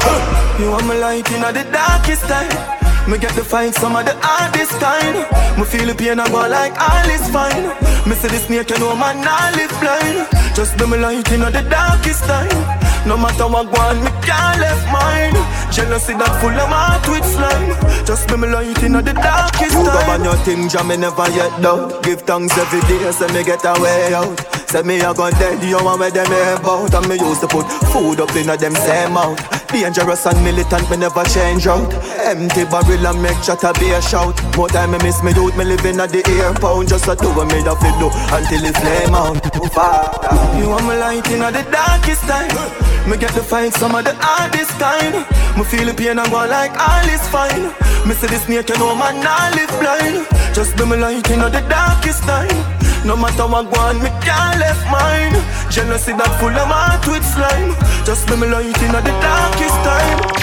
You 0.60 0.72
want 0.72 0.86
my 0.88 0.96
light 0.96 1.28
in 1.32 1.42
the 1.42 1.64
darkest 1.72 2.24
time. 2.28 2.83
Me 3.08 3.18
get 3.18 3.34
to 3.36 3.44
fight 3.44 3.74
some 3.76 3.96
of 3.96 4.06
the 4.06 4.16
hardest 4.22 4.80
kind. 4.80 5.18
Me 5.58 5.66
feel 5.66 5.88
the 5.88 5.96
pain 5.96 6.20
and 6.20 6.32
go 6.32 6.48
like 6.48 6.74
all 6.80 7.10
is 7.10 7.28
fine. 7.30 7.68
Me 8.08 8.16
see 8.16 8.30
the 8.30 8.40
snake 8.40 8.72
and 8.72 8.80
no 8.80 8.96
man 8.96 9.22
not 9.22 9.56
live 9.56 9.76
blind. 9.82 10.28
Just 10.56 10.78
be 10.78 10.86
me 10.88 10.98
light 10.98 11.30
in 11.32 11.42
the 11.42 11.66
darkest 11.70 12.24
time. 12.24 12.83
No 13.06 13.18
matter 13.18 13.48
what 13.48 13.68
one, 13.72 14.04
me 14.04 14.12
can't 14.24 14.60
left 14.60 14.86
mine. 14.92 15.36
Jealousy 15.72 16.14
that 16.14 16.32
full 16.40 16.56
of 16.56 16.70
heart 16.72 17.04
with 17.10 17.26
slime. 17.26 18.06
Just 18.06 18.28
be 18.28 18.38
me 18.38 18.48
light 18.48 18.82
in 18.84 18.94
the 18.94 19.02
darkest 19.02 19.74
time. 19.76 19.86
You 19.86 19.92
go 19.92 20.12
on 20.12 20.24
your 20.24 20.38
thing, 20.46 20.70
jam 20.70 20.88
me 20.88 20.98
never 20.98 21.28
yet 21.32 21.52
doubt. 21.62 22.04
Give 22.04 22.22
thanks 22.22 22.58
every 22.58 22.82
day, 22.88 23.12
so 23.12 23.28
me 23.30 23.44
get 23.44 23.66
a 23.66 23.74
way 23.82 24.14
out. 24.14 24.64
Say 24.74 24.82
me 24.82 24.98
a 25.02 25.14
gun 25.14 25.32
dead, 25.34 25.62
you 25.62 25.78
want 25.86 26.00
where 26.00 26.10
them 26.10 26.26
about 26.58 26.92
And 26.96 27.08
me 27.08 27.20
used 27.20 27.42
to 27.42 27.48
put 27.48 27.62
food 27.94 28.20
up 28.20 28.36
in 28.36 28.50
a 28.50 28.58
them 28.58 28.74
same 28.74 29.14
mouth 29.14 29.38
Dangerous 29.70 30.26
and 30.26 30.44
militant, 30.44 30.90
me 30.90 30.98
never 30.98 31.24
change 31.26 31.68
out 31.68 31.94
Empty 32.26 32.66
barrel 32.66 33.06
and 33.06 33.22
make 33.22 33.38
chatter 33.44 33.72
be 33.78 33.92
a 33.92 34.02
shout 34.02 34.34
More 34.58 34.68
time 34.68 34.90
me 34.90 34.98
miss 35.04 35.22
me 35.22 35.30
youth, 35.38 35.56
me 35.56 35.66
living 35.66 36.00
at 36.00 36.10
the 36.10 36.26
airport 36.42 36.88
Just 36.88 37.08
a 37.08 37.14
do 37.16 37.30
what 37.38 37.54
me 37.54 37.62
have 37.62 37.78
to 37.78 37.92
do 38.02 38.10
until 38.34 38.66
it 38.66 38.76
flame 38.82 39.14
out 39.14 39.38
You 40.58 40.70
want 40.70 40.90
me 40.90 40.98
light 40.98 41.30
in 41.30 41.46
the 41.46 41.62
darkest 41.70 42.22
time 42.26 42.93
Me 43.08 43.18
get 43.18 43.34
to 43.34 43.44
find 43.44 43.74
some 43.74 43.96
of 43.96 44.06
the 44.06 44.16
hardest 44.20 44.72
kind 44.80 45.28
Me 45.58 45.64
feel 45.64 45.86
the 45.86 45.94
pain 45.94 46.18
and 46.20 46.32
go 46.32 46.46
like 46.48 46.72
all 46.80 47.08
is 47.10 47.28
fine 47.28 47.68
Me 48.08 48.16
see 48.16 48.28
the 48.28 48.40
snake 48.40 48.70
and 48.70 48.80
no 48.80 48.96
man 48.96 49.20
not 49.24 49.56
live 49.56 49.74
blind 49.80 50.28
Just 50.56 50.78
be 50.78 50.86
me 50.86 50.98
light 50.98 51.30
in 51.30 51.40
the 51.40 51.50
darkest 51.68 52.24
time 52.24 52.84
no 53.06 53.18
matter 53.18 53.46
what 53.46 53.70
go 53.70 53.82
on, 53.82 54.02
me 54.02 54.08
can't 54.24 54.60
left 54.62 54.86
mine. 54.90 55.36
Jealousy 55.70 56.14
that 56.14 56.40
full 56.40 56.56
of 56.56 56.72
heart 56.72 57.06
with 57.06 57.26
slime. 57.36 57.76
Just 58.06 58.26
be 58.28 58.38
me 58.38 58.48
light 58.48 58.82
in 58.82 58.92
the 58.94 59.02
darkest 59.20 59.76
time. 59.84 60.43